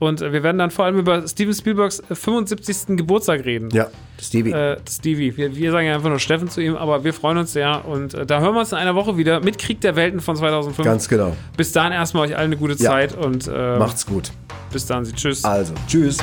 [0.00, 2.96] Und äh, wir werden dann vor allem über Steven Spielbergs äh, 75.
[2.96, 3.68] Geburtstag reden.
[3.70, 3.88] Ja,
[4.20, 4.50] Stevie.
[4.50, 5.36] Äh, Stevie.
[5.36, 7.84] Wir, wir sagen ja einfach nur Steffen zu ihm, aber wir freuen uns sehr.
[7.84, 10.36] Und äh, da hören wir uns in einer Woche wieder mit Krieg der Welten von
[10.36, 10.84] 2005.
[10.86, 11.36] Ganz genau.
[11.56, 12.90] Bis dahin erstmal euch allen eine gute Ja.
[12.92, 14.32] Zeit und äh, Macht's gut.
[14.72, 15.04] bis dann.
[15.04, 15.44] Sie tschüss.
[15.44, 16.16] Also, tschüss.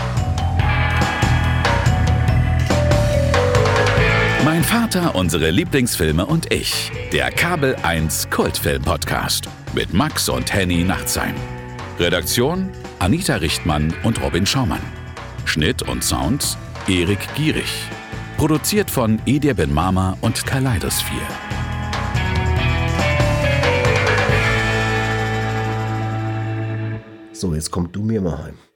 [4.44, 6.92] Mein Vater, unsere Lieblingsfilme und ich.
[7.14, 11.36] Der Kabel 1 Kultfilm Podcast mit Max und Henny Nachtsheim.
[12.00, 12.70] Redaktion
[13.00, 14.82] Anita Richtmann und Robin Schaumann.
[15.46, 17.84] Schnitt und Sounds Erik Gierig.
[18.38, 21.22] Produziert von Edir Ben Mama und Kaleidosphere.
[27.34, 28.67] So, jetzt kommt du mir mal heim.